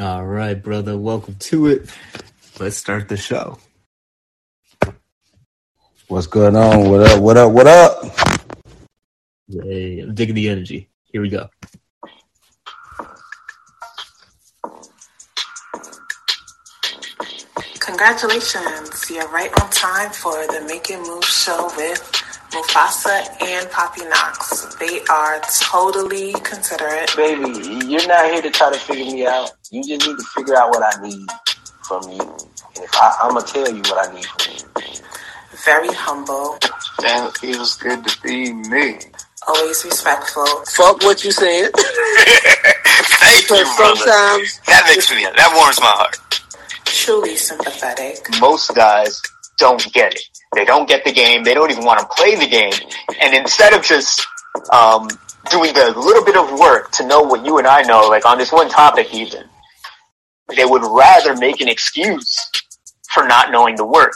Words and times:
All 0.00 0.26
right, 0.26 0.60
brother. 0.60 0.98
Welcome 0.98 1.36
to 1.36 1.68
it. 1.68 1.88
Let's 2.58 2.76
start 2.76 3.08
the 3.08 3.16
show. 3.16 3.60
What's 6.08 6.26
going 6.26 6.56
on? 6.56 6.90
What 6.90 7.00
up? 7.02 7.22
What 7.22 7.36
up? 7.36 7.52
What 7.52 7.66
up? 7.68 8.02
Hey, 9.48 10.00
I'm 10.00 10.12
digging 10.12 10.34
the 10.34 10.48
energy. 10.48 10.88
Here 11.04 11.22
we 11.22 11.28
go. 11.28 11.48
Congratulations, 17.78 19.10
you're 19.10 19.28
right 19.28 19.52
on 19.62 19.70
time 19.70 20.10
for 20.10 20.32
the 20.48 20.64
Making 20.66 21.02
Moves 21.02 21.28
show 21.28 21.70
with 21.76 22.23
Mufasa 22.54 23.26
and 23.42 23.66
Papi 23.68 24.08
Knox. 24.08 24.76
They 24.76 25.00
are 25.10 25.40
totally 25.60 26.32
considerate. 26.44 27.10
Baby, 27.16 27.84
you're 27.86 28.06
not 28.06 28.26
here 28.32 28.42
to 28.42 28.50
try 28.50 28.72
to 28.72 28.78
figure 28.78 29.04
me 29.12 29.26
out. 29.26 29.52
You 29.72 29.82
just 29.82 30.06
need 30.06 30.16
to 30.16 30.24
figure 30.36 30.56
out 30.56 30.70
what 30.70 30.82
I 30.82 31.02
need 31.02 31.26
from 31.82 32.08
you. 32.10 32.20
And 32.20 32.84
if 32.84 32.94
I, 32.94 33.18
I'm 33.22 33.34
gonna 33.34 33.44
tell 33.46 33.68
you 33.68 33.82
what 33.82 34.08
I 34.08 34.14
need 34.14 34.24
from 34.26 34.54
you. 34.54 35.00
Very 35.64 35.88
humble, 35.94 36.58
Damn, 37.00 37.28
it 37.28 37.38
feels 37.38 37.76
good 37.76 38.06
to 38.06 38.22
be 38.22 38.52
me. 38.52 38.98
always 39.48 39.84
respectful, 39.84 40.44
Fuck 40.76 41.02
what 41.02 41.24
you 41.24 41.32
said. 41.32 41.70
Thank 41.74 43.50
you, 43.50 43.56
Because 43.56 43.76
brother. 43.76 43.96
sometimes 43.96 44.60
That 44.66 44.84
makes 44.88 45.10
me, 45.10 45.24
that 45.24 45.52
warms 45.56 45.80
my 45.80 45.86
heart. 45.86 46.18
truly 46.84 47.36
sympathetic. 47.36 48.18
Most 48.40 48.74
guys 48.74 49.20
don't 49.58 49.92
get 49.92 50.14
it. 50.14 50.22
They 50.54 50.64
don't 50.64 50.88
get 50.88 51.04
the 51.04 51.12
game. 51.12 51.44
They 51.44 51.54
don't 51.54 51.70
even 51.70 51.84
want 51.84 52.00
to 52.00 52.06
play 52.06 52.36
the 52.36 52.46
game. 52.46 52.72
And 53.20 53.34
instead 53.34 53.72
of 53.74 53.82
just 53.82 54.26
um, 54.72 55.08
doing 55.50 55.74
the 55.74 55.92
little 55.96 56.24
bit 56.24 56.36
of 56.36 56.58
work 56.58 56.90
to 56.92 57.06
know 57.06 57.22
what 57.22 57.44
you 57.44 57.58
and 57.58 57.66
I 57.66 57.82
know, 57.82 58.08
like 58.08 58.26
on 58.26 58.38
this 58.38 58.52
one 58.52 58.68
topic 58.68 59.12
even, 59.12 59.44
they 60.56 60.64
would 60.64 60.82
rather 60.82 61.34
make 61.36 61.60
an 61.60 61.68
excuse 61.68 62.50
for 63.12 63.26
not 63.26 63.50
knowing 63.50 63.76
the 63.76 63.84
work. 63.84 64.12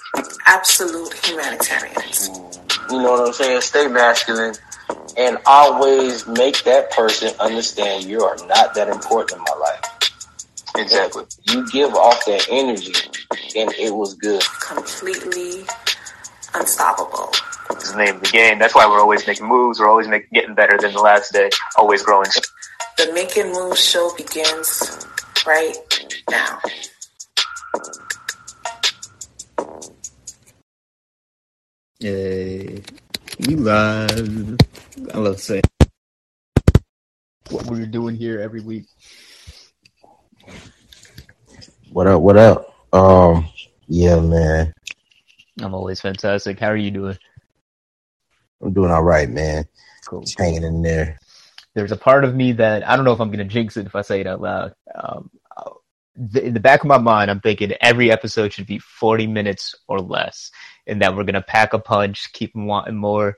Absolute 0.47 1.13
humanitarians. 1.25 2.29
you 2.91 3.01
know 3.01 3.13
what 3.13 3.29
I'm 3.29 3.33
saying. 3.33 3.61
Stay 3.61 3.87
masculine, 3.89 4.55
and 5.17 5.39
always 5.47 6.27
make 6.27 6.65
that 6.65 6.91
person 6.91 7.33
understand 7.39 8.05
you 8.05 8.23
are 8.23 8.37
not 8.47 8.75
that 8.75 8.89
important 8.89 9.39
in 9.39 9.45
my 9.45 9.55
life. 9.61 9.99
Exactly. 10.77 11.25
You 11.49 11.69
give 11.71 11.95
off 11.95 12.25
that 12.27 12.47
energy, 12.51 12.93
and 13.57 13.73
it 13.73 13.95
was 13.95 14.15
good. 14.15 14.43
Completely 14.61 15.65
unstoppable. 16.55 17.31
It's 17.71 17.93
the 17.93 17.99
name 17.99 18.17
of 18.17 18.23
the 18.23 18.29
game. 18.29 18.59
That's 18.59 18.75
why 18.75 18.87
we're 18.87 19.01
always 19.01 19.27
making 19.27 19.47
moves. 19.47 19.81
We're 19.81 19.89
always 19.89 20.09
making, 20.09 20.31
getting 20.33 20.55
better 20.55 20.79
than 20.79 20.93
the 20.93 21.01
last 21.01 21.33
day. 21.33 21.51
Always 21.77 22.03
growing. 22.03 22.29
The 22.97 23.13
Making 23.13 23.53
Moves 23.53 23.85
show 23.85 24.11
begins 24.17 25.07
right 25.47 25.77
now. 26.31 26.59
Hey, 32.01 32.83
we 33.47 33.55
live. 33.55 34.57
I 35.15 35.19
love 35.19 35.41
saying 35.41 35.63
what 37.51 37.67
we're 37.67 37.87
doing 37.87 38.17
here 38.17 38.41
every 38.41 38.61
week. 38.61 38.87
What 41.91 42.07
up? 42.07 42.21
What 42.21 42.37
up? 42.37 42.75
Um, 42.93 43.49
yeah, 43.89 44.21
man, 44.21 44.73
I'm 45.61 45.75
always 45.75 46.01
fantastic. 46.01 46.59
How 46.59 46.69
are 46.69 46.77
you 46.77 46.91
doing? 46.91 47.19
I'm 48.63 48.73
doing 48.73 48.91
all 48.91 49.05
right, 49.05 49.29
man. 49.29 49.65
Cool. 50.07 50.23
Just 50.23 50.39
hanging 50.39 50.65
in 50.65 50.83
there. 50.83 51.19
There's 51.75 51.93
a 51.93 51.97
part 51.97 52.25
of 52.25 52.35
me 52.35 52.53
that 52.53 52.89
I 52.89 52.97
don't 52.97 53.05
know 53.05 53.13
if 53.13 53.21
I'm 53.21 53.29
going 53.29 53.39
to 53.39 53.45
jinx 53.45 53.77
it 53.77 53.87
if 53.87 53.95
I 53.95 54.03
say 54.03 54.21
it 54.21 54.27
out 54.27 54.41
loud. 54.41 54.75
Um, 54.95 55.31
in 56.35 56.55
the 56.55 56.61
back 56.61 56.81
of 56.81 56.87
my 56.87 56.99
mind, 56.99 57.31
I'm 57.31 57.41
thinking 57.41 57.73
every 57.81 58.11
episode 58.11 58.53
should 58.53 58.67
be 58.67 58.79
40 58.79 59.27
minutes 59.27 59.75
or 59.87 60.01
less, 60.01 60.51
and 60.87 61.01
that 61.01 61.15
we're 61.15 61.25
going 61.25 61.35
to 61.35 61.43
pack 61.43 61.73
a 61.73 61.79
punch, 61.79 62.33
keep 62.33 62.53
them 62.53 62.67
wanting 62.67 62.97
more, 62.97 63.37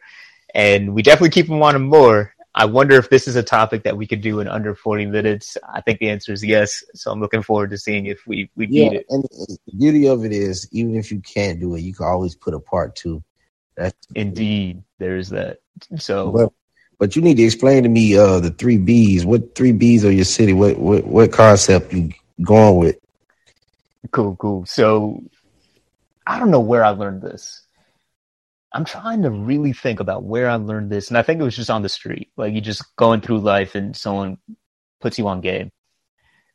and 0.55 0.95
we 0.95 1.03
definitely 1.03 1.31
keep 1.31 1.47
them 1.47 1.59
wanting 1.59 1.83
more. 1.83 2.35
I 2.55 2.65
wonder 2.65 2.97
if 2.97 3.09
this 3.11 3.29
is 3.29 3.37
a 3.37 3.43
topic 3.43 3.85
that 3.85 3.97
we 3.97 4.07
could 4.07 4.21
do 4.21 4.41
in 4.41 4.49
under 4.49 4.75
40 4.75 5.07
minutes. 5.07 5.57
I 5.73 5.81
think 5.81 6.01
the 6.01 6.11
answer 6.11 6.33
is 6.33 6.45
yes. 6.45 6.83
So 6.95 7.13
I'm 7.13 7.21
looking 7.21 7.43
forward 7.43 7.71
to 7.71 7.79
seeing 7.79 8.07
if 8.07 8.27
we 8.27 8.51
we 8.57 8.67
Yeah, 8.67 8.91
it. 8.91 9.07
and 9.09 9.23
the 9.23 9.59
beauty 9.77 10.09
of 10.09 10.25
it 10.25 10.33
is, 10.33 10.69
even 10.73 10.97
if 10.97 11.13
you 11.13 11.21
can't 11.21 11.61
do 11.61 11.75
it, 11.77 11.81
you 11.81 11.95
can 11.95 12.07
always 12.07 12.35
put 12.35 12.55
a 12.55 12.61
part 12.61 12.97
two. 12.97 13.23
That's 13.77 13.97
Indeed, 14.15 14.83
there's 14.99 15.29
that. 15.31 15.59
So 15.97 16.33
But 16.33 16.53
but 16.99 17.17
you 17.17 17.23
need 17.23 17.37
to 17.37 17.45
explain 17.45 17.85
to 17.85 17.89
me 17.89 18.17
uh 18.17 18.41
the 18.41 18.51
three 18.51 18.79
B's. 18.79 19.25
What 19.25 19.55
three 19.55 19.73
B's 19.73 20.05
are 20.05 20.11
your 20.13 20.25
city? 20.25 20.53
What 20.53 20.77
what 20.79 21.07
what 21.07 21.33
concept 21.33 21.93
you 21.93 22.11
going 22.43 22.77
with? 22.77 22.99
Cool, 24.11 24.35
cool. 24.37 24.67
So 24.67 25.23
I 26.27 26.39
don't 26.39 26.51
know 26.51 26.61
where 26.61 26.85
I 26.85 26.91
learned 26.91 27.23
this. 27.23 27.63
I'm 28.73 28.85
trying 28.85 29.23
to 29.23 29.31
really 29.31 29.73
think 29.73 30.01
about 30.01 30.23
where 30.23 30.49
I 30.49 30.55
learned 30.57 30.91
this, 30.91 31.09
and 31.09 31.19
I 31.19 31.23
think 31.23 31.41
it 31.41 31.45
was 31.45 31.57
just 31.57 31.71
on 31.71 31.83
the 31.83 31.89
street. 31.89 32.31
Like 32.37 32.55
you 32.55 32.61
just 32.61 32.85
going 32.97 33.21
through 33.21 33.41
life, 33.41 33.75
and 33.75 33.97
someone 33.97 34.39
puts 35.01 35.19
you 35.19 35.27
on 35.29 35.41
game. 35.41 35.71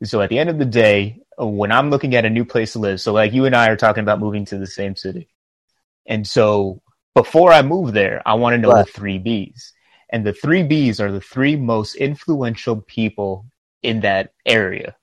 So 0.03 0.21
at 0.21 0.29
the 0.29 0.39
end 0.39 0.49
of 0.49 0.57
the 0.57 0.65
day, 0.65 1.19
when 1.37 1.71
I'm 1.71 1.89
looking 1.89 2.15
at 2.15 2.25
a 2.25 2.29
new 2.29 2.45
place 2.45 2.73
to 2.73 2.79
live, 2.79 3.01
so 3.01 3.13
like 3.13 3.33
you 3.33 3.45
and 3.45 3.55
I 3.55 3.69
are 3.69 3.75
talking 3.77 4.03
about 4.03 4.19
moving 4.19 4.45
to 4.45 4.57
the 4.57 4.67
same 4.67 4.95
city, 4.95 5.27
and 6.05 6.25
so 6.25 6.81
before 7.13 7.51
I 7.51 7.61
move 7.61 7.93
there, 7.93 8.21
I 8.25 8.35
want 8.35 8.53
to 8.53 8.57
know 8.57 8.71
Right. 8.71 8.85
the 8.85 8.91
three 8.91 9.17
B's, 9.17 9.73
and 10.09 10.25
the 10.25 10.33
three 10.33 10.63
B's 10.63 10.99
are 10.99 11.11
the 11.11 11.21
three 11.21 11.55
most 11.55 11.95
influential 11.95 12.81
people 12.81 13.45
in 13.83 14.01
that 14.01 14.33
area 14.45 14.95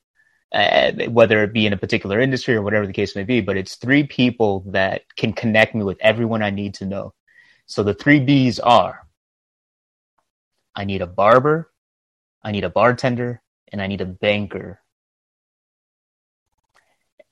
uh, 0.53 0.93
whether 1.09 1.43
it 1.43 1.53
be 1.53 1.67
in 1.67 1.73
a 1.73 1.79
particular 1.79 2.21
industry 2.21 2.55
or 2.55 2.63
whatever 2.63 2.87
the 2.87 2.93
case 2.93 3.17
may 3.17 3.25
be, 3.25 3.41
but 3.41 3.57
it's 3.57 3.77
three 3.77 4.05
people 4.05 4.65
that 4.69 5.03
can 5.17 5.33
connect 5.33 5.75
me 5.75 5.83
with 5.83 5.99
everyone 6.01 6.43
I 6.43 6.51
need 6.51 6.75
to 6.75 6.87
know. 6.87 7.15
So 7.67 7.83
the 7.83 7.95
three 7.95 8.21
B's 8.21 8.59
are 8.59 9.07
I 10.75 10.85
need 10.85 11.03
a 11.03 11.07
barber, 11.07 11.71
I 12.43 12.53
need 12.53 12.65
a 12.65 12.71
bartender, 12.71 13.43
and 13.71 13.81
I 13.81 13.87
need 13.87 14.01
a 14.01 14.07
banker. 14.07 14.81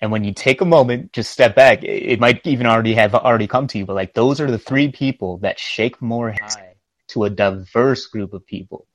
And 0.01 0.11
when 0.11 0.25
you 0.25 0.33
take 0.33 0.63
a 0.63 0.67
moment, 0.67 1.13
just 1.13 1.31
step 1.31 1.55
back. 1.55 1.83
It 1.83 2.21
might 2.21 2.47
even 2.47 2.67
already 2.67 2.95
have 2.95 3.15
already 3.15 3.47
come 3.47 3.67
to 3.67 3.79
you, 3.79 3.85
but 3.85 3.97
like 3.97 4.15
those 4.15 4.41
are 4.41 4.51
the 4.51 4.59
three 4.59 4.91
people 4.91 5.39
that 5.39 5.59
shake 5.59 6.01
more 6.01 6.33
high 6.33 6.77
to 7.09 7.25
a 7.25 7.31
diverse 7.31 8.07
group 8.07 8.33
of 8.33 8.47
people. 8.47 8.87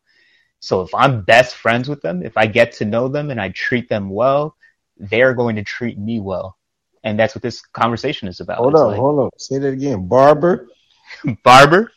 So 0.66 0.82
if 0.82 0.96
I'm 0.96 1.22
best 1.22 1.56
friends 1.56 1.88
with 1.88 2.02
them, 2.02 2.24
if 2.24 2.38
I 2.38 2.48
get 2.48 2.72
to 2.74 2.86
know 2.86 3.08
them 3.08 3.30
and 3.30 3.40
I 3.40 3.50
treat 3.50 3.88
them 3.88 4.10
well, 4.10 4.56
they're 4.98 5.36
going 5.36 5.58
to 5.58 5.64
treat 5.64 5.96
me 5.96 6.20
well. 6.20 6.58
And 7.04 7.20
that's 7.20 7.36
what 7.36 7.44
this 7.44 7.62
conversation 7.62 8.28
is 8.28 8.40
about. 8.40 8.58
Hold 8.58 8.74
It's 8.74 8.82
on, 8.82 8.88
like 8.88 9.00
hold 9.00 9.20
on. 9.20 9.30
Say 9.38 9.60
that 9.60 9.74
again. 9.74 10.08
Barber. 10.08 10.68
barber, 11.44 11.92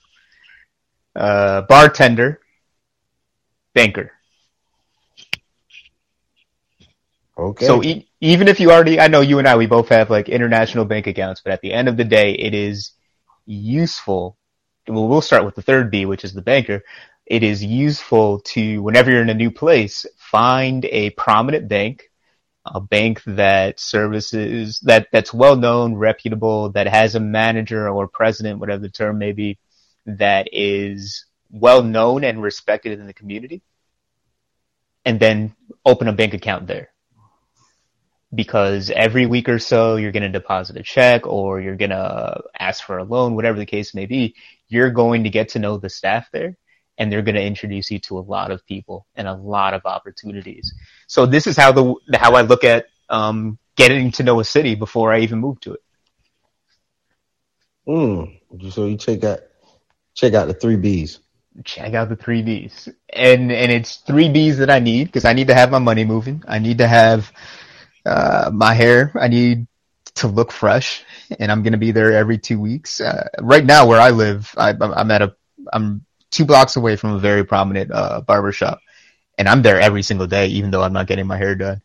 uh, 1.16 1.62
bartender, 1.62 2.40
banker. 3.74 4.12
Okay. 7.38 7.66
So 7.66 7.82
e- 7.82 8.06
even 8.20 8.48
if 8.48 8.60
you 8.60 8.70
already, 8.70 9.00
I 9.00 9.08
know 9.08 9.22
you 9.22 9.38
and 9.38 9.48
I, 9.48 9.56
we 9.56 9.66
both 9.66 9.88
have 9.88 10.10
like 10.10 10.28
international 10.28 10.84
bank 10.84 11.06
accounts, 11.06 11.40
but 11.40 11.54
at 11.54 11.62
the 11.62 11.72
end 11.72 11.88
of 11.88 11.96
the 11.96 12.04
day, 12.04 12.32
it 12.32 12.52
is 12.52 12.92
useful. 13.46 14.36
Well, 14.86 15.08
we'll 15.08 15.22
start 15.22 15.46
with 15.46 15.54
the 15.54 15.62
third 15.62 15.90
B, 15.90 16.04
which 16.04 16.24
is 16.24 16.34
the 16.34 16.42
banker. 16.42 16.82
It 17.28 17.42
is 17.42 17.62
useful 17.62 18.40
to, 18.40 18.82
whenever 18.82 19.10
you're 19.10 19.20
in 19.20 19.28
a 19.28 19.34
new 19.34 19.50
place, 19.50 20.06
find 20.16 20.86
a 20.86 21.10
prominent 21.10 21.68
bank, 21.68 22.10
a 22.64 22.80
bank 22.80 23.22
that 23.26 23.78
services, 23.78 24.80
that, 24.80 25.08
that's 25.12 25.34
well 25.34 25.56
known, 25.56 25.94
reputable, 25.94 26.70
that 26.70 26.88
has 26.88 27.14
a 27.14 27.20
manager 27.20 27.86
or 27.86 28.08
president, 28.08 28.60
whatever 28.60 28.80
the 28.80 28.88
term 28.88 29.18
may 29.18 29.32
be, 29.32 29.58
that 30.06 30.48
is 30.52 31.26
well 31.50 31.82
known 31.82 32.24
and 32.24 32.42
respected 32.42 32.98
in 32.98 33.06
the 33.06 33.12
community. 33.12 33.60
And 35.04 35.20
then 35.20 35.54
open 35.84 36.08
a 36.08 36.14
bank 36.14 36.32
account 36.32 36.66
there 36.66 36.88
because 38.34 38.90
every 38.90 39.26
week 39.26 39.50
or 39.50 39.58
so 39.58 39.96
you're 39.96 40.12
going 40.12 40.22
to 40.22 40.28
deposit 40.30 40.78
a 40.78 40.82
check 40.82 41.26
or 41.26 41.60
you're 41.60 41.76
going 41.76 41.90
to 41.90 42.40
ask 42.58 42.84
for 42.84 42.96
a 42.96 43.04
loan, 43.04 43.34
whatever 43.34 43.58
the 43.58 43.66
case 43.66 43.94
may 43.94 44.06
be, 44.06 44.34
you're 44.68 44.90
going 44.90 45.24
to 45.24 45.30
get 45.30 45.50
to 45.50 45.58
know 45.58 45.76
the 45.76 45.90
staff 45.90 46.30
there 46.32 46.56
and 46.98 47.10
they're 47.10 47.22
going 47.22 47.36
to 47.36 47.42
introduce 47.42 47.90
you 47.90 47.98
to 48.00 48.18
a 48.18 48.20
lot 48.20 48.50
of 48.50 48.66
people 48.66 49.06
and 49.14 49.26
a 49.26 49.34
lot 49.34 49.72
of 49.72 49.82
opportunities. 49.86 50.74
So 51.06 51.26
this 51.26 51.46
is 51.46 51.56
how 51.56 51.72
the, 51.72 51.94
how 52.14 52.34
I 52.34 52.42
look 52.42 52.64
at, 52.64 52.86
um, 53.08 53.58
getting 53.76 54.10
to 54.12 54.22
know 54.22 54.40
a 54.40 54.44
city 54.44 54.74
before 54.74 55.12
I 55.12 55.20
even 55.20 55.38
move 55.38 55.60
to 55.60 55.74
it. 55.74 55.82
Mm. 57.86 58.72
So 58.72 58.86
you 58.86 58.96
check 58.98 59.24
out 59.24 59.40
check 60.14 60.34
out 60.34 60.48
the 60.48 60.54
three 60.54 60.76
B's. 60.76 61.20
check 61.64 61.94
out 61.94 62.08
the 62.08 62.16
three 62.16 62.42
B's. 62.42 62.88
And 63.10 63.50
and 63.50 63.72
it's 63.72 63.96
three 63.96 64.28
B's 64.28 64.58
that 64.58 64.70
I 64.70 64.78
need 64.78 65.04
because 65.04 65.24
I 65.24 65.32
need 65.32 65.48
to 65.48 65.54
have 65.54 65.70
my 65.70 65.78
money 65.78 66.04
moving. 66.04 66.42
I 66.46 66.58
need 66.58 66.78
to 66.78 66.88
have 66.88 67.32
uh, 68.04 68.50
my 68.52 68.74
hair. 68.74 69.12
I 69.18 69.28
need 69.28 69.66
to 70.16 70.28
look 70.28 70.52
fresh, 70.52 71.04
and 71.38 71.50
I'm 71.50 71.62
gonna 71.62 71.78
be 71.78 71.92
there 71.92 72.12
every 72.12 72.38
two 72.38 72.60
weeks. 72.60 73.00
Uh, 73.00 73.28
right 73.40 73.64
now, 73.64 73.86
where 73.86 74.00
I 74.00 74.10
live, 74.10 74.52
I, 74.56 74.74
I'm 74.80 75.10
at 75.10 75.22
a 75.22 75.36
I'm 75.72 76.04
two 76.30 76.44
blocks 76.44 76.76
away 76.76 76.96
from 76.96 77.12
a 77.12 77.18
very 77.18 77.44
prominent 77.44 77.90
uh, 77.92 78.20
barber 78.20 78.52
shop, 78.52 78.80
and 79.38 79.48
I'm 79.48 79.62
there 79.62 79.80
every 79.80 80.02
single 80.02 80.26
day, 80.26 80.48
even 80.48 80.70
though 80.70 80.82
I'm 80.82 80.92
not 80.92 81.06
getting 81.06 81.26
my 81.26 81.36
hair 81.36 81.54
done. 81.54 81.82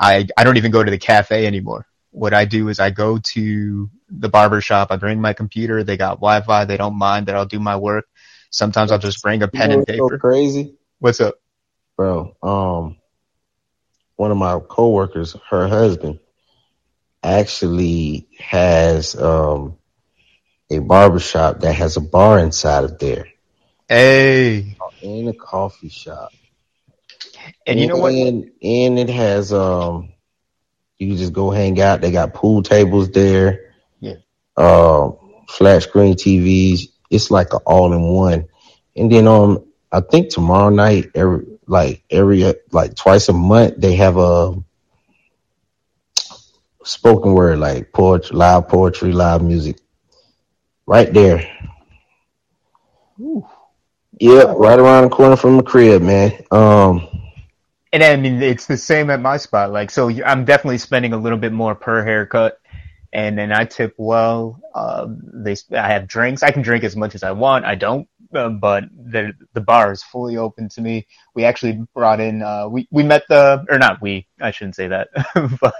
I, 0.00 0.26
I 0.36 0.44
don't 0.44 0.56
even 0.56 0.70
go 0.72 0.82
to 0.84 0.90
the 0.90 0.98
cafe 0.98 1.46
anymore. 1.46 1.86
What 2.10 2.34
I 2.34 2.44
do 2.44 2.68
is 2.68 2.80
I 2.80 2.90
go 2.90 3.18
to 3.18 3.90
the 4.08 4.28
barber 4.28 4.60
shop. 4.60 4.88
I 4.90 4.96
bring 4.96 5.20
my 5.20 5.32
computer. 5.32 5.82
They 5.84 5.96
got 5.96 6.16
Wi-Fi. 6.20 6.64
They 6.64 6.76
don't 6.76 6.96
mind 6.98 7.26
that 7.26 7.36
I'll 7.36 7.46
do 7.46 7.60
my 7.60 7.76
work. 7.76 8.06
Sometimes 8.50 8.90
I'll 8.92 8.98
just 8.98 9.22
bring 9.22 9.42
a 9.42 9.48
pen 9.48 9.70
You 9.70 9.72
know 9.72 9.72
and 9.72 9.84
what's 9.84 9.92
so 9.96 10.10
paper. 10.10 10.20
crazy, 10.20 10.74
What's 11.00 11.20
up? 11.20 11.36
bro. 11.96 12.36
Um, 12.42 12.96
one 14.16 14.30
of 14.30 14.36
my 14.38 14.58
coworkers, 14.60 15.36
her 15.50 15.68
husband, 15.68 16.18
actually 17.22 18.28
has 18.38 19.14
um 19.20 19.76
a 20.70 20.78
barbershop 20.78 21.60
that 21.60 21.74
has 21.74 21.96
a 21.96 22.00
bar 22.00 22.38
inside 22.38 22.84
of 22.84 22.98
there 22.98 23.26
Hey, 23.88 24.76
In 25.00 25.28
a 25.28 25.32
coffee 25.32 25.88
shop. 25.88 26.32
and 27.66 27.78
you 27.78 27.86
know 27.86 27.96
what? 27.96 28.12
And, 28.14 28.50
and 28.62 28.98
it 28.98 29.08
has 29.10 29.52
um, 29.52 30.12
you 30.98 31.08
can 31.08 31.16
just 31.16 31.32
go 31.32 31.50
hang 31.50 31.80
out. 31.80 32.00
They 32.00 32.10
got 32.10 32.34
pool 32.34 32.62
tables 32.62 33.10
there. 33.10 33.74
Yeah. 34.00 34.14
Um, 34.56 35.16
flat 35.48 35.82
screen 35.84 36.14
TVs. 36.14 36.88
It's 37.10 37.30
like 37.30 37.52
an 37.52 37.60
all 37.64 37.92
in 37.92 38.02
one. 38.02 38.48
And 38.96 39.12
then 39.12 39.28
um, 39.28 39.64
I 39.92 40.00
think 40.00 40.30
tomorrow 40.30 40.70
night, 40.70 41.10
every 41.14 41.46
like 41.68 42.02
every 42.10 42.54
like 42.72 42.96
twice 42.96 43.28
a 43.28 43.32
month, 43.32 43.74
they 43.78 43.94
have 43.96 44.16
a 44.16 44.54
spoken 46.82 47.34
word 47.34 47.58
like 47.60 47.92
poetry, 47.92 48.36
live 48.36 48.68
poetry, 48.68 49.12
live 49.12 49.42
music, 49.42 49.76
right 50.86 51.12
there. 51.12 51.48
Yep, 54.20 54.56
right 54.56 54.78
around 54.78 55.04
the 55.04 55.10
corner 55.10 55.36
from 55.36 55.56
the 55.56 55.62
crib, 55.62 56.02
man. 56.02 56.44
Um, 56.50 57.08
And 57.92 58.02
I 58.02 58.16
mean, 58.16 58.42
it's 58.42 58.66
the 58.66 58.76
same 58.76 59.10
at 59.10 59.20
my 59.20 59.36
spot. 59.36 59.72
Like, 59.72 59.90
so 59.90 60.10
I'm 60.24 60.44
definitely 60.44 60.78
spending 60.78 61.12
a 61.12 61.16
little 61.16 61.38
bit 61.38 61.52
more 61.52 61.74
per 61.74 62.04
haircut. 62.04 62.60
And 63.12 63.38
then 63.38 63.52
I 63.52 63.64
tip 63.64 63.94
well. 63.96 64.60
Um, 64.74 65.20
they, 65.32 65.56
I 65.72 65.88
have 65.92 66.06
drinks. 66.08 66.42
I 66.42 66.50
can 66.50 66.62
drink 66.62 66.84
as 66.84 66.96
much 66.96 67.14
as 67.14 67.22
I 67.22 67.32
want. 67.32 67.64
I 67.64 67.74
don't, 67.74 68.06
uh, 68.34 68.50
but 68.50 68.84
the 68.92 69.32
the 69.54 69.60
bar 69.62 69.92
is 69.92 70.02
fully 70.02 70.36
open 70.36 70.68
to 70.70 70.82
me. 70.82 71.06
We 71.34 71.44
actually 71.44 71.80
brought 71.94 72.20
in. 72.20 72.42
Uh, 72.42 72.68
we 72.68 72.86
we 72.90 73.02
met 73.04 73.24
the 73.28 73.64
or 73.70 73.78
not 73.78 74.02
we. 74.02 74.26
I 74.40 74.50
shouldn't 74.50 74.76
say 74.76 74.88
that. 74.88 75.08
but 75.60 75.74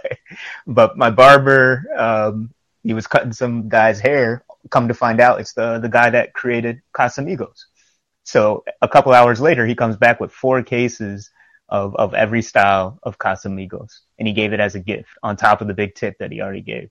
but 0.67 0.97
my 0.97 1.11
barber, 1.11 1.85
um, 1.97 2.55
he 2.83 2.94
was 2.94 3.06
cutting 3.06 3.33
some 3.35 3.69
guy's 3.69 4.00
hair. 4.00 4.44
Come 4.71 4.88
to 4.88 4.94
find 4.94 5.21
out, 5.21 5.41
it's 5.41 5.53
the 5.53 5.79
the 5.79 5.91
guy 5.91 6.09
that 6.11 6.33
created 6.33 6.81
Casamigos. 6.94 7.67
So 8.26 8.64
a 8.82 8.88
couple 8.88 9.12
hours 9.12 9.40
later, 9.40 9.64
he 9.67 9.76
comes 9.76 9.96
back 9.96 10.19
with 10.19 10.32
four 10.32 10.61
cases 10.64 11.31
of, 11.69 11.94
of 11.94 12.12
every 12.12 12.43
style 12.43 12.99
of 13.05 13.19
Casamigos. 13.19 14.00
And 14.19 14.26
he 14.26 14.34
gave 14.34 14.52
it 14.52 14.58
as 14.58 14.75
a 14.75 14.81
gift 14.81 15.11
on 15.23 15.37
top 15.37 15.61
of 15.61 15.69
the 15.69 15.75
big 15.75 15.94
tip 15.94 16.19
that 16.19 16.32
he 16.32 16.40
already 16.40 16.61
gave. 16.61 16.90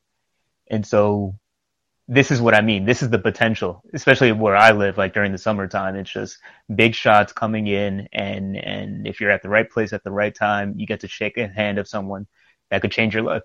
And 0.68 0.88
so 0.88 1.38
this 2.08 2.32
is 2.32 2.40
what 2.40 2.56
I 2.56 2.62
mean. 2.62 2.86
This 2.86 3.04
is 3.04 3.10
the 3.10 3.20
potential, 3.20 3.84
especially 3.94 4.32
where 4.32 4.56
I 4.56 4.72
live, 4.72 4.98
like 4.98 5.14
during 5.14 5.34
the 5.34 5.38
summertime. 5.38 5.98
It's 5.98 6.10
just 6.10 6.38
big 6.74 6.96
shots 6.96 7.34
coming 7.34 7.68
in. 7.68 8.08
And, 8.14 8.56
and 8.56 9.06
if 9.06 9.20
you're 9.20 9.32
at 9.32 9.44
the 9.44 9.50
right 9.50 9.70
place 9.70 9.92
at 9.92 10.06
the 10.06 10.12
right 10.12 10.34
time, 10.34 10.76
you 10.78 10.88
get 10.88 11.02
to 11.02 11.10
shake 11.10 11.38
a 11.38 11.50
hand 11.50 11.80
of 11.80 11.88
someone 11.90 12.28
that 12.72 12.82
could 12.82 12.94
change 12.94 13.14
your 13.14 13.24
life. 13.24 13.44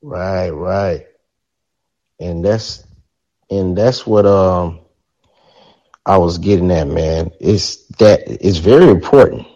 Right, 0.00 0.48
right. 0.48 1.06
And 2.18 2.42
that's 2.42 2.84
and 3.50 3.76
that's 3.76 4.06
what 4.06 4.24
um 4.24 4.80
I 6.10 6.16
was 6.16 6.38
getting 6.38 6.72
at, 6.72 6.88
man. 6.88 7.30
It's 7.38 7.86
that 8.00 8.22
it's 8.26 8.58
very 8.58 8.88
important. 8.88 9.46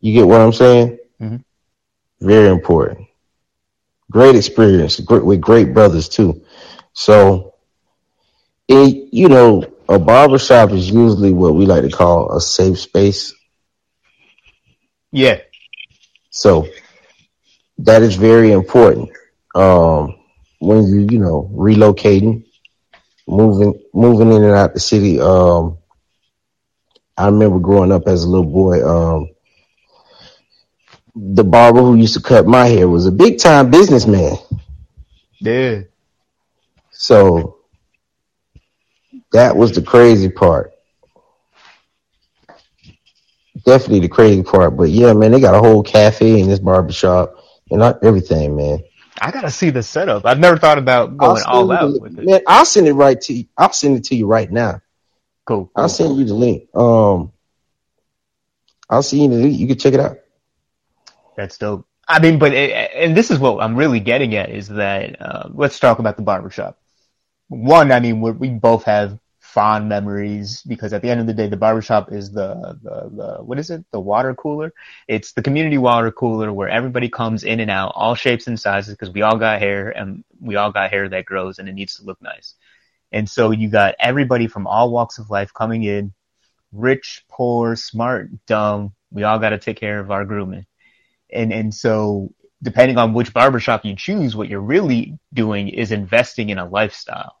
You 0.00 0.12
get 0.12 0.26
what 0.26 0.40
I'm 0.40 0.52
saying? 0.52 0.98
Mhm. 1.20 1.44
Very 2.20 2.48
important. 2.48 3.06
Great 4.10 4.34
experience, 4.34 4.98
great 4.98 5.24
with 5.24 5.40
great 5.40 5.72
brothers 5.72 6.08
too. 6.08 6.42
So 6.94 7.54
it 8.66 9.08
you 9.12 9.28
know, 9.28 9.62
a 9.88 10.00
barbershop 10.00 10.72
is 10.72 10.90
usually 10.90 11.32
what 11.32 11.54
we 11.54 11.64
like 11.64 11.82
to 11.84 11.90
call 11.90 12.36
a 12.36 12.40
safe 12.40 12.80
space. 12.80 13.32
Yeah. 15.12 15.38
So 16.30 16.66
that 17.78 18.02
is 18.02 18.16
very 18.16 18.50
important. 18.50 19.10
Um, 19.54 20.16
when 20.58 20.88
you, 20.88 21.06
you 21.08 21.18
know, 21.20 21.48
relocating, 21.54 22.45
moving, 23.26 23.80
moving 23.92 24.32
in 24.32 24.44
and 24.44 24.54
out 24.54 24.74
the 24.74 24.80
city. 24.80 25.20
Um, 25.20 25.78
I 27.16 27.26
remember 27.26 27.58
growing 27.58 27.92
up 27.92 28.06
as 28.06 28.24
a 28.24 28.28
little 28.28 28.50
boy, 28.50 28.86
um, 28.86 29.30
the 31.14 31.44
barber 31.44 31.80
who 31.80 31.94
used 31.94 32.14
to 32.14 32.20
cut 32.20 32.46
my 32.46 32.66
hair 32.66 32.88
was 32.88 33.06
a 33.06 33.12
big 33.12 33.38
time 33.38 33.70
businessman. 33.70 34.36
Yeah. 35.40 35.82
So 36.90 37.58
that 39.32 39.56
was 39.56 39.72
the 39.72 39.82
crazy 39.82 40.28
part. 40.28 40.72
Definitely 43.64 44.00
the 44.00 44.08
crazy 44.08 44.42
part. 44.42 44.76
But 44.76 44.90
yeah, 44.90 45.12
man, 45.14 45.32
they 45.32 45.40
got 45.40 45.54
a 45.54 45.58
whole 45.58 45.82
cafe 45.82 46.40
in 46.40 46.48
this 46.48 46.58
barbershop 46.58 47.34
and 47.70 47.80
not 47.80 48.04
everything, 48.04 48.56
man. 48.56 48.80
I 49.20 49.30
gotta 49.30 49.50
see 49.50 49.70
the 49.70 49.82
setup. 49.82 50.26
I've 50.26 50.38
never 50.38 50.58
thought 50.58 50.78
about 50.78 51.16
going 51.16 51.42
all 51.46 51.70
out 51.72 51.92
the- 51.92 52.00
with 52.00 52.18
it. 52.18 52.24
Man, 52.24 52.40
I'll 52.46 52.64
send 52.64 52.86
it 52.86 52.92
right 52.92 53.20
to 53.22 53.32
you. 53.32 53.46
I'll 53.56 53.72
send 53.72 53.96
it 53.96 54.04
to 54.04 54.16
you 54.16 54.26
right 54.26 54.50
now. 54.50 54.80
Cool. 55.44 55.70
I'll 55.76 55.88
send 55.88 56.16
you 56.18 56.24
the 56.24 56.34
link. 56.34 56.68
Um, 56.74 57.32
I'll 58.90 59.02
see 59.02 59.22
you 59.22 59.28
the 59.28 59.36
link. 59.36 59.58
You 59.58 59.66
can 59.66 59.78
check 59.78 59.94
it 59.94 60.00
out. 60.00 60.18
That's 61.36 61.58
dope. 61.58 61.86
I 62.08 62.20
mean, 62.20 62.38
but 62.38 62.52
it, 62.52 62.90
and 62.94 63.16
this 63.16 63.30
is 63.30 63.38
what 63.38 63.60
I'm 63.62 63.76
really 63.76 64.00
getting 64.00 64.34
at 64.36 64.50
is 64.50 64.68
that 64.68 65.20
uh, 65.20 65.48
let's 65.52 65.78
talk 65.78 65.98
about 65.98 66.16
the 66.16 66.22
barbershop. 66.22 66.78
One, 67.48 67.92
I 67.92 68.00
mean, 68.00 68.20
we're, 68.20 68.32
we 68.32 68.48
both 68.50 68.84
have 68.84 69.18
fond 69.56 69.88
memories 69.88 70.62
because 70.62 70.92
at 70.92 71.02
the 71.02 71.10
end 71.10 71.20
of 71.20 71.26
the 71.26 71.34
day, 71.34 71.48
the 71.48 71.56
barbershop 71.56 72.12
is 72.12 72.30
the, 72.32 72.78
the 72.82 72.96
the 73.18 73.28
what 73.42 73.58
is 73.58 73.70
it? 73.70 73.84
The 73.92 74.00
water 74.00 74.34
cooler. 74.34 74.72
It's 75.08 75.32
the 75.32 75.42
community 75.42 75.78
water 75.78 76.12
cooler 76.12 76.52
where 76.52 76.68
everybody 76.68 77.08
comes 77.08 77.44
in 77.44 77.60
and 77.60 77.70
out, 77.70 77.92
all 77.96 78.14
shapes 78.14 78.48
and 78.48 78.60
sizes, 78.60 78.94
because 78.94 79.14
we 79.14 79.22
all 79.22 79.38
got 79.38 79.60
hair 79.60 79.90
and 79.90 80.24
we 80.40 80.56
all 80.56 80.72
got 80.72 80.90
hair 80.90 81.08
that 81.08 81.24
grows 81.24 81.58
and 81.58 81.68
it 81.68 81.74
needs 81.74 81.96
to 81.96 82.04
look 82.04 82.20
nice. 82.22 82.54
And 83.12 83.28
so 83.30 83.50
you 83.50 83.70
got 83.70 83.94
everybody 83.98 84.46
from 84.46 84.66
all 84.66 84.90
walks 84.90 85.18
of 85.18 85.30
life 85.30 85.52
coming 85.54 85.84
in, 85.84 86.12
rich, 86.72 87.24
poor, 87.30 87.76
smart, 87.76 88.30
dumb. 88.46 88.94
We 89.10 89.24
all 89.24 89.38
got 89.38 89.50
to 89.50 89.58
take 89.58 89.78
care 89.78 90.00
of 90.00 90.10
our 90.10 90.26
grooming 90.26 90.66
and 91.32 91.52
and 91.52 91.74
so 91.74 92.32
depending 92.62 92.98
on 92.98 93.14
which 93.14 93.32
barbershop 93.32 93.84
you 93.84 93.94
choose, 93.96 94.34
what 94.36 94.48
you're 94.48 94.60
really 94.60 95.18
doing 95.32 95.68
is 95.68 95.92
investing 95.92 96.50
in 96.50 96.58
a 96.58 96.68
lifestyle. 96.68 97.36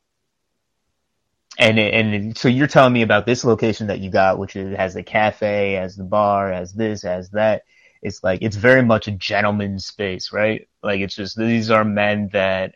And 1.58 1.78
and 1.78 2.36
so 2.36 2.48
you're 2.48 2.66
telling 2.66 2.92
me 2.92 3.02
about 3.02 3.24
this 3.26 3.44
location 3.44 3.86
that 3.86 4.00
you 4.00 4.10
got, 4.10 4.38
which 4.38 4.52
has 4.54 4.94
the 4.94 5.02
cafe, 5.02 5.72
has 5.72 5.96
the 5.96 6.04
bar, 6.04 6.52
has 6.52 6.72
this, 6.72 7.02
has 7.02 7.30
that. 7.30 7.64
It's 8.02 8.22
like 8.22 8.42
it's 8.42 8.56
very 8.56 8.82
much 8.82 9.08
a 9.08 9.12
gentleman's 9.12 9.86
space, 9.86 10.32
right? 10.32 10.68
Like 10.82 11.00
it's 11.00 11.16
just 11.16 11.36
these 11.38 11.70
are 11.70 11.84
men 11.84 12.28
that 12.32 12.74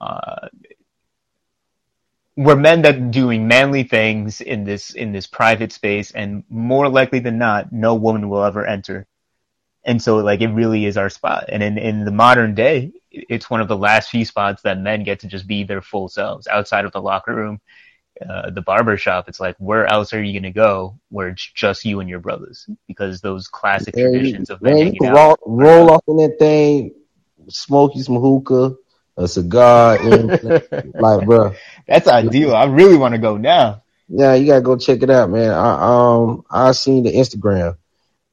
uh, 0.00 0.48
we're 2.36 2.56
men 2.56 2.82
that 2.82 3.10
doing 3.10 3.48
manly 3.48 3.84
things 3.84 4.40
in 4.42 4.64
this 4.64 4.90
in 4.90 5.12
this 5.12 5.26
private 5.26 5.72
space, 5.72 6.10
and 6.10 6.44
more 6.50 6.88
likely 6.88 7.20
than 7.20 7.38
not, 7.38 7.72
no 7.72 7.94
woman 7.94 8.28
will 8.28 8.44
ever 8.44 8.66
enter 8.66 9.06
and 9.84 10.00
so 10.00 10.18
like 10.18 10.40
it 10.40 10.48
really 10.48 10.86
is 10.86 10.96
our 10.96 11.10
spot. 11.10 11.44
And 11.48 11.62
in, 11.62 11.78
in 11.78 12.04
the 12.04 12.12
modern 12.12 12.54
day, 12.54 12.92
it's 13.10 13.50
one 13.50 13.60
of 13.60 13.68
the 13.68 13.76
last 13.76 14.10
few 14.10 14.24
spots 14.24 14.62
that 14.62 14.78
men 14.78 15.04
get 15.04 15.20
to 15.20 15.26
just 15.26 15.46
be 15.46 15.64
their 15.64 15.82
full 15.82 16.08
selves 16.08 16.46
outside 16.46 16.84
of 16.84 16.92
the 16.92 17.02
locker 17.02 17.34
room, 17.34 17.60
uh, 18.28 18.50
the 18.50 18.62
barber 18.62 18.96
shop. 18.96 19.28
It's 19.28 19.40
like, 19.40 19.56
where 19.58 19.86
else 19.86 20.12
are 20.14 20.22
you 20.22 20.32
going 20.32 20.52
to 20.52 20.58
go 20.58 20.98
where 21.10 21.28
it's 21.28 21.52
just 21.54 21.84
you 21.84 22.00
and 22.00 22.08
your 22.08 22.20
brothers? 22.20 22.66
Because 22.88 23.20
those 23.20 23.48
classic 23.48 23.96
Man, 23.96 24.12
you, 24.14 24.20
traditions 24.20 24.50
of 24.50 24.62
men 24.62 24.76
man, 24.76 24.86
you 24.94 25.00
can 25.00 25.10
out. 25.10 25.16
roll, 25.16 25.38
roll 25.46 25.90
off 25.90 26.02
in 26.08 26.16
that 26.18 26.38
thing, 26.38 26.94
smoke 27.48 27.94
you 27.96 28.02
some 28.02 28.16
hookah, 28.16 28.76
a 29.16 29.28
cigar, 29.28 29.96
and 30.00 30.30
like, 30.98 31.26
bro. 31.26 31.54
That's 31.86 32.08
ideal. 32.08 32.54
I 32.54 32.64
really 32.64 32.96
want 32.96 33.12
to 33.14 33.18
go 33.18 33.36
now. 33.36 33.82
Yeah, 34.08 34.34
you 34.34 34.46
gotta 34.46 34.60
go 34.60 34.76
check 34.76 35.02
it 35.02 35.10
out, 35.10 35.30
man. 35.30 35.52
I 35.52 36.14
um 36.14 36.44
I 36.50 36.72
seen 36.72 37.02
the 37.04 37.12
Instagram, 37.12 37.76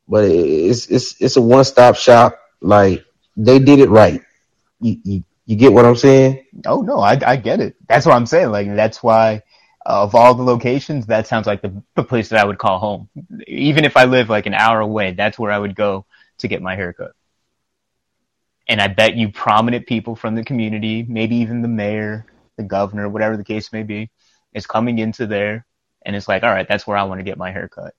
but 0.08 0.26
it's 0.26 0.88
it's 0.88 1.22
it's 1.22 1.38
a 1.38 1.42
one 1.42 1.64
stop 1.64 1.96
shop. 1.96 2.40
Like 2.62 3.06
they 3.38 3.60
did 3.60 3.80
it 3.80 3.90
right. 3.90 4.22
You, 4.82 4.98
you 5.04 5.24
you 5.46 5.56
get 5.56 5.74
what 5.74 5.86
I'm 5.86 5.96
saying? 5.96 6.46
Oh 6.66 6.82
no, 6.82 7.00
I, 7.00 7.20
I 7.26 7.36
get 7.38 7.60
it. 7.62 7.76
That's 7.88 8.06
what 8.06 8.16
I'm 8.16 8.26
saying. 8.26 8.52
Like 8.52 8.68
that's 8.76 9.02
why 9.02 9.44
of 9.86 10.16
all 10.16 10.36
the 10.36 10.44
locations, 10.44 11.08
that 11.08 11.28
sounds 11.28 11.48
like 11.48 11.62
the, 11.62 11.82
the 11.96 12.04
place 12.04 12.30
that 12.30 12.40
I 12.40 12.46
would 12.46 12.58
call 12.58 12.80
home. 12.80 13.10
Even 13.48 13.86
if 13.86 13.98
I 13.98 14.06
live 14.06 14.30
like 14.30 14.46
an 14.46 14.54
hour 14.54 14.80
away, 14.80 15.14
that's 15.14 15.40
where 15.40 15.52
I 15.52 15.60
would 15.60 15.76
go 15.76 16.06
to 16.40 16.48
get 16.48 16.62
my 16.62 16.76
haircut. 16.76 17.14
And 18.68 18.80
I 18.80 18.88
bet 18.88 19.16
you 19.16 19.32
prominent 19.32 19.88
people 19.88 20.16
from 20.16 20.36
the 20.36 20.44
community, 20.44 21.06
maybe 21.08 21.38
even 21.38 21.62
the 21.62 21.68
mayor, 21.68 22.26
the 22.58 22.64
governor, 22.64 23.10
whatever 23.10 23.36
the 23.36 23.44
case 23.44 23.74
may 23.74 23.84
be, 23.84 24.12
is 24.54 24.68
coming 24.68 25.00
into 25.00 25.26
there 25.26 25.66
and 26.06 26.16
it's 26.16 26.28
like, 26.28 26.44
all 26.44 26.50
right, 26.50 26.68
that's 26.68 26.88
where 26.88 26.98
I 26.98 27.04
want 27.04 27.20
to 27.20 27.24
get 27.24 27.38
my 27.38 27.52
haircut. 27.52 27.94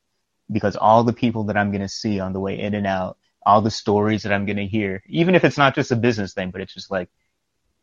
Because 0.51 0.77
all 0.77 1.05
the 1.05 1.13
people 1.13 1.45
that 1.45 1.57
I'm 1.57 1.71
going 1.71 1.83
to 1.83 1.89
see 1.89 2.21
on 2.21 2.33
the 2.33 2.41
way 2.41 2.59
in 2.59 2.75
and 2.75 2.87
out, 2.87 3.19
all 3.45 3.63
the 3.63 3.71
stories 3.71 4.23
that 4.25 4.33
I'm 4.33 4.47
going 4.47 4.57
to 4.57 4.67
hear, 4.67 5.03
even 5.07 5.35
if 5.35 5.45
it's 5.45 5.59
not 5.59 5.75
just 5.75 5.93
a 5.93 5.97
business 5.97 6.35
thing, 6.35 6.51
but 6.51 6.61
it's 6.61 6.75
just 6.75 6.91
like, 6.91 7.09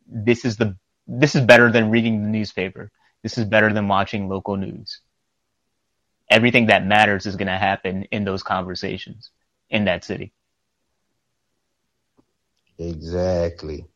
this 0.06 0.44
is 0.44 0.56
the, 0.56 0.76
this 1.06 1.34
is 1.34 1.42
better 1.42 1.70
than 1.70 1.90
reading 1.90 2.22
the 2.22 2.28
newspaper. 2.28 2.90
This 3.22 3.38
is 3.38 3.44
better 3.44 3.72
than 3.72 3.88
watching 3.88 4.28
local 4.28 4.56
news. 4.56 5.00
Everything 6.30 6.66
that 6.66 6.86
matters 6.86 7.26
is 7.26 7.36
going 7.36 7.48
to 7.48 7.56
happen 7.56 8.04
in 8.10 8.24
those 8.24 8.42
conversations 8.42 9.30
in 9.70 9.86
that 9.86 10.04
city. 10.04 10.32
Exactly. 12.78 13.86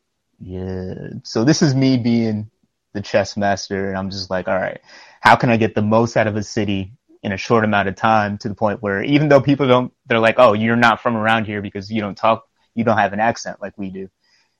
Yeah. 0.40 0.94
So 1.22 1.44
this 1.44 1.62
is 1.62 1.74
me 1.74 1.98
being 1.98 2.50
the 2.94 3.00
chess 3.00 3.36
master 3.36 3.88
and 3.88 3.96
I'm 3.96 4.10
just 4.10 4.30
like, 4.30 4.48
all 4.48 4.58
right, 4.58 4.80
how 5.20 5.36
can 5.36 5.50
I 5.50 5.56
get 5.56 5.74
the 5.74 5.82
most 5.82 6.16
out 6.16 6.26
of 6.26 6.36
a 6.36 6.42
city 6.42 6.92
in 7.22 7.32
a 7.32 7.36
short 7.36 7.64
amount 7.64 7.88
of 7.88 7.94
time 7.94 8.36
to 8.38 8.48
the 8.48 8.54
point 8.54 8.82
where 8.82 9.02
even 9.02 9.28
though 9.28 9.40
people 9.40 9.68
don't, 9.68 9.92
they're 10.06 10.18
like, 10.18 10.34
oh, 10.38 10.52
you're 10.52 10.76
not 10.76 11.00
from 11.00 11.16
around 11.16 11.46
here 11.46 11.62
because 11.62 11.90
you 11.90 12.00
don't 12.00 12.16
talk, 12.16 12.46
you 12.74 12.84
don't 12.84 12.98
have 12.98 13.12
an 13.12 13.20
accent 13.20 13.60
like 13.60 13.78
we 13.78 13.90
do. 13.90 14.10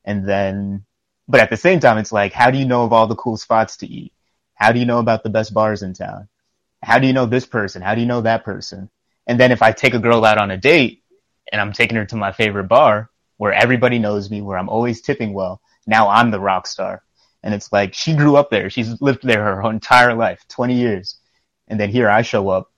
And 0.04 0.26
then, 0.26 0.84
but 1.26 1.40
at 1.40 1.50
the 1.50 1.56
same 1.56 1.80
time, 1.80 1.98
it's 1.98 2.12
like, 2.12 2.32
how 2.32 2.50
do 2.50 2.58
you 2.58 2.64
know 2.64 2.84
of 2.84 2.92
all 2.92 3.06
the 3.06 3.16
cool 3.16 3.36
spots 3.36 3.78
to 3.78 3.86
eat? 3.86 4.12
How 4.62 4.70
do 4.70 4.78
you 4.78 4.86
know 4.86 5.00
about 5.00 5.24
the 5.24 5.28
best 5.28 5.52
bars 5.52 5.82
in 5.82 5.92
town? 5.92 6.28
How 6.84 7.00
do 7.00 7.08
you 7.08 7.12
know 7.12 7.26
this 7.26 7.44
person? 7.44 7.82
How 7.82 7.96
do 7.96 8.00
you 8.00 8.06
know 8.06 8.20
that 8.20 8.44
person? 8.44 8.88
And 9.26 9.40
then 9.40 9.50
if 9.50 9.60
I 9.60 9.72
take 9.72 9.92
a 9.92 9.98
girl 9.98 10.24
out 10.24 10.38
on 10.38 10.52
a 10.52 10.56
date 10.56 11.02
and 11.50 11.60
I'm 11.60 11.72
taking 11.72 11.96
her 11.96 12.04
to 12.06 12.14
my 12.14 12.30
favorite 12.30 12.68
bar 12.68 13.10
where 13.38 13.52
everybody 13.52 13.98
knows 13.98 14.30
me, 14.30 14.40
where 14.40 14.56
I'm 14.56 14.68
always 14.68 15.00
tipping 15.00 15.32
well, 15.32 15.60
now 15.84 16.08
I'm 16.08 16.30
the 16.30 16.38
rock 16.38 16.68
star. 16.68 17.02
And 17.42 17.52
it's 17.52 17.72
like 17.72 17.92
she 17.92 18.14
grew 18.14 18.36
up 18.36 18.50
there. 18.50 18.70
She's 18.70 19.02
lived 19.02 19.26
there 19.26 19.42
her 19.42 19.68
entire 19.68 20.14
life, 20.14 20.44
20 20.48 20.74
years. 20.74 21.16
And 21.66 21.80
then 21.80 21.90
here 21.90 22.08
I 22.08 22.22
show 22.22 22.48
up 22.48 22.70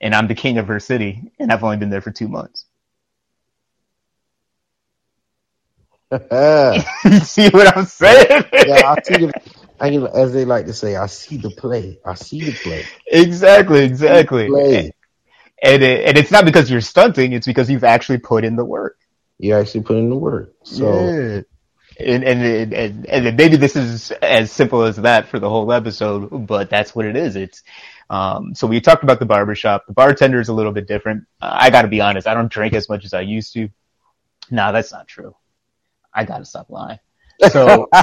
and 0.00 0.14
I'm 0.14 0.26
the 0.26 0.34
king 0.34 0.56
of 0.56 0.68
her 0.68 0.80
city 0.80 1.34
and 1.38 1.52
I've 1.52 1.64
only 1.64 1.76
been 1.76 1.90
there 1.90 2.00
for 2.00 2.12
two 2.12 2.28
months. 2.28 2.64
you 7.04 7.20
see 7.20 7.50
what 7.50 7.76
I'm 7.76 7.84
saying? 7.84 8.44
yeah, 8.54 8.94
I 8.96 9.02
see 9.02 9.26
the, 9.26 9.61
I, 9.82 9.88
as 9.88 10.32
they 10.32 10.44
like 10.44 10.66
to 10.66 10.72
say, 10.72 10.96
I 10.96 11.06
see 11.06 11.36
the 11.36 11.50
play. 11.50 11.98
I 12.04 12.14
see 12.14 12.42
the 12.44 12.52
play. 12.52 12.84
Exactly, 13.06 13.84
exactly. 13.84 14.48
Play. 14.48 14.92
And, 15.62 15.82
it, 15.82 16.08
and 16.08 16.18
it's 16.18 16.30
not 16.30 16.44
because 16.44 16.70
you're 16.70 16.80
stunting, 16.80 17.32
it's 17.32 17.46
because 17.46 17.68
you've 17.70 17.84
actually 17.84 18.18
put 18.18 18.44
in 18.44 18.56
the 18.56 18.64
work. 18.64 18.98
You 19.38 19.56
actually 19.56 19.82
put 19.82 19.96
in 19.96 20.08
the 20.08 20.16
work. 20.16 20.54
So 20.62 20.84
yeah 20.86 21.42
and, 21.98 22.24
and 22.24 22.72
and 22.72 23.06
and 23.06 23.36
maybe 23.36 23.56
this 23.56 23.76
is 23.76 24.10
as 24.22 24.50
simple 24.52 24.82
as 24.82 24.96
that 24.96 25.28
for 25.28 25.38
the 25.38 25.48
whole 25.48 25.72
episode, 25.72 26.46
but 26.46 26.70
that's 26.70 26.94
what 26.94 27.06
it 27.06 27.16
is. 27.16 27.36
It's 27.36 27.62
um, 28.10 28.54
so 28.54 28.66
we 28.66 28.80
talked 28.80 29.02
about 29.02 29.18
the 29.18 29.26
barbershop. 29.26 29.86
The 29.86 29.92
bartender 29.92 30.40
is 30.40 30.48
a 30.48 30.54
little 30.54 30.72
bit 30.72 30.86
different. 30.86 31.26
Uh, 31.40 31.56
I 31.58 31.70
got 31.70 31.82
to 31.82 31.88
be 31.88 32.00
honest. 32.00 32.26
I 32.26 32.34
don't 32.34 32.50
drink 32.50 32.74
as 32.74 32.88
much 32.88 33.04
as 33.04 33.14
I 33.14 33.20
used 33.20 33.52
to. 33.54 33.68
No, 34.50 34.72
that's 34.72 34.92
not 34.92 35.08
true. 35.08 35.34
I 36.12 36.24
got 36.24 36.38
to 36.38 36.44
stop 36.44 36.68
lying. 36.70 36.98
So 37.50 37.88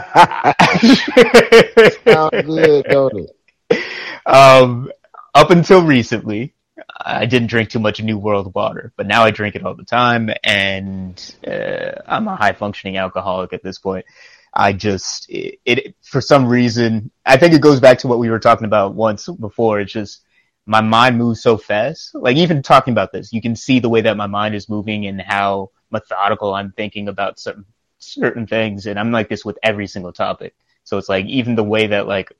sounds 2.06 2.46
good, 2.46 2.86
don't 2.90 3.30
it? 3.70 3.84
Um, 4.26 4.92
up 5.34 5.52
until 5.52 5.84
recently, 5.84 6.54
I 7.00 7.26
didn't 7.26 7.48
drink 7.48 7.70
too 7.70 7.80
much 7.80 8.02
New 8.02 8.18
World 8.18 8.54
water, 8.54 8.94
but 8.96 9.08
now 9.08 9.24
I 9.24 9.32
drink 9.32 9.56
it 9.56 9.66
all 9.66 9.76
the 9.76 9.84
time, 9.84 10.30
and 10.44 11.36
uh, 11.48 11.92
I'm 12.06 12.28
a 12.28 12.36
high 12.36 12.54
functioning 12.54 12.98
alcoholic 12.98 13.54
at 13.54 13.64
this 13.64 13.80
point. 13.80 14.06
I 14.54 14.74
just 14.74 15.30
it, 15.30 15.60
it, 15.66 15.96
for 16.02 16.22
some 16.22 16.48
reason 16.48 17.12
I 17.26 17.38
think 17.38 17.54
it 17.54 17.62
goes 17.62 17.80
back 17.80 18.00
to 18.00 18.08
what 18.08 18.20
we 18.20 18.30
were 18.30 18.40
talking 18.40 18.66
about 18.66 18.96
once 18.96 19.28
before. 19.28 19.80
It's 19.80 19.94
just 19.94 20.22
my 20.66 20.82
mind 20.82 21.18
moves 21.18 21.42
so 21.42 21.58
fast. 21.58 22.16
Like 22.16 22.38
even 22.38 22.62
talking 22.62 22.92
about 22.92 23.12
this, 23.12 23.32
you 23.32 23.42
can 23.42 23.56
see 23.56 23.80
the 23.80 23.90
way 23.90 24.02
that 24.02 24.18
my 24.18 24.28
mind 24.28 24.56
is 24.56 24.70
moving 24.70 25.06
and 25.06 25.22
how 25.22 25.72
methodical 25.92 26.54
I'm 26.54 26.72
thinking 26.72 27.08
about 27.08 27.40
certain 27.40 27.66
certain 28.00 28.48
things, 28.48 28.88
and 28.88 29.00
I'm 29.00 29.12
like 29.12 29.30
this 29.30 29.46
with 29.46 29.60
every 29.64 29.88
single 29.88 30.14
topic. 30.14 30.56
So 30.84 30.98
it's 30.98 31.10
like 31.10 31.26
even 31.26 31.56
the 31.56 31.64
way 31.64 31.88
that 31.88 32.08
like 32.08 32.32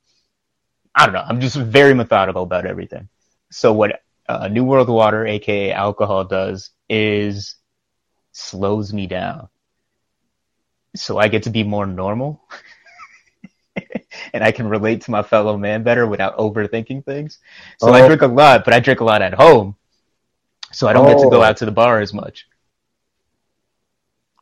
I 0.94 1.06
don't 1.06 1.14
know, 1.14 1.24
I'm 1.24 1.40
just 1.40 1.56
very 1.56 1.94
methodical 1.94 2.42
about 2.42 2.66
everything. 2.66 3.08
So 3.50 3.72
what 3.72 4.02
uh, 4.28 4.48
New 4.48 4.64
World 4.64 4.88
Water, 4.88 5.26
aka 5.26 5.72
alcohol, 5.72 6.24
does 6.24 6.70
is 6.88 7.56
slows 8.32 8.92
me 8.92 9.06
down. 9.06 9.48
So 10.96 11.18
I 11.18 11.28
get 11.28 11.44
to 11.44 11.50
be 11.50 11.62
more 11.62 11.86
normal. 11.86 12.42
and 14.32 14.42
I 14.42 14.52
can 14.52 14.68
relate 14.68 15.02
to 15.02 15.10
my 15.10 15.22
fellow 15.22 15.56
man 15.56 15.82
better 15.82 16.06
without 16.06 16.36
overthinking 16.36 17.04
things. 17.04 17.38
So 17.78 17.90
oh. 17.90 17.92
I 17.92 18.06
drink 18.06 18.22
a 18.22 18.26
lot, 18.26 18.64
but 18.64 18.74
I 18.74 18.80
drink 18.80 19.00
a 19.00 19.04
lot 19.04 19.22
at 19.22 19.34
home. 19.34 19.76
So 20.72 20.88
I 20.88 20.92
don't 20.92 21.06
oh. 21.06 21.14
get 21.14 21.22
to 21.22 21.30
go 21.30 21.40
oh. 21.40 21.44
out 21.44 21.56
to 21.58 21.64
the 21.64 21.72
bar 21.72 22.00
as 22.00 22.12
much. 22.12 22.46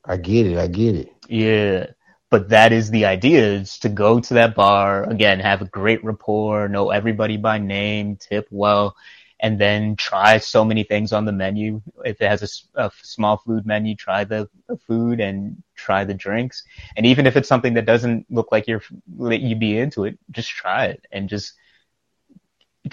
I 0.09 0.17
get 0.17 0.47
it. 0.47 0.59
I 0.59 0.67
get 0.67 0.95
it. 0.95 1.13
Yeah. 1.29 1.87
But 2.31 2.49
that 2.49 2.73
is 2.73 2.91
the 2.91 3.05
idea 3.05 3.43
is 3.43 3.79
to 3.81 3.89
go 3.89 4.21
to 4.21 4.35
that 4.35 4.55
bar 4.55 5.05
again, 5.05 5.41
have 5.41 5.63
a 5.63 5.67
great 5.67 6.03
rapport, 6.05 6.69
know 6.69 6.91
everybody 6.91 7.37
by 7.37 7.59
name, 7.59 8.17
tip 8.17 8.47
well, 8.51 8.97
and 9.41 9.59
then 9.59 9.97
try 9.97 10.39
so 10.39 10.65
many 10.65 10.83
things 10.83 11.13
on 11.13 11.25
the 11.25 11.33
menu. 11.33 11.81
If 12.05 12.21
it 12.21 12.29
has 12.29 12.69
a, 12.75 12.87
a 12.87 12.91
small 13.03 13.39
food 13.39 13.67
menu, 13.67 13.95
try 13.95 14.25
the, 14.25 14.49
food 14.87 15.21
and 15.21 15.63
try 15.75 16.05
the 16.05 16.15
drinks. 16.15 16.65
And 16.97 17.07
even 17.07 17.27
if 17.27 17.37
it's 17.37 17.49
something 17.49 17.75
that 17.75 17.87
doesn't 17.87 18.27
look 18.31 18.49
like 18.53 18.67
you're 18.67 18.83
let 19.17 19.41
you 19.41 19.57
be 19.57 19.79
into 19.79 20.05
it, 20.05 20.19
just 20.31 20.51
try 20.51 20.87
it 20.87 21.07
and 21.13 21.29
just 21.29 21.55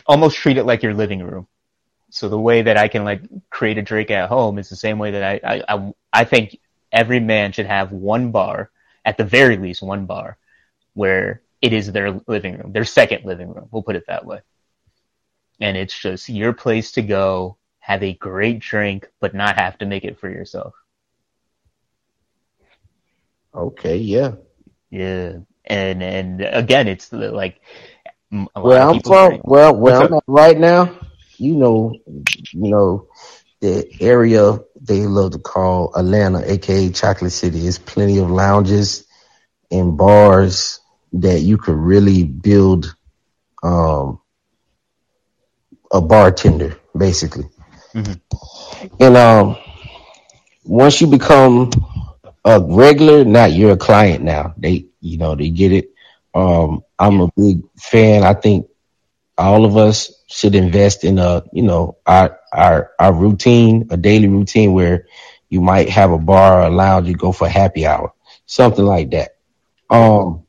almost 0.06 0.38
treat 0.38 0.58
it 0.58 0.64
like 0.66 0.84
your 0.84 0.94
living 0.94 1.22
room. 1.22 1.48
So 2.10 2.30
the 2.30 2.40
way 2.40 2.62
that 2.62 2.78
I 2.78 2.88
can 2.88 3.04
like 3.04 3.22
create 3.50 3.78
a 3.78 3.82
drink 3.82 4.12
at 4.12 4.30
home 4.30 4.60
is 4.60 4.70
the 4.70 4.78
same 4.78 5.00
way 5.00 5.12
that 5.12 5.24
I, 5.24 5.56
I, 5.56 5.76
I, 5.76 5.94
I 6.14 6.24
think 6.24 6.58
every 6.96 7.20
man 7.20 7.52
should 7.52 7.68
have 7.68 7.92
one 7.92 8.32
bar, 8.32 8.72
at 9.04 9.18
the 9.18 9.24
very 9.24 9.58
least 9.58 9.84
one 9.84 10.06
bar, 10.08 10.38
where 10.94 11.42
it 11.62 11.74
is 11.74 11.92
their 11.92 12.20
living 12.28 12.58
room, 12.58 12.72
their 12.72 12.86
second 12.86 13.26
living 13.26 13.54
room. 13.54 13.68
We'll 13.72 13.84
put 13.84 13.96
it 13.96 14.06
that 14.08 14.26
way 14.26 14.42
and 15.60 15.78
it's 15.78 15.98
just 15.98 16.30
your 16.30 16.54
place 16.54 16.92
to 16.94 17.02
go, 17.02 17.58
have 17.80 18.04
a 18.04 18.14
great 18.14 18.60
drink, 18.60 19.10
but 19.20 19.34
not 19.34 19.58
have 19.58 19.78
to 19.80 19.86
make 19.86 20.04
it 20.04 20.20
for 20.20 20.30
yourself. 20.30 20.74
Okay, 23.54 23.98
yeah, 23.98 24.34
yeah, 24.90 25.38
and 25.66 26.04
and 26.04 26.42
again, 26.42 26.88
it's 26.88 27.12
like 27.14 27.62
where 28.54 28.82
I'm 28.82 29.00
from. 29.02 29.42
Well, 29.46 29.76
where 29.76 29.96
I'm 29.96 30.14
at 30.14 30.24
right 30.28 30.58
now, 30.58 31.00
you 31.38 31.56
know, 31.56 31.96
you 32.06 32.70
know, 32.70 33.08
the 33.62 33.88
area 34.02 34.60
they 34.86 35.08
love 35.08 35.32
to 35.32 35.40
call 35.40 35.94
Atlanta, 35.96 36.52
aka 36.52 36.90
Chocolate 36.90 37.32
City. 37.32 37.62
There's 37.62 37.80
plenty 37.80 38.20
of 38.20 38.30
lounges 38.30 39.08
and 39.72 39.98
bars 39.98 40.80
that 41.14 41.40
you 41.40 41.58
could 41.58 41.76
really 41.76 42.24
build 42.24 42.96
um, 43.64 44.20
a 45.92 46.02
bartender, 46.02 46.78
basically. 46.96 47.46
Mm-hmm. 47.94 48.96
And 49.00 49.18
um, 49.18 49.58
once 50.64 51.02
you 51.02 51.08
become 51.08 51.72
a 52.44 52.60
regular, 52.62 53.24
not 53.24 53.54
you're 53.54 53.72
a 53.72 53.78
client 53.78 54.24
now. 54.24 54.54
They, 54.58 54.88
you 55.02 55.18
know, 55.18 55.36
they 55.36 55.50
get 55.50 55.72
it. 55.72 55.92
Um, 56.34 56.84
I'm 57.00 57.22
a 57.22 57.32
big 57.36 57.64
fan. 57.80 58.24
I 58.24 58.34
think 58.34 58.68
all 59.38 59.66
of 59.66 59.78
us 59.78 60.24
should 60.36 60.54
invest 60.54 61.06
in 61.06 61.18
a, 61.18 61.44
you 61.54 61.64
know, 61.64 61.98
our 62.06 62.40
our 62.52 62.92
our 63.00 63.14
routine, 63.14 63.88
a 63.90 63.96
daily 63.96 64.28
routine 64.28 64.74
where 64.74 65.08
you 65.48 65.62
might 65.62 65.88
have 65.90 66.12
a 66.12 66.18
bar 66.18 66.60
or 66.60 66.68
a 66.68 66.70
lounge, 66.70 67.08
you 67.08 67.16
go 67.16 67.32
for 67.32 67.48
happy 67.48 67.86
hour, 67.86 68.12
something 68.46 68.84
like 68.84 69.12
that. 69.12 69.38
Um, 69.90 70.44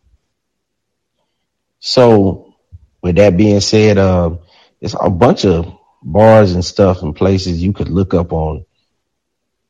so 1.78 2.56
with 3.00 3.14
that 3.16 3.36
being 3.36 3.60
said, 3.60 3.96
um, 3.96 4.40
it's 4.80 4.96
a 4.98 5.08
bunch 5.08 5.44
of 5.44 5.72
bars 6.02 6.52
and 6.52 6.64
stuff 6.64 7.02
and 7.02 7.14
places 7.14 7.62
you 7.62 7.72
could 7.72 7.88
look 7.88 8.12
up 8.12 8.32
on 8.32 8.66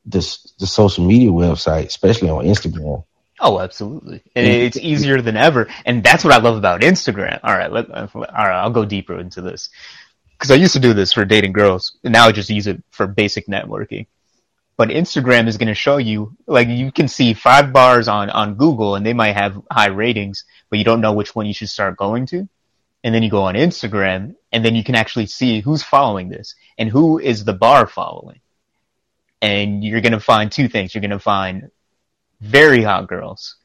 this 0.03 0.51
the 0.57 0.65
social 0.65 1.05
media 1.05 1.29
website, 1.29 1.85
especially 1.85 2.29
on 2.29 2.45
Instagram. 2.45 3.03
Oh, 3.39 3.59
absolutely. 3.59 4.23
And 4.35 4.47
it's 4.47 4.77
easier 4.77 5.21
than 5.21 5.37
ever. 5.37 5.67
And 5.85 6.03
that's 6.03 6.23
what 6.23 6.33
I 6.33 6.37
love 6.37 6.57
about 6.57 6.81
Instagram. 6.81 7.39
All 7.43 7.55
right. 7.55 7.71
Let, 7.71 7.91
all 7.91 8.07
right. 8.15 8.59
I'll 8.59 8.71
go 8.71 8.83
deeper 8.83 9.19
into 9.19 9.41
this 9.41 9.69
because 10.37 10.51
I 10.51 10.55
used 10.55 10.73
to 10.73 10.79
do 10.79 10.93
this 10.93 11.13
for 11.13 11.25
dating 11.25 11.53
girls 11.53 11.97
and 12.03 12.13
now 12.13 12.27
I 12.27 12.31
just 12.31 12.49
use 12.49 12.67
it 12.67 12.81
for 12.91 13.07
basic 13.07 13.47
networking. 13.47 14.05
But 14.75 14.89
Instagram 14.89 15.47
is 15.47 15.57
going 15.57 15.69
to 15.69 15.73
show 15.73 15.97
you, 15.97 16.37
like 16.45 16.67
you 16.67 16.91
can 16.91 17.07
see 17.07 17.33
five 17.33 17.73
bars 17.73 18.07
on, 18.07 18.29
on 18.29 18.55
Google 18.55 18.95
and 18.95 19.03
they 19.03 19.13
might 19.13 19.35
have 19.35 19.59
high 19.71 19.87
ratings, 19.87 20.45
but 20.69 20.77
you 20.77 20.85
don't 20.85 21.01
know 21.01 21.13
which 21.13 21.33
one 21.33 21.47
you 21.47 21.53
should 21.53 21.69
start 21.69 21.97
going 21.97 22.27
to 22.27 22.47
and 23.03 23.15
then 23.15 23.23
you 23.23 23.29
go 23.29 23.43
on 23.43 23.55
Instagram 23.55 24.35
and 24.51 24.63
then 24.63 24.75
you 24.75 24.83
can 24.83 24.93
actually 24.93 25.25
see 25.25 25.61
who's 25.61 25.81
following 25.81 26.29
this 26.29 26.55
and 26.77 26.89
who 26.89 27.19
is 27.19 27.43
the 27.43 27.53
bar 27.53 27.87
following. 27.87 28.39
And 29.41 29.83
you're 29.83 30.01
going 30.01 30.13
to 30.13 30.19
find 30.19 30.51
two 30.51 30.67
things. 30.67 30.93
You're 30.93 31.01
going 31.01 31.11
to 31.11 31.19
find 31.19 31.71
very 32.41 32.83
hot 32.83 33.07
girls 33.07 33.55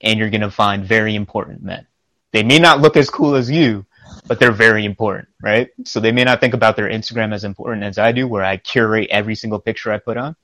and 0.00 0.18
you're 0.18 0.30
going 0.30 0.40
to 0.42 0.50
find 0.50 0.84
very 0.84 1.14
important 1.14 1.62
men. 1.62 1.86
They 2.32 2.42
may 2.42 2.58
not 2.58 2.80
look 2.80 2.96
as 2.96 3.08
cool 3.08 3.36
as 3.36 3.50
you, 3.50 3.86
but 4.26 4.38
they're 4.40 4.52
very 4.52 4.84
important, 4.84 5.28
right? 5.42 5.68
So 5.84 6.00
they 6.00 6.12
may 6.12 6.24
not 6.24 6.40
think 6.40 6.54
about 6.54 6.76
their 6.76 6.88
Instagram 6.88 7.34
as 7.34 7.44
important 7.44 7.84
as 7.84 7.98
I 7.98 8.12
do, 8.12 8.26
where 8.28 8.44
I 8.44 8.56
curate 8.56 9.08
every 9.10 9.34
single 9.34 9.58
picture 9.58 9.92
I 9.92 9.98
put 9.98 10.16
on. 10.16 10.36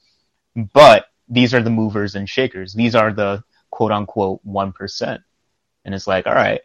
But 0.75 1.07
these 1.29 1.55
are 1.55 1.63
the 1.63 1.71
movers 1.71 2.15
and 2.15 2.29
shakers. 2.29 2.75
These 2.75 2.95
are 2.95 3.13
the 3.13 3.43
quote 3.71 3.93
unquote 3.93 4.45
1%. 4.47 5.23
And 5.85 5.95
it's 5.95 6.07
like, 6.07 6.27
all 6.27 6.35
right, 6.35 6.61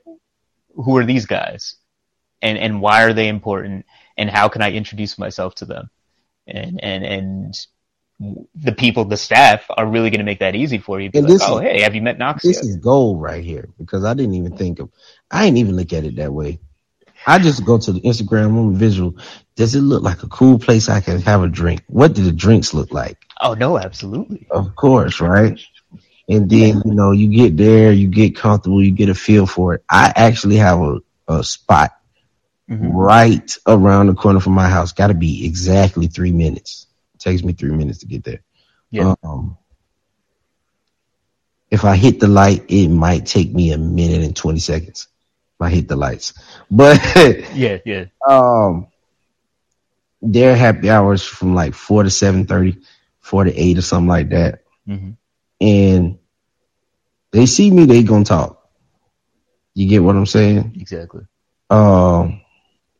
who 0.76 0.98
are 0.98 1.06
these 1.06 1.26
guys? 1.26 1.76
And, 2.42 2.58
and 2.58 2.82
why 2.82 3.04
are 3.04 3.14
they 3.14 3.28
important? 3.28 3.86
And 4.18 4.30
how 4.30 4.50
can 4.50 4.62
I 4.62 4.72
introduce 4.72 5.18
myself 5.18 5.56
to 5.56 5.66
them? 5.66 5.90
And, 6.48 6.84
and, 6.84 7.04
and 7.06 7.56
the 8.56 8.72
people, 8.72 9.06
the 9.06 9.18
staff 9.18 9.66
are 9.70 9.86
really 9.86 10.10
going 10.10 10.20
to 10.20 10.26
make 10.26 10.40
that 10.40 10.56
easy 10.56 10.78
for 10.78 11.00
you. 11.00 11.10
Be 11.10 11.20
And 11.20 11.28
like, 11.28 11.34
this 11.40 11.48
oh, 11.48 11.58
is- 11.58 11.64
hey, 11.64 11.82
have 11.82 11.96
you 11.96 12.02
met 12.02 12.18
Knox 12.18 12.44
This 12.44 12.58
yet? 12.58 12.66
is 12.66 12.76
gold 12.78 13.22
right 13.22 13.44
here 13.44 13.70
because 13.78 14.04
I 14.06 14.14
didn't 14.14 14.36
even 14.36 14.56
think 14.58 14.80
of. 14.80 14.90
I 15.32 15.46
didn't 15.46 15.58
even 15.58 15.76
look 15.76 15.92
at 15.94 16.04
it 16.06 16.16
that 16.18 16.32
way. 16.34 16.60
I 17.25 17.39
just 17.39 17.65
go 17.65 17.77
to 17.77 17.91
the 17.91 18.01
Instagram 18.01 18.53
room 18.53 18.75
visual. 18.75 19.15
Does 19.55 19.75
it 19.75 19.82
look 19.82 20.03
like 20.03 20.24
a 20.24 20.27
cool 20.27 20.60
place 20.60 20.89
I 20.89 21.01
can 21.01 21.22
have 21.22 21.41
a 21.44 21.48
drink? 21.48 21.84
What 21.88 22.13
do 22.13 22.24
the 22.24 22.32
drinks 22.32 22.74
look 22.74 22.91
like? 22.91 23.17
Oh, 23.41 23.53
no, 23.53 23.77
absolutely. 23.77 24.48
Of 24.51 24.75
course, 24.75 25.22
right? 25.22 25.60
And 26.29 26.50
then, 26.50 26.82
you 26.86 26.94
know, 26.94 27.12
you 27.12 27.27
get 27.27 27.58
there, 27.58 27.91
you 27.91 28.08
get 28.08 28.36
comfortable, 28.36 28.84
you 28.84 28.91
get 28.91 29.10
a 29.10 29.15
feel 29.15 29.46
for 29.46 29.75
it. 29.75 29.84
I 29.89 30.12
actually 30.15 30.58
have 30.58 30.79
a, 30.79 31.00
a 31.27 31.44
spot 31.44 31.91
Mhm. 32.70 32.89
right 32.94 33.55
around 33.67 34.08
the 34.08 34.15
corner 34.15 34.39
from 34.39 34.53
my 34.53 34.67
house. 34.67 34.91
Got 34.91 35.08
to 35.08 35.13
be 35.13 35.46
exactly 35.46 36.08
three 36.08 36.32
minutes. 36.32 36.88
It 37.13 37.20
takes 37.20 37.44
me 37.44 37.53
three 37.53 37.70
minutes 37.72 38.00
to 38.00 38.08
get 38.08 38.24
there. 38.24 38.41
Yeah. 38.89 39.13
Um, 39.24 39.58
if 41.70 41.86
I 41.86 41.96
hit 41.96 42.20
the 42.20 42.27
light, 42.27 42.65
it 42.70 42.88
might 42.89 43.25
take 43.27 43.53
me 43.53 43.72
a 43.72 43.77
minute 43.77 44.24
and 44.24 44.36
20 44.36 44.60
seconds. 44.60 45.08
I 45.60 45.70
hit 45.70 45.88
the 45.88 45.96
lights, 45.96 46.34
but 46.70 47.00
Yeah, 47.52 47.80
yeah. 47.86 48.06
um, 48.28 48.88
their 50.22 50.56
happy 50.56 50.90
hours 50.90 51.24
from 51.24 51.54
like 51.54 51.74
four 51.74 52.04
to 52.04 52.10
seven 52.10 52.46
thirty, 52.46 52.78
four 53.20 53.44
to 53.44 53.54
eight 53.54 53.78
or 53.78 53.82
something 53.82 54.08
like 54.08 54.30
that. 54.30 54.64
hmm 54.86 55.12
And 55.62 56.20
they 57.32 57.46
see 57.46 57.70
me, 57.72 57.86
they 57.86 58.04
gonna 58.04 58.26
talk. 58.26 58.70
You 59.74 59.88
get 59.90 60.04
what 60.04 60.16
I'm 60.16 60.26
saying? 60.26 60.76
Exactly. 60.80 61.26
Um, 61.70 62.42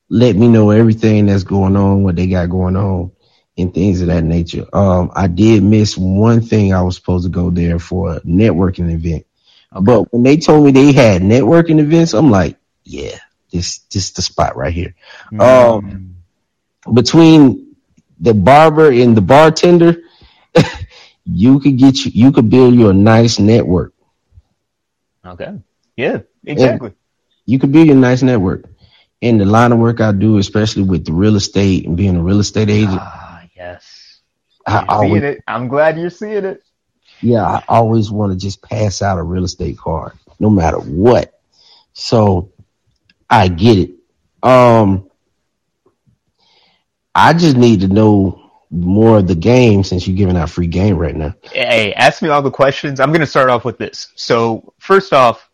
let 0.10 0.36
me 0.36 0.48
know 0.48 0.72
everything 0.72 1.26
that's 1.28 1.44
going 1.44 1.76
on, 1.76 2.04
what 2.04 2.16
they 2.16 2.28
got 2.28 2.50
going 2.50 2.76
on, 2.76 3.12
and 3.58 3.74
things 3.74 4.02
of 4.02 4.08
that 4.08 4.24
nature. 4.24 4.66
Um, 4.74 5.12
I 5.16 5.28
did 5.28 5.64
miss 5.64 5.98
one 5.98 6.42
thing. 6.42 6.74
I 6.74 6.82
was 6.82 6.96
supposed 6.96 7.26
to 7.26 7.32
go 7.32 7.50
there 7.50 7.80
for 7.80 8.16
a 8.16 8.22
networking 8.22 8.92
event, 8.94 9.26
but 9.82 10.12
when 10.14 10.24
they 10.24 10.38
told 10.38 10.66
me 10.66 10.72
they 10.72 10.92
had 10.94 11.22
networking 11.22 11.80
events, 11.80 12.14
I'm 12.14 12.32
like, 12.32 12.58
yeah, 12.84 13.18
this 13.52 13.80
this 13.92 14.12
the 14.12 14.22
spot 14.22 14.56
right 14.56 14.74
here. 14.74 14.96
Um, 15.40 16.16
between 16.94 17.76
the 18.20 18.34
barber 18.34 18.92
and 18.92 19.16
the 19.16 19.22
bartender, 19.22 19.98
you 21.26 21.60
could 21.60 21.78
get 21.78 22.06
you 22.06 22.12
you 22.14 22.32
could 22.32 22.50
build 22.50 22.76
you 22.76 22.90
a 22.90 22.94
nice 22.94 23.40
network. 23.40 23.94
Okay. 25.26 25.56
Yeah, 25.98 26.20
exactly. 26.46 26.94
You 27.46 27.60
could 27.60 27.72
build 27.72 27.88
your 27.88 27.96
nice 27.96 28.22
network. 28.22 28.66
In 29.22 29.38
the 29.38 29.46
line 29.46 29.72
of 29.72 29.80
work 29.80 30.02
I 30.02 30.12
do, 30.12 30.38
especially 30.38 30.84
with 30.84 31.06
the 31.06 31.14
real 31.14 31.36
estate 31.36 31.88
and 31.88 31.98
being 31.98 32.16
a 32.16 32.22
real 32.22 32.40
estate 32.40 32.70
agent, 32.70 33.00
Ah, 33.02 33.44
yes. 33.56 34.22
I 34.68 34.86
always, 34.88 35.24
it. 35.24 35.44
I'm 35.48 35.68
glad 35.68 35.98
you're 35.98 36.10
seeing 36.10 36.46
it. 36.46 36.64
Yeah, 37.22 37.44
I 37.44 37.64
always 37.68 38.12
want 38.12 38.34
to 38.34 38.38
just 38.38 38.62
pass 38.62 39.02
out 39.02 39.18
a 39.18 39.24
real 39.24 39.44
estate 39.44 39.78
card, 39.78 40.14
no 40.40 40.50
matter 40.50 40.80
what. 40.80 41.40
So 41.94 42.52
I 43.30 43.48
get 43.48 43.78
it. 43.78 43.92
Um, 44.44 45.10
I 47.14 47.34
just 47.34 47.56
need 47.56 47.82
to 47.82 47.88
know 47.88 48.52
more 48.70 49.20
of 49.20 49.28
the 49.28 49.36
game 49.36 49.84
since 49.84 50.06
you're 50.06 50.18
giving 50.18 50.36
out 50.36 50.50
free 50.50 50.68
game 50.68 50.98
right 50.98 51.16
now. 51.16 51.34
Hey, 51.44 51.94
ask 51.94 52.22
me 52.22 52.30
all 52.30 52.42
the 52.42 52.52
questions. 52.52 53.00
I'm 53.00 53.10
going 53.10 53.22
to 53.22 53.28
start 53.28 53.50
off 53.50 53.64
with 53.64 53.78
this. 53.78 54.12
So 54.16 54.74
first 54.80 55.14
off, 55.14 55.50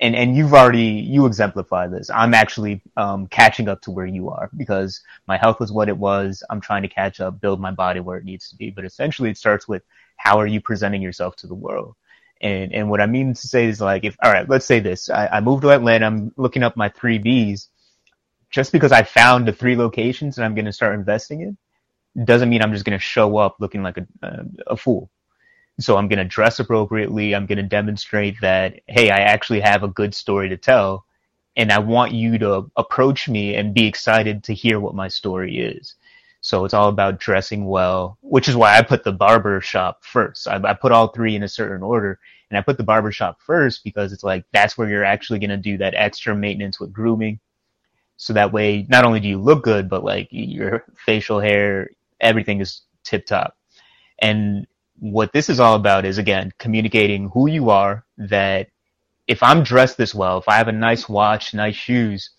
and, 0.00 0.14
and 0.14 0.36
you've 0.36 0.52
already, 0.52 0.82
you 0.82 1.24
exemplify 1.24 1.86
this. 1.86 2.10
I'm 2.10 2.34
actually, 2.34 2.82
um, 2.98 3.28
catching 3.28 3.68
up 3.68 3.80
to 3.82 3.90
where 3.90 4.04
you 4.04 4.28
are 4.28 4.50
because 4.56 5.00
my 5.26 5.38
health 5.38 5.58
was 5.60 5.72
what 5.72 5.88
it 5.88 5.96
was. 5.96 6.42
I'm 6.50 6.60
trying 6.60 6.82
to 6.82 6.88
catch 6.88 7.20
up, 7.20 7.40
build 7.40 7.60
my 7.60 7.70
body 7.70 8.00
where 8.00 8.18
it 8.18 8.24
needs 8.24 8.50
to 8.50 8.56
be. 8.56 8.70
But 8.70 8.84
essentially 8.84 9.30
it 9.30 9.38
starts 9.38 9.66
with 9.66 9.82
how 10.16 10.38
are 10.38 10.46
you 10.46 10.60
presenting 10.60 11.02
yourself 11.02 11.36
to 11.36 11.46
the 11.46 11.54
world? 11.54 11.94
And, 12.40 12.72
and 12.72 12.90
what 12.90 13.00
I 13.00 13.06
mean 13.06 13.34
to 13.34 13.48
say 13.48 13.66
is 13.66 13.80
like, 13.80 14.04
if, 14.04 14.16
all 14.22 14.32
right, 14.32 14.48
let's 14.48 14.66
say 14.66 14.80
this. 14.80 15.08
I, 15.08 15.26
I 15.26 15.40
moved 15.40 15.62
to 15.62 15.70
Atlanta. 15.70 16.06
I'm 16.06 16.32
looking 16.36 16.62
up 16.62 16.76
my 16.76 16.88
three 16.88 17.18
Bs. 17.18 17.68
Just 18.50 18.72
because 18.72 18.92
I 18.92 19.02
found 19.02 19.46
the 19.46 19.52
three 19.52 19.76
locations 19.76 20.38
and 20.38 20.44
I'm 20.44 20.54
going 20.54 20.66
to 20.66 20.72
start 20.72 20.94
investing 20.94 21.40
in 21.40 22.24
doesn't 22.24 22.48
mean 22.48 22.62
I'm 22.62 22.72
just 22.72 22.84
going 22.84 22.98
to 22.98 23.02
show 23.02 23.36
up 23.36 23.56
looking 23.58 23.82
like 23.82 23.98
a, 23.98 24.06
a, 24.22 24.44
a 24.68 24.76
fool. 24.76 25.10
So 25.78 25.96
I'm 25.96 26.08
going 26.08 26.18
to 26.18 26.24
dress 26.24 26.58
appropriately. 26.58 27.34
I'm 27.34 27.46
going 27.46 27.58
to 27.58 27.62
demonstrate 27.62 28.40
that, 28.40 28.80
hey, 28.86 29.10
I 29.10 29.18
actually 29.18 29.60
have 29.60 29.82
a 29.82 29.88
good 29.88 30.14
story 30.14 30.48
to 30.48 30.56
tell. 30.56 31.04
And 31.56 31.72
I 31.72 31.78
want 31.78 32.12
you 32.12 32.38
to 32.38 32.70
approach 32.76 33.28
me 33.28 33.54
and 33.54 33.74
be 33.74 33.86
excited 33.86 34.44
to 34.44 34.54
hear 34.54 34.78
what 34.78 34.94
my 34.94 35.08
story 35.08 35.58
is. 35.58 35.94
So 36.46 36.64
it's 36.64 36.74
all 36.74 36.88
about 36.88 37.18
dressing 37.18 37.66
well, 37.66 38.18
which 38.20 38.46
is 38.46 38.54
why 38.54 38.78
I 38.78 38.82
put 38.82 39.02
the 39.02 39.10
barber 39.10 39.60
shop 39.60 40.04
first. 40.04 40.46
I, 40.46 40.60
I 40.62 40.74
put 40.74 40.92
all 40.92 41.08
three 41.08 41.34
in 41.34 41.42
a 41.42 41.48
certain 41.48 41.82
order 41.82 42.20
and 42.48 42.56
I 42.56 42.62
put 42.62 42.76
the 42.76 42.84
barber 42.84 43.10
shop 43.10 43.38
first 43.44 43.82
because 43.82 44.12
it's 44.12 44.22
like, 44.22 44.44
that's 44.52 44.78
where 44.78 44.88
you're 44.88 45.02
actually 45.02 45.40
going 45.40 45.50
to 45.50 45.56
do 45.56 45.76
that 45.78 45.94
extra 45.96 46.36
maintenance 46.36 46.78
with 46.78 46.92
grooming. 46.92 47.40
So 48.16 48.32
that 48.34 48.52
way, 48.52 48.86
not 48.88 49.04
only 49.04 49.18
do 49.18 49.26
you 49.26 49.40
look 49.40 49.64
good, 49.64 49.88
but 49.88 50.04
like 50.04 50.28
your 50.30 50.84
facial 51.04 51.40
hair, 51.40 51.90
everything 52.20 52.60
is 52.60 52.82
tip 53.02 53.26
top. 53.26 53.56
And 54.20 54.68
what 55.00 55.32
this 55.32 55.50
is 55.50 55.58
all 55.58 55.74
about 55.74 56.04
is 56.04 56.16
again, 56.16 56.52
communicating 56.60 57.28
who 57.30 57.48
you 57.48 57.70
are 57.70 58.04
that 58.18 58.68
if 59.26 59.42
I'm 59.42 59.64
dressed 59.64 59.96
this 59.96 60.14
well, 60.14 60.38
if 60.38 60.48
I 60.48 60.58
have 60.58 60.68
a 60.68 60.72
nice 60.72 61.08
watch, 61.08 61.54
nice 61.54 61.74
shoes, 61.74 62.30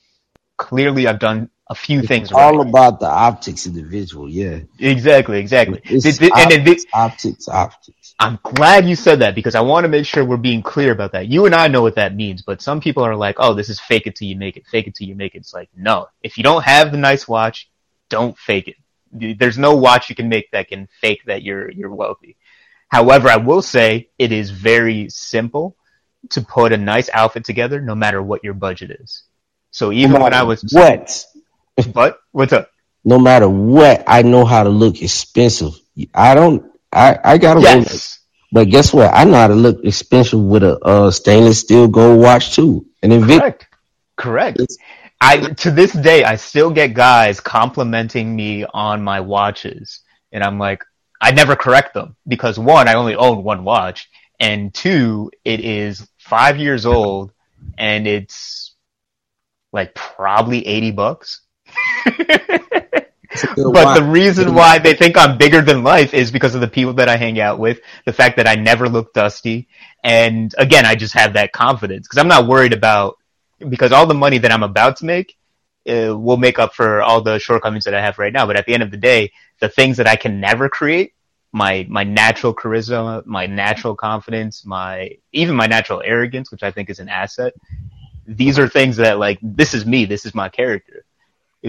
clearly 0.56 1.08
I've 1.08 1.20
done 1.20 1.50
a 1.70 1.76
few 1.76 2.02
things 2.02 2.32
All 2.32 2.58
right. 2.58 2.70
about 2.70 3.00
the 3.00 3.08
optics 3.08 3.66
of 3.66 3.74
the 3.74 3.84
visual, 3.84 4.30
yeah. 4.30 4.60
Exactly, 4.80 5.40
exactly. 5.40 5.82
It's 5.84 6.06
and 6.06 6.32
optics, 6.32 6.86
optics, 6.94 7.48
optics. 7.50 8.16
I'm 8.20 8.40
glad 8.42 8.88
you 8.88 8.96
said 8.96 9.20
that 9.20 9.36
because 9.36 9.54
I 9.54 9.62
want 9.62 9.84
to 9.84 9.90
make 9.90 10.06
sure 10.06 10.24
we're 10.24 10.38
being 10.38 10.62
clear 10.62 10.92
about 10.92 11.12
that. 11.12 11.28
You 11.28 11.46
and 11.46 11.54
I 11.54 11.68
know 11.68 11.82
what 11.82 11.96
that 11.96 12.16
means, 12.16 12.42
but 12.42 12.62
some 12.62 12.80
people 12.80 13.04
are 13.04 13.16
like, 13.16 13.36
oh, 13.40 13.54
this 13.54 13.70
is 13.70 13.80
fake 13.80 14.08
it 14.08 14.16
till 14.16 14.28
you 14.28 14.38
make 14.38 14.56
it, 14.56 14.66
fake 14.68 14.88
it 14.88 14.96
till 14.96 15.08
you 15.08 15.16
make 15.16 15.36
it. 15.36 15.40
It's 15.40 15.54
like, 15.54 15.70
no. 15.76 16.08
If 16.24 16.38
you 16.38 16.44
don't 16.44 16.64
have 16.64 16.92
the 16.92 16.98
nice 16.98 17.28
watch, 17.28 17.70
don't 18.10 18.38
fake 18.38 18.70
it. 18.70 19.38
There's 19.38 19.58
no 19.58 19.76
watch 19.76 20.10
you 20.10 20.16
can 20.16 20.30
make 20.30 20.50
that 20.52 20.70
can 20.70 20.88
fake 21.02 21.24
that 21.26 21.44
you're, 21.44 21.70
you're 21.70 21.94
wealthy. 21.94 22.38
However, 22.88 23.28
I 23.28 23.38
will 23.38 23.62
say 23.62 24.10
it 24.18 24.32
is 24.32 24.50
very 24.50 25.10
simple 25.10 25.76
to 26.30 26.42
put 26.42 26.72
a 26.72 26.78
nice 26.78 27.10
outfit 27.14 27.44
together 27.44 27.82
no 27.82 27.96
matter 27.96 28.22
what 28.24 28.44
your 28.44 28.54
budget 28.54 28.92
is. 28.92 29.24
So 29.72 29.92
even 29.92 30.22
when 30.22 30.34
I 30.34 30.44
was, 30.44 30.64
what? 30.72 31.26
But 31.86 32.20
what's 32.32 32.54
up? 32.54 32.70
No 33.04 33.20
matter 33.20 33.48
what, 33.48 34.04
I 34.08 34.22
know 34.24 34.46
how 34.46 34.64
to 34.64 34.70
look 34.70 35.02
expensive. 35.02 35.74
I 36.14 36.36
don't. 36.36 36.66
I 36.92 37.18
I 37.24 37.38
got 37.38 37.58
a 37.58 37.62
Yes. 37.62 38.20
but 38.52 38.70
guess 38.70 38.94
what? 38.94 39.14
I 39.14 39.24
know 39.24 39.36
how 39.38 39.48
to 39.48 39.56
look 39.56 39.84
expensive 39.84 40.40
with 40.40 40.64
a 40.64 40.78
uh, 40.80 41.12
stainless 41.12 41.60
steel 41.60 41.88
gold 41.88 42.20
watch 42.22 42.56
too. 42.56 42.86
And 43.04 43.24
Correct. 43.24 43.68
Correct. 44.16 44.60
It's- 44.60 44.78
I 45.20 45.38
to 45.40 45.72
this 45.72 45.92
day 45.94 46.24
I 46.24 46.36
still 46.36 46.70
get 46.70 46.94
guys 46.94 47.40
complimenting 47.40 48.36
me 48.36 48.66
on 48.72 49.04
my 49.04 49.22
watches, 49.22 50.02
and 50.32 50.44
I'm 50.44 50.60
like, 50.60 50.84
I 51.20 51.32
never 51.32 51.56
correct 51.56 51.96
them 51.96 52.16
because 52.28 52.60
one, 52.60 52.88
I 52.88 52.94
only 52.94 53.16
own 53.16 53.44
one 53.44 53.64
watch, 53.64 54.10
and 54.40 54.72
two, 54.72 55.32
it 55.44 55.60
is 55.62 56.08
five 56.20 56.58
years 56.58 56.86
old, 56.86 57.32
and 57.80 58.06
it's 58.06 58.76
like 59.74 59.96
probably 59.96 60.68
eighty 60.68 60.92
bucks. 60.92 61.42
But 63.56 63.94
the 63.94 64.04
reason 64.04 64.54
why 64.54 64.80
they 64.80 64.94
think 64.94 65.18
I'm 65.18 65.38
bigger 65.38 65.62
than 65.62 65.84
life 65.84 66.14
is 66.14 66.32
because 66.32 66.56
of 66.56 66.62
the 66.62 66.68
people 66.68 66.94
that 66.94 67.10
I 67.10 67.18
hang 67.18 67.40
out 67.40 67.60
with, 67.60 67.80
the 68.06 68.14
fact 68.14 68.38
that 68.38 68.48
I 68.48 68.56
never 68.56 68.90
look 68.90 69.14
dusty, 69.14 69.68
and 70.04 70.54
again, 70.58 70.86
I 70.86 70.96
just 70.96 71.14
have 71.14 71.34
that 71.34 71.52
confidence 71.52 72.08
because 72.08 72.20
I'm 72.20 72.28
not 72.28 72.48
worried 72.48 72.74
about 72.74 73.18
because 73.68 73.92
all 73.92 74.06
the 74.06 74.14
money 74.14 74.38
that 74.40 74.52
I'm 74.52 74.64
about 74.64 74.98
to 74.98 75.06
make 75.06 75.36
uh, 75.90 76.18
will 76.18 76.38
make 76.38 76.60
up 76.60 76.74
for 76.74 77.02
all 77.02 77.22
the 77.22 77.40
shortcomings 77.40 77.86
that 77.86 77.94
I 77.94 78.02
have 78.02 78.20
right 78.20 78.34
now. 78.34 78.46
But 78.46 78.56
at 78.58 78.66
the 78.66 78.74
end 78.74 78.84
of 78.84 78.92
the 78.92 78.98
day, 78.98 79.32
the 79.60 79.70
things 79.70 79.98
that 79.98 80.08
I 80.08 80.16
can 80.16 80.40
never 80.40 80.70
create, 80.70 81.14
my 81.52 81.86
my 81.90 82.04
natural 82.04 82.54
charisma, 82.54 83.26
my 83.26 83.48
natural 83.48 83.96
confidence, 83.96 84.66
my 84.66 85.18
even 85.32 85.56
my 85.56 85.68
natural 85.68 86.02
arrogance, 86.04 86.52
which 86.52 86.64
I 86.64 86.72
think 86.72 86.90
is 86.90 87.00
an 87.00 87.10
asset. 87.10 87.54
These 88.26 88.60
are 88.60 88.68
things 88.68 88.98
that 88.98 89.20
like 89.20 89.40
this 89.42 89.74
is 89.74 89.86
me, 89.86 90.06
this 90.06 90.26
is 90.26 90.36
my 90.36 90.50
character. 90.50 91.06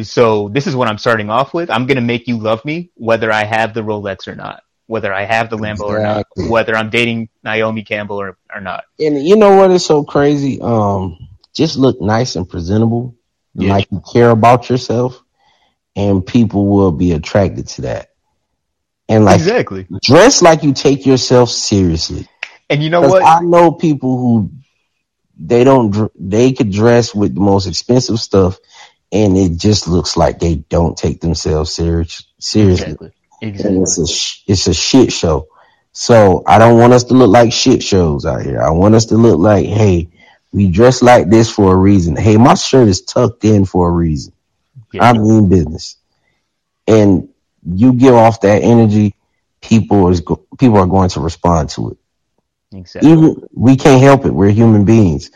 So 0.02 0.48
this 0.48 0.66
is 0.66 0.76
what 0.76 0.88
I'm 0.88 0.98
starting 0.98 1.30
off 1.30 1.54
with. 1.54 1.70
I'm 1.70 1.86
gonna 1.86 2.00
make 2.02 2.28
you 2.28 2.38
love 2.38 2.64
me, 2.64 2.90
whether 2.94 3.32
I 3.32 3.44
have 3.44 3.74
the 3.74 3.80
Rolex 3.82 4.28
or 4.28 4.34
not, 4.34 4.62
whether 4.86 5.12
I 5.12 5.24
have 5.24 5.50
the 5.50 5.56
Lambo 5.56 5.82
or 5.82 6.00
not, 6.00 6.26
whether 6.36 6.76
I'm 6.76 6.90
dating 6.90 7.28
Naomi 7.42 7.82
Campbell 7.82 8.20
or, 8.20 8.36
or 8.54 8.60
not. 8.60 8.84
and 9.00 9.26
you 9.26 9.36
know 9.36 9.56
what 9.56 9.70
is 9.70 9.84
so 9.84 10.04
crazy? 10.04 10.60
Um, 10.60 11.16
just 11.54 11.76
look 11.76 12.00
nice 12.00 12.36
and 12.36 12.48
presentable, 12.48 13.16
Yeah. 13.54 13.70
like 13.72 13.88
you 13.90 14.02
care 14.12 14.30
about 14.30 14.68
yourself, 14.70 15.20
and 15.96 16.24
people 16.24 16.66
will 16.66 16.92
be 16.92 17.12
attracted 17.12 17.66
to 17.68 17.82
that. 17.82 18.10
and 19.08 19.24
like 19.24 19.36
exactly. 19.40 19.86
dress 20.02 20.42
like 20.42 20.62
you 20.62 20.74
take 20.74 21.06
yourself 21.06 21.48
seriously. 21.50 22.28
And 22.70 22.82
you 22.82 22.90
know 22.90 23.00
what? 23.00 23.22
I 23.22 23.40
know 23.40 23.72
people 23.72 24.18
who 24.18 24.50
they 25.40 25.64
don't 25.64 26.10
they 26.14 26.52
could 26.52 26.70
dress 26.70 27.14
with 27.14 27.34
the 27.34 27.40
most 27.40 27.66
expensive 27.66 28.20
stuff, 28.20 28.58
and 29.12 29.36
it 29.36 29.56
just 29.56 29.88
looks 29.88 30.16
like 30.16 30.38
they 30.38 30.56
don't 30.56 30.96
take 30.96 31.20
themselves 31.20 31.72
serious 31.72 32.26
seriously. 32.38 32.86
exactly. 32.86 33.12
Exactly. 33.40 33.80
it's 33.80 33.98
a 33.98 34.06
sh- 34.06 34.42
it's 34.46 34.66
a 34.66 34.74
shit 34.74 35.12
show. 35.12 35.48
So 35.92 36.42
I 36.46 36.58
don't 36.58 36.78
want 36.78 36.92
us 36.92 37.04
to 37.04 37.14
look 37.14 37.30
like 37.30 37.52
shit 37.52 37.82
shows 37.82 38.26
out 38.26 38.42
here. 38.42 38.62
I 38.62 38.70
want 38.70 38.94
us 38.94 39.06
to 39.06 39.16
look 39.16 39.38
like, 39.38 39.66
hey, 39.66 40.08
we 40.52 40.68
dress 40.70 41.02
like 41.02 41.28
this 41.28 41.50
for 41.50 41.72
a 41.72 41.76
reason. 41.76 42.16
Hey, 42.16 42.36
my 42.36 42.54
shirt 42.54 42.88
is 42.88 43.02
tucked 43.02 43.44
in 43.44 43.64
for 43.64 43.88
a 43.88 43.92
reason. 43.92 44.32
Yeah. 44.92 45.04
I 45.04 45.12
mean 45.12 45.48
business. 45.48 45.96
And 46.86 47.28
you 47.64 47.92
give 47.92 48.14
off 48.14 48.40
that 48.42 48.62
energy, 48.62 49.14
people 49.60 50.08
is 50.08 50.20
go- 50.20 50.44
people 50.58 50.78
are 50.78 50.86
going 50.86 51.10
to 51.10 51.20
respond 51.20 51.70
to 51.70 51.90
it. 51.90 51.98
Exactly. 52.76 53.10
Even 53.10 53.48
we 53.52 53.76
can't 53.76 54.02
help 54.02 54.24
it. 54.24 54.32
We're 54.32 54.50
human 54.50 54.84
beings. 54.84 55.30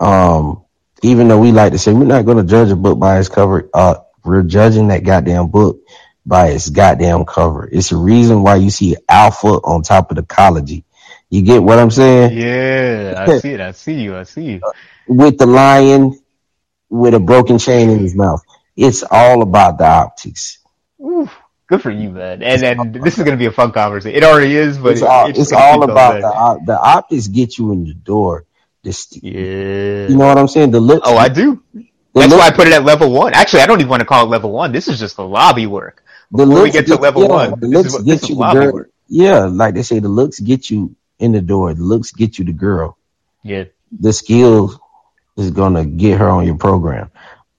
Um, 0.00 0.63
even 1.04 1.28
though 1.28 1.40
we 1.40 1.52
like 1.52 1.72
to 1.72 1.78
say 1.78 1.94
we're 1.94 2.04
not 2.06 2.26
going 2.26 2.38
to 2.38 2.44
judge 2.44 2.70
a 2.70 2.76
book 2.76 2.98
by 3.00 3.20
its 3.20 3.30
cover, 3.30 3.70
uh, 3.74 3.96
we're 4.24 4.44
judging 4.44 4.88
that 4.88 5.04
goddamn 5.04 5.48
book 5.48 5.80
by 6.26 6.48
its 6.48 6.70
goddamn 6.70 7.26
cover. 7.26 7.68
It's 7.72 7.92
a 7.92 7.98
reason 7.98 8.42
why 8.42 8.56
you 8.56 8.70
see 8.70 8.96
alpha 9.08 9.48
on 9.48 9.82
top 9.84 10.10
of 10.12 10.16
the 10.16 10.24
ecology. 10.24 10.84
You 11.30 11.42
get 11.42 11.62
what 11.62 11.78
I'm 11.80 11.92
saying? 11.92 12.32
Yeah, 12.32 13.14
I 13.18 13.28
see 13.30 13.52
it. 13.52 13.60
I 13.60 13.72
see 13.72 13.94
you. 14.02 14.16
I 14.16 14.24
see 14.24 14.44
you. 14.44 14.62
With 15.08 15.38
the 15.38 15.46
lion 15.46 16.20
with 16.90 17.14
a 17.14 17.20
broken 17.20 17.58
chain 17.58 17.90
in 17.90 18.00
his 18.00 18.16
mouth. 18.16 18.42
It's 18.76 19.04
all 19.10 19.42
about 19.42 19.78
the 19.78 19.86
optics. 19.86 20.58
Ooh, 21.00 21.28
good 21.68 21.82
for 21.82 21.90
you, 21.92 22.10
man. 22.10 22.42
And 22.42 22.64
and 22.64 22.94
this 22.94 23.18
is 23.18 23.24
gonna 23.24 23.36
be 23.38 23.46
a 23.46 23.52
fun 23.52 23.72
conversation. 23.72 24.16
It 24.16 24.24
already 24.24 24.56
is, 24.56 24.78
but 24.78 24.96
It's 24.96 25.02
it- 25.02 25.04
all, 25.10 25.30
it's, 25.30 25.40
it's 25.40 25.52
all 25.52 25.82
about 25.84 26.20
going 26.20 26.20
the 26.20 26.60
the 26.66 26.78
optics 26.80 27.28
get 27.28 27.58
you 27.58 27.72
in 27.72 27.84
the 27.86 27.94
door. 27.94 28.46
The 28.84 28.92
st- 28.92 29.24
Yeah. 29.24 30.08
You 30.08 30.16
know 30.16 30.26
what 30.26 30.38
I'm 30.38 30.48
saying? 30.48 30.70
The 30.70 30.80
looks. 30.80 31.08
Oh, 31.08 31.16
I 31.16 31.28
do. 31.28 31.62
That's 32.14 32.32
why 32.32 32.46
I 32.46 32.50
put 32.52 32.68
it 32.68 32.72
at 32.74 32.84
level 32.84 33.10
one. 33.10 33.34
Actually, 33.34 33.62
I 33.62 33.66
don't 33.66 33.80
even 33.80 33.90
want 33.90 34.00
to 34.00 34.06
call 34.06 34.24
it 34.24 34.28
level 34.30 34.52
one. 34.52 34.70
This 34.72 34.86
is 34.88 35.00
just 35.00 35.16
the 35.16 35.26
lobby 35.26 35.66
work. 35.66 36.04
the 36.30 36.38
Before 36.46 36.54
we 36.54 36.60
looks 36.60 36.72
get 36.72 36.86
to 36.86 36.96
level 36.96 37.22
yeah, 37.22 37.28
one, 37.28 37.60
The 37.60 37.66
looks 37.66 37.92
what- 37.94 38.04
get 38.04 38.20
this 38.20 38.28
you 38.30 38.36
the 38.36 38.52
girl. 38.52 38.72
work. 38.72 38.90
Yeah, 39.08 39.44
like 39.46 39.74
they 39.74 39.82
say, 39.82 39.98
the 39.98 40.08
looks 40.08 40.38
get 40.40 40.70
you 40.70 40.94
in 41.18 41.32
the 41.32 41.40
door. 41.40 41.74
The 41.74 41.82
looks 41.82 42.12
get 42.12 42.38
you 42.38 42.44
the 42.44 42.52
girl. 42.52 42.96
Yeah. 43.42 43.64
The 43.98 44.12
skill 44.12 44.80
is 45.36 45.50
gonna 45.50 45.84
get 45.84 46.18
her 46.20 46.28
on 46.28 46.46
your 46.46 46.56
program. 46.56 47.10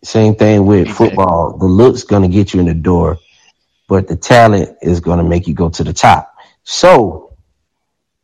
Same 0.03 0.35
thing 0.35 0.65
with 0.65 0.87
Exactly. 0.87 1.07
football. 1.09 1.57
The 1.57 1.65
looks 1.65 2.03
gonna 2.03 2.27
get 2.29 2.53
you 2.53 2.59
in 2.61 2.65
the 2.67 2.73
door, 2.73 3.17
but 3.89 4.07
the 4.07 4.15
talent 4.15 4.77
is 4.81 4.99
gonna 5.01 5.23
make 5.23 5.47
you 5.47 5.53
go 5.53 5.69
to 5.69 5.83
the 5.83 5.93
top. 5.93 6.33
So 6.63 7.24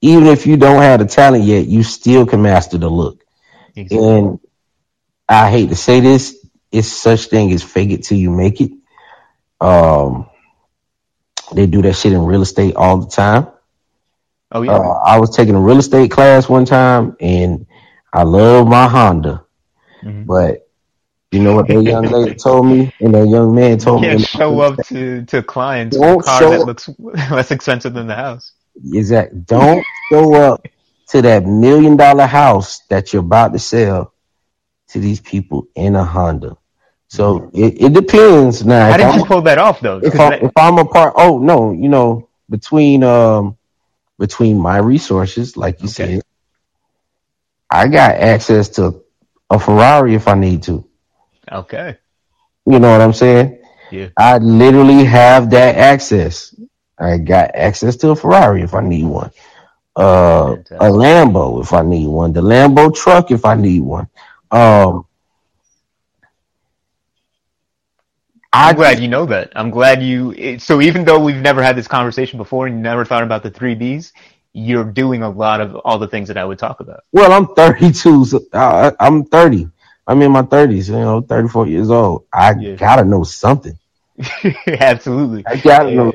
even 0.02 0.26
if 0.28 0.48
you 0.48 0.58
don't 0.58 0.82
have 0.82 1.00
the 1.00 1.06
talent 1.06 1.44
yet, 1.44 1.68
you 1.68 1.84
still 1.84 2.26
can 2.26 2.42
master 2.42 2.78
the 2.78 2.90
look. 2.90 3.24
Exactly. 3.76 4.08
And 4.08 4.40
I 5.30 5.50
hate 5.50 5.70
to 5.70 5.76
say 5.76 6.00
this, 6.00 6.38
it's 6.72 6.88
such 6.88 7.26
thing 7.28 7.52
as 7.54 7.64
fake 7.64 7.92
it 7.92 8.04
till 8.04 8.18
you 8.18 8.32
make 8.32 8.60
it. 8.62 8.72
Um, 9.60 10.30
they 11.54 11.68
do 11.68 11.82
that 11.84 11.94
shit 11.94 12.14
in 12.14 12.26
real 12.26 12.42
estate 12.42 12.76
all 12.76 12.98
the 12.98 13.10
time. 13.12 13.48
Oh 14.52 14.64
yeah. 14.64 14.74
Uh, 14.74 15.00
I 15.06 15.20
was 15.20 15.36
taking 15.36 15.56
a 15.56 15.60
real 15.60 15.78
estate 15.78 16.12
class 16.12 16.50
one 16.50 16.66
time, 16.66 17.16
and 17.20 17.68
I 18.12 18.24
love 18.24 18.68
my 18.68 18.88
Honda, 18.88 19.46
Mhm. 20.04 20.26
but 20.26 20.68
you 21.32 21.42
know 21.42 21.56
what 21.56 21.68
that 21.68 21.82
young 21.82 22.04
lady 22.08 22.36
told 22.44 22.66
me, 22.66 22.94
and 23.00 23.14
that 23.14 23.28
young 23.28 23.56
man 23.56 23.78
told 23.78 24.02
me. 24.02 24.08
You 24.08 24.12
can't 24.18 24.22
me. 24.22 24.26
show 24.26 24.60
up 24.60 24.86
to, 24.88 25.24
to 25.26 25.44
clients 25.44 25.98
with 25.98 26.10
a 26.20 26.24
car 26.24 26.50
that 26.50 26.60
up. 26.62 26.68
looks 26.68 26.90
less 27.00 27.52
expensive 27.52 27.94
than 27.94 28.08
the 28.08 28.16
house. 28.16 28.52
Exactly. 28.76 29.40
Don't 29.46 29.86
show 30.12 30.34
up 30.36 30.66
to 31.10 31.22
that 31.22 31.46
million 31.46 31.98
dollar 31.98 32.26
house 32.26 32.80
that 32.90 33.12
you're 33.14 33.22
about 33.22 33.54
to 33.54 33.60
sell 33.60 34.14
to 34.90 35.00
these 35.00 35.20
people 35.20 35.68
in 35.76 35.96
a 35.96 36.04
Honda. 36.04 36.58
So 37.08 37.50
it, 37.54 37.82
it 37.82 37.94
depends. 37.94 38.66
Now, 38.66 38.92
How 38.92 38.98
did 38.98 39.06
I'm- 39.08 39.20
you 39.20 39.26
pull 39.26 39.42
that 39.42 39.58
off 39.58 39.82
though? 39.82 40.00
if 40.02 40.18
I 40.20 40.50
I'm 40.56 40.78
a 40.78 40.86
part, 40.86 41.14
oh 41.18 41.40
no, 41.40 41.72
you 41.72 41.90
know, 41.90 42.30
between 42.50 43.04
um 43.04 43.58
between 44.18 44.60
my 44.60 44.78
resources, 44.78 45.58
like 45.58 45.80
you 45.82 45.86
Okay. 45.90 46.16
said, 46.16 46.22
I 47.70 47.88
got 47.88 48.12
access 48.16 48.70
to 48.70 49.02
a 49.50 49.60
Ferrari 49.60 50.16
if 50.16 50.28
I 50.28 50.36
need 50.36 50.64
to. 50.64 50.86
okay. 51.52 51.98
You 52.66 52.80
know 52.80 52.92
what 52.92 53.02
I'm 53.02 53.14
saying? 53.14 53.62
Yeah. 53.92 54.10
I 54.18 54.38
literally 54.38 55.04
have 55.04 55.50
that 55.50 55.76
access. 55.76 56.54
I 57.02 57.18
got 57.18 57.56
access 57.56 57.98
to 57.98 58.12
a 58.12 58.16
Ferrari 58.16 58.62
if 58.64 58.74
I 58.76 58.82
need 58.82 59.06
one. 59.06 59.32
Uh, 59.96 60.58
a 60.80 60.86
Lambo 60.86 61.62
if 61.62 61.74
I 61.74 61.82
need 61.84 62.08
one. 62.08 62.34
The 62.34 62.42
Lambo 62.42 62.96
truck 62.96 63.32
if 63.32 63.46
I 63.46 63.56
need 63.56 63.82
one. 63.82 64.08
Um, 64.52 65.06
I'm 68.54 68.76
glad 68.76 69.00
you 69.00 69.08
know 69.08 69.26
that. 69.28 69.52
I'm 69.56 69.70
glad 69.72 70.04
you. 70.04 70.32
It, 70.34 70.62
so 70.62 70.82
even 70.82 71.06
though 71.06 71.20
we've 71.20 71.42
never 71.42 71.64
had 71.64 71.76
this 71.76 71.88
conversation 71.88 72.38
before 72.38 72.68
and 72.68 72.76
you 72.76 72.82
never 72.82 73.06
thought 73.06 73.24
about 73.24 73.44
the 73.44 73.50
three 73.50 73.76
Bs, 73.76 74.12
you're 74.54 74.84
doing 74.84 75.24
a 75.24 75.30
lot 75.30 75.62
of 75.62 75.76
all 75.76 75.98
the 76.00 76.08
things 76.08 76.28
that 76.28 76.38
I 76.38 76.46
would 76.46 76.60
talk 76.60 76.80
about. 76.82 77.02
Well, 77.14 77.32
I'm 77.32 77.48
32. 77.56 78.26
So 78.26 78.42
I, 78.54 78.92
I'm 79.00 79.26
30. 79.26 79.70
I'm 80.08 80.22
in 80.22 80.32
my 80.32 80.42
30s. 80.44 80.90
You 80.90 80.96
know, 80.96 81.22
34 81.22 81.68
years 81.68 81.90
old. 81.90 82.26
I 82.34 82.54
Yeah. 82.54 82.76
gotta 82.76 83.06
know 83.06 83.24
something. 83.24 83.78
Absolutely. 84.68 85.46
I 85.48 85.56
gotta 85.56 85.92
know. 85.92 86.14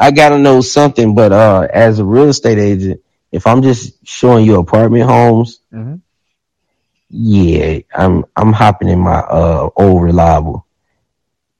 I 0.00 0.12
gotta 0.12 0.38
know 0.38 0.62
something. 0.62 1.14
But 1.14 1.32
uh, 1.32 1.68
as 1.72 2.00
a 2.00 2.06
real 2.06 2.30
estate 2.30 2.58
agent, 2.58 3.02
if 3.32 3.46
I'm 3.46 3.62
just 3.62 4.06
showing 4.06 4.46
you 4.46 4.58
apartment 4.58 5.04
homes, 5.04 5.60
hmm 5.72 5.96
yeah, 7.10 7.80
I'm 7.94 8.24
I'm 8.36 8.52
hopping 8.52 8.88
in 8.88 9.00
my 9.00 9.20
uh 9.20 9.70
old 9.76 10.02
reliable. 10.02 10.66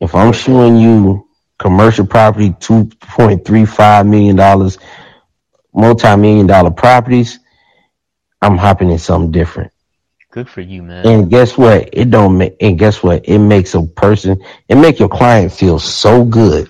If 0.00 0.14
I'm 0.14 0.32
showing 0.32 0.76
you 0.78 1.28
commercial 1.58 2.06
property, 2.06 2.54
two 2.60 2.86
point 3.00 3.44
three 3.44 3.66
five 3.66 4.06
million 4.06 4.36
dollars, 4.36 4.78
multi 5.74 6.16
million 6.16 6.46
dollar 6.46 6.70
properties, 6.70 7.40
I'm 8.42 8.56
hopping 8.58 8.90
in 8.90 8.98
something 8.98 9.32
different. 9.32 9.72
Good 10.30 10.48
for 10.48 10.60
you, 10.60 10.82
man. 10.82 11.04
And 11.06 11.30
guess 11.30 11.58
what? 11.58 11.90
It 11.92 12.10
don't 12.10 12.38
make. 12.38 12.56
And 12.60 12.78
guess 12.78 13.02
what? 13.02 13.26
It 13.28 13.38
makes 13.38 13.74
a 13.74 13.82
person. 13.86 14.42
It 14.68 14.76
make 14.76 14.98
your 15.00 15.08
client 15.08 15.52
feel 15.52 15.78
so 15.80 16.24
good 16.24 16.68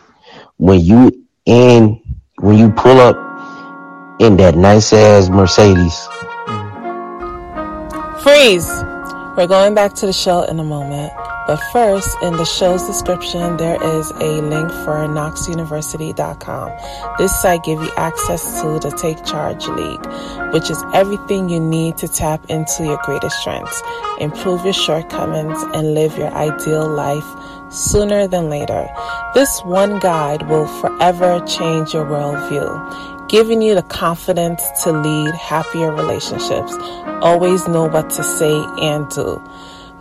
when 0.56 0.80
you 0.80 1.26
in 1.50 2.00
when 2.38 2.56
you 2.56 2.70
pull 2.70 3.00
up 3.00 3.16
in 4.20 4.36
that 4.36 4.56
nice 4.56 4.92
ass 4.92 5.28
Mercedes. 5.28 6.06
Freeze! 8.22 8.68
We're 9.36 9.48
going 9.48 9.74
back 9.74 9.94
to 9.94 10.06
the 10.06 10.12
show 10.12 10.42
in 10.42 10.60
a 10.60 10.64
moment. 10.64 11.12
But 11.46 11.58
first, 11.72 12.16
in 12.22 12.36
the 12.36 12.44
show's 12.44 12.86
description, 12.86 13.56
there 13.56 13.82
is 13.82 14.10
a 14.12 14.40
link 14.40 14.70
for 14.70 15.08
knoxuniversity.com. 15.08 17.16
This 17.18 17.40
site 17.40 17.64
gives 17.64 17.82
you 17.82 17.90
access 17.96 18.60
to 18.60 18.78
the 18.78 18.94
Take 18.96 19.24
Charge 19.24 19.66
League, 19.66 20.06
which 20.52 20.70
is 20.70 20.80
everything 20.94 21.48
you 21.48 21.58
need 21.58 21.96
to 21.98 22.06
tap 22.06 22.44
into 22.48 22.84
your 22.84 23.00
greatest 23.02 23.40
strengths, 23.40 23.82
improve 24.20 24.62
your 24.62 24.74
shortcomings, 24.74 25.60
and 25.74 25.94
live 25.94 26.16
your 26.16 26.32
ideal 26.34 26.88
life 26.88 27.24
sooner 27.70 28.26
than 28.26 28.50
later. 28.50 28.88
This 29.34 29.60
one 29.64 29.98
guide 30.00 30.48
will 30.48 30.66
forever 30.66 31.40
change 31.46 31.94
your 31.94 32.04
worldview, 32.04 33.28
giving 33.28 33.62
you 33.62 33.74
the 33.74 33.82
confidence 33.84 34.62
to 34.82 34.92
lead 34.92 35.34
happier 35.34 35.92
relationships. 35.92 36.74
Always 37.22 37.66
know 37.68 37.86
what 37.86 38.10
to 38.10 38.22
say 38.22 38.64
and 38.80 39.08
do. 39.10 39.42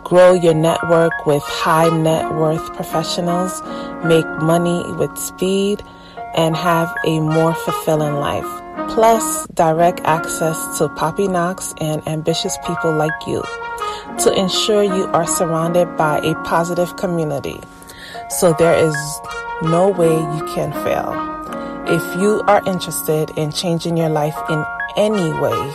Grow 0.02 0.32
your 0.32 0.54
network 0.54 1.12
with 1.26 1.42
high 1.44 1.88
net 1.96 2.34
worth 2.34 2.74
professionals, 2.74 3.62
make 4.04 4.26
money 4.42 4.82
with 4.94 5.16
speed, 5.16 5.82
and 6.34 6.56
have 6.56 6.92
a 7.06 7.20
more 7.20 7.54
fulfilling 7.54 8.14
life. 8.14 8.46
Plus, 8.90 9.46
direct 9.54 10.00
access 10.04 10.78
to 10.78 10.88
Papi 10.88 11.30
Knox 11.30 11.74
and 11.80 12.06
ambitious 12.08 12.58
people 12.66 12.92
like 12.92 13.12
you 13.26 13.44
to 14.20 14.32
ensure 14.32 14.82
you 14.82 15.04
are 15.06 15.26
surrounded 15.26 15.96
by 15.96 16.18
a 16.18 16.34
positive 16.44 16.96
community. 16.96 17.58
So 18.28 18.54
there 18.58 18.76
is 18.76 18.94
no 19.62 19.88
way 19.88 20.12
you 20.12 20.44
can 20.54 20.72
fail. 20.84 21.14
If 21.86 22.02
you 22.20 22.42
are 22.46 22.62
interested 22.66 23.30
in 23.36 23.50
changing 23.50 23.96
your 23.96 24.10
life 24.10 24.36
in 24.48 24.64
any 24.96 25.32
way, 25.40 25.72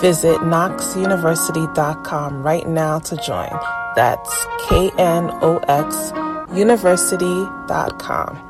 visit 0.00 0.40
knoxuniversity.com 0.40 2.42
right 2.42 2.66
now 2.66 2.98
to 3.00 3.16
join. 3.16 3.50
That's 3.94 4.46
K 4.68 4.90
N 4.98 5.30
O 5.42 5.58
X 5.68 6.12
university.com. 6.56 8.48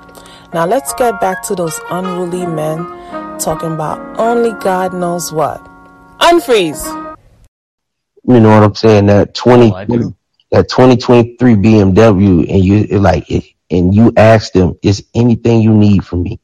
Now 0.55 0.67
let's 0.67 0.95
get 0.95 1.21
back 1.21 1.43
to 1.45 1.55
those 1.55 1.79
unruly 1.91 2.47
men 2.47 2.79
talking 3.39 3.73
about 3.73 4.01
only 4.19 4.53
God 4.61 4.95
knows 4.95 5.33
what. 5.33 5.61
Unfreeze! 6.21 7.02
You 8.25 8.41
know 8.41 8.51
what 8.51 8.63
I'm 8.63 8.75
saying? 8.75 9.07
That 9.07 9.35
twenty 9.35 9.73
Oh, 9.73 10.15
that 10.51 10.69
2023 10.69 11.55
BMW, 11.55 12.47
and 12.49 12.63
you 12.65 12.99
like 12.99 13.31
it, 13.31 13.45
and 13.71 13.95
you 13.95 14.13
ask 14.17 14.53
them, 14.53 14.79
"Is 14.83 15.05
anything 15.15 15.63
you 15.63 15.73
need 15.75 16.05
from 16.05 16.23
me?" 16.23 16.39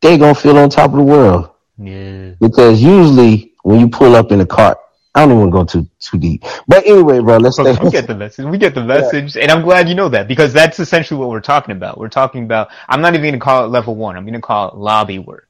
they 0.00 0.18
gonna 0.18 0.34
feel 0.34 0.56
on 0.58 0.70
top 0.70 0.92
of 0.92 0.98
the 0.98 1.04
world. 1.04 1.50
Yeah. 1.78 2.32
Because 2.40 2.82
usually 2.82 3.54
when 3.62 3.80
you 3.80 3.88
pull 3.88 4.14
up 4.14 4.32
in 4.32 4.40
a 4.40 4.46
cart, 4.46 4.78
I 5.14 5.26
don't 5.26 5.38
even 5.38 5.50
go 5.50 5.64
too 5.64 5.88
too 5.98 6.18
deep. 6.18 6.44
But 6.68 6.86
anyway, 6.86 7.20
bro, 7.20 7.38
let's 7.38 7.56
stay. 7.56 7.72
But 7.72 7.82
we 7.82 7.90
get 7.90 8.06
the 8.06 8.14
message. 8.14 8.46
We 8.46 8.58
get 8.58 8.74
the 8.74 8.84
message, 8.94 9.36
and 9.36 9.50
I'm 9.50 9.62
glad 9.62 9.88
you 9.88 9.94
know 9.94 10.08
that 10.10 10.28
because 10.28 10.52
that's 10.52 10.78
essentially 10.78 11.18
what 11.18 11.30
we're 11.30 11.40
talking 11.40 11.74
about. 11.74 11.98
We're 11.98 12.08
talking 12.08 12.44
about. 12.44 12.68
I'm 12.88 13.00
not 13.00 13.14
even 13.14 13.22
going 13.22 13.34
to 13.34 13.40
call 13.40 13.64
it 13.64 13.68
level 13.68 13.96
one. 13.96 14.16
I'm 14.16 14.24
going 14.24 14.34
to 14.34 14.40
call 14.40 14.68
it 14.68 14.76
lobby 14.76 15.18
work. 15.18 15.45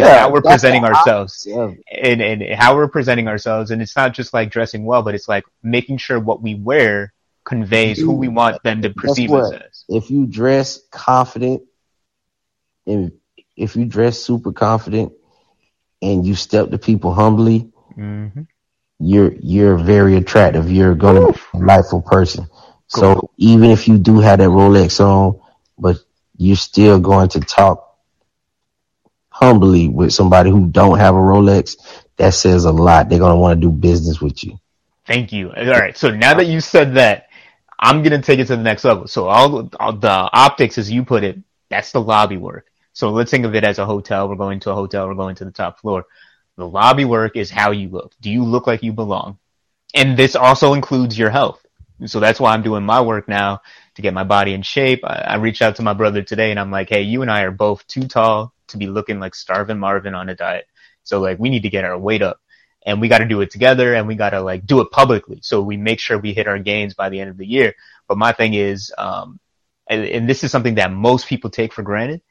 It's 0.00 0.08
how 0.08 0.30
we're 0.30 0.42
presenting 0.42 0.84
ourselves, 0.84 1.46
it. 1.46 1.78
and 2.02 2.22
and 2.22 2.54
how 2.54 2.76
we're 2.76 2.88
presenting 2.88 3.28
ourselves, 3.28 3.70
and 3.70 3.82
it's 3.82 3.96
not 3.96 4.14
just 4.14 4.32
like 4.32 4.50
dressing 4.50 4.84
well, 4.84 5.02
but 5.02 5.14
it's 5.14 5.28
like 5.28 5.44
making 5.62 5.98
sure 5.98 6.18
what 6.18 6.42
we 6.42 6.54
wear 6.54 7.12
conveys 7.44 7.98
who 7.98 8.12
we 8.12 8.28
want 8.28 8.62
them 8.62 8.82
to 8.82 8.90
perceive 8.90 9.32
us 9.32 9.52
as. 9.52 9.84
If 9.88 10.10
you 10.10 10.26
dress 10.26 10.80
confident, 10.90 11.62
and 12.86 13.12
if 13.56 13.76
you 13.76 13.84
dress 13.84 14.18
super 14.18 14.52
confident, 14.52 15.12
and 16.00 16.26
you 16.26 16.34
step 16.34 16.70
to 16.70 16.78
people 16.78 17.12
humbly, 17.12 17.70
hmm 17.94 18.28
you're 19.04 19.32
you're 19.40 19.76
very 19.76 20.16
attractive. 20.16 20.70
You're 20.70 20.94
gonna 20.94 21.32
be 21.32 21.38
a 21.54 21.58
delightful 21.58 22.02
person. 22.02 22.46
So 22.86 23.30
even 23.36 23.70
if 23.70 23.88
you 23.88 23.98
do 23.98 24.20
have 24.20 24.38
that 24.38 24.48
Rolex 24.48 25.00
on, 25.00 25.40
but 25.78 25.96
you're 26.36 26.56
still 26.56 27.00
going 27.00 27.28
to 27.30 27.40
talk 27.40 27.91
humbly 29.42 29.88
with 29.88 30.12
somebody 30.12 30.50
who 30.50 30.68
don't 30.68 30.98
have 30.98 31.16
a 31.16 31.18
Rolex, 31.18 31.76
that 32.16 32.34
says 32.34 32.64
a 32.64 32.70
lot. 32.70 33.08
They're 33.08 33.18
gonna 33.18 33.36
want 33.36 33.60
to 33.60 33.66
do 33.66 33.72
business 33.72 34.20
with 34.20 34.44
you. 34.44 34.58
Thank 35.06 35.32
you. 35.32 35.52
All 35.52 35.66
right. 35.66 35.96
So 35.96 36.10
now 36.10 36.34
that 36.34 36.46
you 36.46 36.60
said 36.60 36.94
that, 36.94 37.26
I'm 37.78 38.04
gonna 38.04 38.22
take 38.22 38.38
it 38.38 38.46
to 38.46 38.56
the 38.56 38.62
next 38.62 38.84
level. 38.84 39.08
So 39.08 39.26
all, 39.26 39.68
all 39.80 39.92
the 39.94 40.08
optics, 40.32 40.78
as 40.78 40.90
you 40.90 41.04
put 41.04 41.24
it, 41.24 41.38
that's 41.70 41.90
the 41.90 42.00
lobby 42.00 42.36
work. 42.36 42.66
So 42.92 43.10
let's 43.10 43.30
think 43.30 43.44
of 43.44 43.54
it 43.56 43.64
as 43.64 43.80
a 43.80 43.86
hotel. 43.86 44.28
We're 44.28 44.36
going 44.36 44.60
to 44.60 44.70
a 44.70 44.74
hotel. 44.74 45.08
We're 45.08 45.14
going 45.14 45.34
to 45.36 45.44
the 45.44 45.50
top 45.50 45.80
floor. 45.80 46.04
The 46.56 46.68
lobby 46.68 47.04
work 47.04 47.36
is 47.36 47.50
how 47.50 47.72
you 47.72 47.88
look. 47.88 48.12
Do 48.20 48.30
you 48.30 48.44
look 48.44 48.66
like 48.68 48.82
you 48.82 48.92
belong? 48.92 49.38
And 49.94 50.16
this 50.16 50.36
also 50.36 50.74
includes 50.74 51.18
your 51.18 51.30
health. 51.30 51.64
So 52.06 52.20
that's 52.20 52.38
why 52.38 52.52
I'm 52.52 52.62
doing 52.62 52.84
my 52.84 53.00
work 53.00 53.26
now 53.26 53.62
to 53.94 54.02
get 54.02 54.14
my 54.14 54.24
body 54.24 54.54
in 54.54 54.62
shape. 54.62 55.00
I, 55.04 55.24
I 55.26 55.34
reached 55.36 55.62
out 55.62 55.76
to 55.76 55.82
my 55.82 55.94
brother 55.94 56.22
today 56.22 56.50
and 56.50 56.60
I'm 56.60 56.70
like, 56.70 56.90
hey, 56.90 57.02
you 57.02 57.22
and 57.22 57.30
I 57.30 57.42
are 57.42 57.50
both 57.50 57.86
too 57.86 58.06
tall 58.06 58.52
to 58.68 58.76
be 58.76 58.86
looking 58.86 59.20
like 59.20 59.34
starving 59.34 59.78
Marvin 59.78 60.14
on 60.14 60.28
a 60.28 60.34
diet. 60.34 60.66
So 61.04 61.20
like 61.20 61.38
we 61.38 61.50
need 61.50 61.62
to 61.62 61.70
get 61.70 61.84
our 61.84 61.98
weight 61.98 62.22
up 62.22 62.40
and 62.84 63.00
we 63.00 63.08
got 63.08 63.18
to 63.18 63.26
do 63.26 63.40
it 63.40 63.50
together 63.50 63.94
and 63.94 64.06
we 64.06 64.14
got 64.14 64.30
to 64.30 64.40
like 64.40 64.66
do 64.66 64.80
it 64.80 64.90
publicly. 64.90 65.40
So 65.42 65.62
we 65.62 65.76
make 65.76 66.00
sure 66.00 66.18
we 66.18 66.32
hit 66.32 66.48
our 66.48 66.58
gains 66.58 66.94
by 66.94 67.08
the 67.08 67.20
end 67.20 67.30
of 67.30 67.36
the 67.36 67.46
year. 67.46 67.74
But 68.08 68.18
my 68.18 68.32
thing 68.32 68.54
is, 68.54 68.92
um, 68.98 69.38
and, 69.88 70.04
and 70.04 70.28
this 70.28 70.44
is 70.44 70.50
something 70.50 70.76
that 70.76 70.92
most 70.92 71.26
people 71.26 71.50
take 71.50 71.72
for 71.72 71.82
granted. 71.82 72.22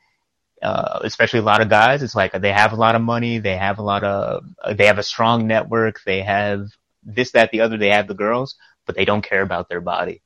Uh, 0.61 0.99
especially 1.03 1.39
a 1.39 1.43
lot 1.43 1.59
of 1.59 1.69
guys, 1.69 2.03
it's 2.03 2.13
like 2.13 2.33
they 2.33 2.51
have 2.51 2.71
a 2.71 2.75
lot 2.75 2.93
of 2.93 3.01
money, 3.01 3.39
they 3.39 3.57
have 3.57 3.79
a 3.79 3.81
lot 3.81 4.03
of, 4.03 4.43
uh, 4.63 4.73
they 4.75 4.85
have 4.85 4.99
a 4.99 5.03
strong 5.03 5.47
network, 5.47 5.99
they 6.05 6.21
have 6.21 6.67
this, 7.01 7.31
that, 7.31 7.49
the 7.49 7.61
other, 7.61 7.77
they 7.77 7.89
have 7.89 8.07
the 8.07 8.13
girls, 8.13 8.55
but 8.85 8.95
they 8.95 9.03
don't 9.03 9.23
care 9.23 9.41
about 9.41 9.69
their 9.69 9.81
body. 9.81 10.21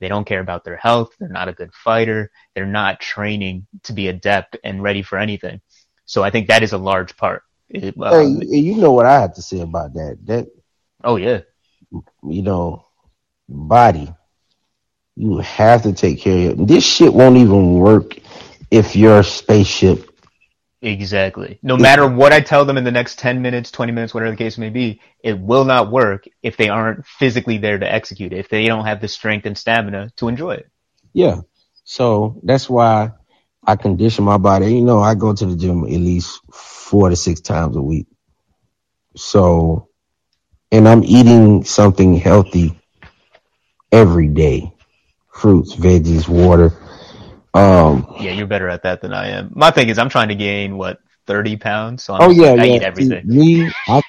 They 0.00 0.08
don't 0.08 0.26
care 0.26 0.40
about 0.40 0.64
their 0.64 0.76
health. 0.76 1.14
They're 1.18 1.28
not 1.28 1.48
a 1.48 1.52
good 1.52 1.72
fighter. 1.74 2.30
They're 2.54 2.66
not 2.66 3.00
training 3.00 3.66
to 3.84 3.92
be 3.92 4.08
adept 4.08 4.56
and 4.62 4.82
ready 4.82 5.02
for 5.02 5.18
anything. 5.18 5.60
So 6.04 6.22
I 6.22 6.30
think 6.30 6.48
that 6.48 6.62
is 6.62 6.72
a 6.72 6.78
large 6.78 7.16
part. 7.16 7.42
It, 7.68 7.94
Hey, 7.96 8.24
um, 8.24 8.42
you 8.42 8.76
know 8.76 8.92
what 8.92 9.06
I 9.06 9.20
have 9.20 9.34
to 9.34 9.42
say 9.42 9.60
about 9.60 9.92
that? 9.94 10.18
That 10.24 10.46
oh 11.04 11.16
yeah, 11.16 11.40
you 11.90 12.42
know, 12.42 12.86
body. 13.48 14.12
You 15.16 15.38
have 15.38 15.82
to 15.82 15.92
take 15.92 16.20
care 16.20 16.52
of 16.52 16.60
it. 16.60 16.66
This 16.68 16.86
shit 16.86 17.12
won't 17.12 17.36
even 17.36 17.74
work 17.74 18.16
if 18.70 18.94
your 18.94 19.22
spaceship. 19.22 20.07
Exactly. 20.82 21.58
No 21.62 21.76
matter 21.76 22.06
what 22.06 22.32
I 22.32 22.40
tell 22.40 22.64
them 22.64 22.76
in 22.76 22.84
the 22.84 22.90
next 22.90 23.18
10 23.18 23.42
minutes, 23.42 23.70
20 23.70 23.92
minutes, 23.92 24.14
whatever 24.14 24.30
the 24.30 24.36
case 24.36 24.58
may 24.58 24.70
be, 24.70 25.00
it 25.22 25.38
will 25.38 25.64
not 25.64 25.90
work 25.90 26.26
if 26.42 26.56
they 26.56 26.68
aren't 26.68 27.06
physically 27.06 27.58
there 27.58 27.78
to 27.78 27.92
execute 27.92 28.32
it, 28.32 28.38
if 28.38 28.48
they 28.48 28.66
don't 28.66 28.86
have 28.86 29.00
the 29.00 29.08
strength 29.08 29.46
and 29.46 29.56
stamina 29.56 30.10
to 30.16 30.28
enjoy 30.28 30.52
it. 30.52 30.70
Yeah. 31.12 31.40
So 31.84 32.40
that's 32.42 32.68
why 32.68 33.12
I 33.64 33.76
condition 33.76 34.24
my 34.24 34.38
body. 34.38 34.74
You 34.74 34.82
know, 34.82 35.00
I 35.00 35.14
go 35.14 35.34
to 35.34 35.46
the 35.46 35.56
gym 35.56 35.84
at 35.84 35.90
least 35.90 36.40
four 36.52 37.10
to 37.10 37.16
six 37.16 37.40
times 37.40 37.76
a 37.76 37.82
week. 37.82 38.06
So, 39.16 39.88
and 40.70 40.88
I'm 40.88 41.02
eating 41.04 41.64
something 41.64 42.14
healthy 42.14 42.78
every 43.90 44.28
day. 44.28 44.72
Fruits, 45.32 45.74
veggies, 45.74 46.28
water. 46.28 46.72
Um, 47.58 48.06
Yeah, 48.18 48.32
you're 48.32 48.46
better 48.46 48.68
at 48.68 48.82
that 48.82 49.00
than 49.00 49.12
I 49.12 49.28
am. 49.28 49.52
My 49.54 49.70
thing 49.70 49.88
is 49.88 49.98
I'm 49.98 50.08
trying 50.08 50.28
to 50.28 50.34
gain, 50.34 50.76
what, 50.76 50.98
30 51.26 51.56
pounds? 51.56 52.02
So 52.04 52.14
I'm 52.14 52.22
oh 52.22 52.30
yeah, 52.30 52.52
like, 52.54 52.56
I 52.58 52.66
yeah. 52.66 52.78
eat 52.78 52.82
everything. 52.82 53.26
See, 53.30 53.64
me, 53.64 53.72
I, 53.88 54.00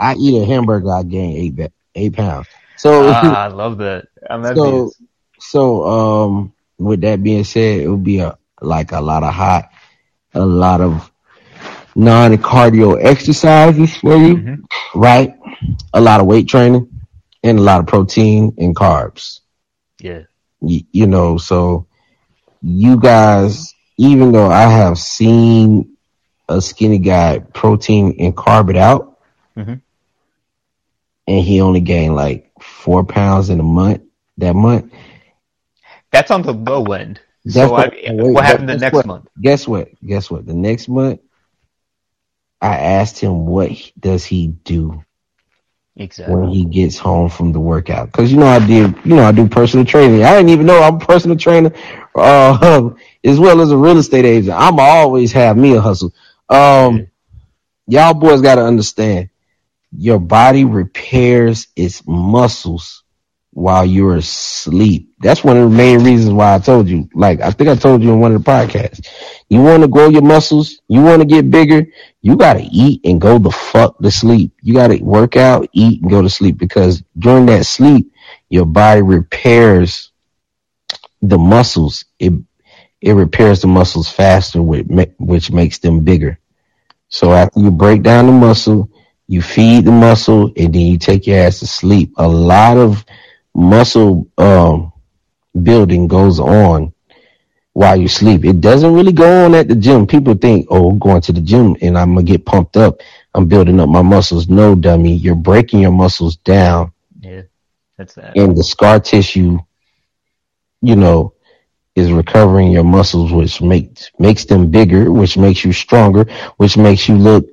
I 0.00 0.14
eat 0.14 0.42
a 0.42 0.46
hamburger, 0.46 0.90
I 0.92 1.02
gain 1.02 1.36
eight, 1.36 1.72
eight 1.94 2.14
pounds. 2.14 2.48
So, 2.76 3.12
Ah, 3.12 3.44
I 3.44 3.48
love 3.48 3.78
that. 3.78 4.06
I'm 4.28 4.42
so, 4.42 4.92
so, 5.38 5.84
um, 5.86 6.52
with 6.78 7.00
that 7.02 7.22
being 7.22 7.44
said, 7.44 7.80
it 7.80 7.88
would 7.88 8.04
be 8.04 8.20
a, 8.20 8.36
like 8.60 8.92
a 8.92 9.00
lot 9.00 9.22
of 9.22 9.32
hot, 9.34 9.70
a 10.34 10.44
lot 10.44 10.80
of 10.80 11.10
non-cardio 11.94 12.98
exercises 13.02 13.96
for 13.96 14.16
you, 14.16 14.36
Mhm. 14.36 14.64
right? 14.94 15.34
A 15.94 16.00
lot 16.00 16.20
of 16.20 16.26
weight 16.26 16.48
training 16.48 16.88
and 17.42 17.58
a 17.58 17.62
lot 17.62 17.80
of 17.80 17.86
protein 17.86 18.54
and 18.58 18.74
carbs. 18.74 19.40
Yeah. 20.00 20.24
You, 20.60 20.80
you 20.92 21.06
know, 21.06 21.38
so 21.38 21.86
you 22.62 22.98
guys, 22.98 23.74
even 23.98 24.32
though 24.32 24.50
I 24.50 24.62
have 24.62 24.98
seen 24.98 25.96
a 26.48 26.60
skinny 26.60 26.98
guy 26.98 27.38
protein 27.40 28.16
and 28.18 28.36
carb 28.36 28.70
it 28.70 28.76
out, 28.76 29.18
Mhm. 29.56 29.80
and 31.26 31.40
he 31.44 31.60
only 31.60 31.80
gained 31.80 32.14
like 32.14 32.50
four 32.60 33.04
pounds 33.04 33.50
in 33.50 33.60
a 33.60 33.64
month 33.64 34.02
that 34.38 34.54
month. 34.54 34.92
That's 36.10 36.30
on 36.30 36.42
the 36.42 36.52
low 36.52 36.84
end. 36.92 37.20
That's 37.44 37.70
so 37.70 37.74
I, 37.74 37.88
wait, 37.88 38.32
what 38.32 38.44
happened 38.44 38.68
the 38.68 38.76
next 38.76 38.94
what? 38.94 39.06
month? 39.06 39.26
Guess 39.40 39.66
what? 39.66 39.88
Guess 40.04 40.30
what? 40.30 40.46
The 40.46 40.54
next 40.54 40.88
month, 40.88 41.20
I 42.60 42.76
asked 42.76 43.18
him 43.18 43.46
what 43.46 43.72
does 43.98 44.24
he 44.24 44.48
do 44.48 45.02
Exactly. 45.96 46.34
when 46.34 46.48
he 46.48 46.64
gets 46.64 46.98
home 46.98 47.28
from 47.28 47.52
the 47.52 47.60
workout? 47.60 48.06
Because 48.06 48.32
you 48.32 48.38
know 48.38 48.46
I 48.46 48.58
did, 48.64 48.96
you 49.04 49.14
know 49.16 49.24
I 49.24 49.32
do 49.32 49.48
personal 49.48 49.84
training. 49.84 50.24
I 50.24 50.36
didn't 50.36 50.50
even 50.50 50.66
know 50.66 50.82
I'm 50.82 50.96
a 50.96 50.98
personal 50.98 51.36
trainer, 51.36 51.72
uh, 52.14 52.90
as 53.24 53.38
well 53.38 53.60
as 53.60 53.70
a 53.70 53.76
real 53.76 53.98
estate 53.98 54.24
agent. 54.24 54.54
I'm 54.56 54.80
always 54.80 55.32
have 55.32 55.56
me 55.56 55.74
a 55.76 55.80
hustle. 55.80 56.12
Um, 56.48 57.08
y'all 57.86 58.14
boys 58.14 58.40
got 58.40 58.56
to 58.56 58.64
understand, 58.64 59.30
your 59.92 60.18
body 60.18 60.64
repairs 60.64 61.68
its 61.76 62.02
muscles 62.06 63.02
while 63.52 63.84
you're 63.84 64.16
asleep. 64.16 65.12
That's 65.20 65.44
one 65.44 65.56
of 65.58 65.70
the 65.70 65.76
main 65.76 66.02
reasons 66.02 66.32
why 66.32 66.54
I 66.54 66.58
told 66.58 66.88
you. 66.88 67.08
Like 67.14 67.40
I 67.40 67.50
think 67.50 67.68
I 67.68 67.74
told 67.76 68.02
you 68.02 68.12
in 68.12 68.20
one 68.20 68.34
of 68.34 68.42
the 68.42 68.50
podcasts. 68.50 69.06
You 69.52 69.60
want 69.60 69.82
to 69.82 69.88
grow 69.88 70.08
your 70.08 70.22
muscles. 70.22 70.80
You 70.88 71.02
want 71.02 71.20
to 71.20 71.26
get 71.26 71.50
bigger. 71.50 71.86
You 72.22 72.36
got 72.38 72.54
to 72.54 72.62
eat 72.62 73.02
and 73.04 73.20
go 73.20 73.36
the 73.38 73.50
fuck 73.50 73.98
to 73.98 74.10
sleep. 74.10 74.50
You 74.62 74.72
got 74.72 74.86
to 74.86 74.98
work 75.02 75.36
out, 75.36 75.68
eat, 75.74 76.00
and 76.00 76.10
go 76.10 76.22
to 76.22 76.30
sleep 76.30 76.56
because 76.56 77.02
during 77.18 77.44
that 77.46 77.66
sleep, 77.66 78.10
your 78.48 78.64
body 78.64 79.02
repairs 79.02 80.10
the 81.20 81.36
muscles. 81.36 82.06
It 82.18 82.32
it 83.02 83.12
repairs 83.12 83.60
the 83.60 83.66
muscles 83.66 84.08
faster, 84.08 84.62
which 84.62 85.50
makes 85.50 85.78
them 85.80 86.00
bigger. 86.02 86.38
So 87.10 87.32
after 87.32 87.60
you 87.60 87.70
break 87.70 88.02
down 88.02 88.28
the 88.28 88.32
muscle, 88.32 88.88
you 89.28 89.42
feed 89.42 89.84
the 89.84 89.92
muscle, 89.92 90.46
and 90.56 90.72
then 90.74 90.80
you 90.80 90.96
take 90.96 91.26
your 91.26 91.40
ass 91.40 91.58
to 91.58 91.66
sleep. 91.66 92.14
A 92.16 92.26
lot 92.26 92.78
of 92.78 93.04
muscle 93.54 94.26
um, 94.38 94.94
building 95.62 96.08
goes 96.08 96.40
on 96.40 96.94
while 97.74 97.96
you 97.96 98.08
sleep. 98.08 98.44
It 98.44 98.60
doesn't 98.60 98.92
really 98.94 99.12
go 99.12 99.44
on 99.44 99.54
at 99.54 99.68
the 99.68 99.74
gym. 99.74 100.06
People 100.06 100.34
think, 100.34 100.66
oh, 100.70 100.92
going 100.92 101.20
to 101.22 101.32
the 101.32 101.40
gym 101.40 101.76
and 101.80 101.96
I'm 101.96 102.14
gonna 102.14 102.24
get 102.24 102.44
pumped 102.44 102.76
up. 102.76 103.00
I'm 103.34 103.46
building 103.48 103.80
up 103.80 103.88
my 103.88 104.02
muscles. 104.02 104.48
No, 104.48 104.74
dummy. 104.74 105.14
You're 105.14 105.34
breaking 105.34 105.80
your 105.80 105.92
muscles 105.92 106.36
down 106.36 106.92
Yeah. 107.20 107.42
That's 107.96 108.14
that. 108.14 108.36
and 108.36 108.56
the 108.56 108.64
scar 108.64 109.00
tissue, 109.00 109.58
you 110.82 110.96
know, 110.96 111.34
is 111.94 112.10
recovering 112.12 112.72
your 112.72 112.84
muscles, 112.84 113.32
which 113.32 113.60
makes 113.62 114.10
makes 114.18 114.44
them 114.44 114.70
bigger, 114.70 115.10
which 115.12 115.36
makes 115.36 115.64
you 115.64 115.72
stronger, 115.72 116.24
which 116.56 116.76
makes 116.76 117.08
you 117.08 117.16
look 117.16 117.46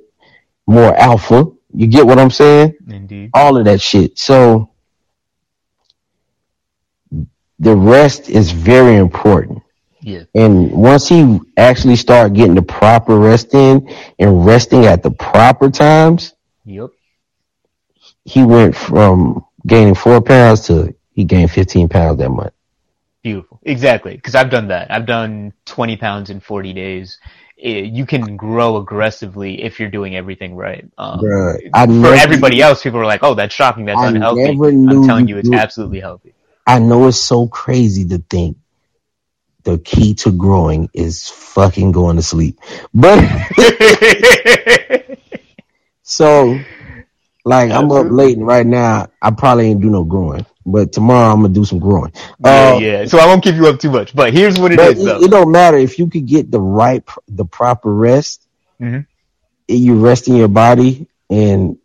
more 0.67 0.95
alpha. 0.95 1.45
You 1.73 1.87
get 1.87 2.05
what 2.05 2.19
I'm 2.19 2.31
saying? 2.31 2.75
Indeed. 2.89 3.29
All 3.33 3.57
of 3.57 3.65
that 3.65 3.79
shit. 3.81 4.17
So 4.17 4.69
the 7.59 7.75
rest 7.75 8.29
is 8.29 8.51
very 8.51 8.95
important. 8.95 9.61
Yeah. 10.01 10.23
And 10.33 10.71
once 10.71 11.07
he 11.09 11.39
actually 11.57 11.95
start 11.97 12.33
getting 12.33 12.55
the 12.55 12.61
proper 12.61 13.17
rest 13.17 13.53
in 13.53 13.89
and 14.17 14.45
resting 14.45 14.85
at 14.85 15.03
the 15.03 15.11
proper 15.11 15.69
times, 15.69 16.33
Yep. 16.65 16.89
he 18.23 18.43
went 18.43 18.75
from 18.75 19.45
gaining 19.67 19.95
four 19.95 20.21
pounds 20.21 20.61
to 20.67 20.93
he 21.13 21.25
gained 21.25 21.51
15 21.51 21.89
pounds 21.89 22.17
that 22.19 22.29
month. 22.29 22.53
Beautiful. 23.23 23.59
Exactly. 23.63 24.15
Because 24.15 24.35
I've 24.35 24.49
done 24.49 24.69
that. 24.69 24.89
I've 24.89 25.05
done 25.05 25.51
20 25.65 25.97
pounds 25.97 26.29
in 26.29 26.39
40 26.39 26.73
days. 26.73 27.17
it, 27.61 27.87
you 27.91 28.05
can 28.05 28.37
grow 28.37 28.77
aggressively 28.77 29.61
if 29.61 29.81
you're 29.81 29.89
doing 29.89 30.15
everything 30.15 30.55
right. 30.55 30.85
Um, 30.97 31.19
Bruh, 31.19 31.59
for 31.73 31.87
never- 31.87 32.13
everybody 32.15 32.61
else, 32.61 32.81
people 32.81 33.01
are 33.01 33.05
like, 33.05 33.21
"Oh, 33.21 33.33
that's 33.33 33.53
shocking. 33.53 33.83
That's 33.83 33.99
I 33.99 34.07
unhealthy." 34.07 34.45
I'm 34.45 35.05
telling 35.05 35.27
you 35.27 35.35
you, 35.35 35.39
it's 35.41 35.51
absolutely 35.51 35.99
healthy. 35.99 36.33
I 36.65 36.79
know 36.79 37.07
it's 37.09 37.17
so 37.19 37.47
crazy 37.47 38.05
to 38.07 38.19
think 38.29 38.55
the 39.63 39.77
key 39.77 40.13
to 40.15 40.31
growing 40.31 40.89
is 40.93 41.27
fucking 41.29 41.91
going 41.91 42.15
to 42.15 42.21
sleep. 42.23 42.59
But 42.93 43.19
so 46.03 46.59
like 47.45 47.71
I'm 47.71 47.91
up 47.91 48.07
late 48.09 48.37
and 48.37 48.45
right 48.45 48.65
now 48.65 49.07
I 49.21 49.31
probably 49.31 49.67
ain't 49.67 49.81
do 49.81 49.89
no 49.89 50.03
growing. 50.03 50.45
But 50.65 50.91
tomorrow 50.93 51.31
I'm 51.33 51.41
gonna 51.41 51.53
do 51.53 51.65
some 51.65 51.79
growing. 51.79 52.13
yeah, 52.43 52.73
Uh, 52.75 52.79
yeah. 52.79 53.05
So 53.05 53.17
I 53.17 53.25
won't 53.25 53.43
keep 53.43 53.55
you 53.55 53.67
up 53.67 53.79
too 53.79 53.89
much, 53.89 54.13
but 54.15 54.33
here's 54.33 54.59
what 54.59 54.71
it 54.71 54.79
is. 54.79 55.01
It, 55.01 55.05
though. 55.05 55.21
it 55.21 55.31
don't 55.31 55.51
matter 55.51 55.77
if 55.77 55.97
you 55.97 56.07
could 56.07 56.25
get 56.27 56.51
the 56.51 56.59
right, 56.61 57.03
the 57.27 57.45
proper 57.45 57.91
rest. 57.93 58.45
Mhm. 58.79 59.07
You 59.67 59.95
rest 59.99 60.27
in 60.27 60.35
your 60.35 60.47
body, 60.47 61.07
and 61.29 61.77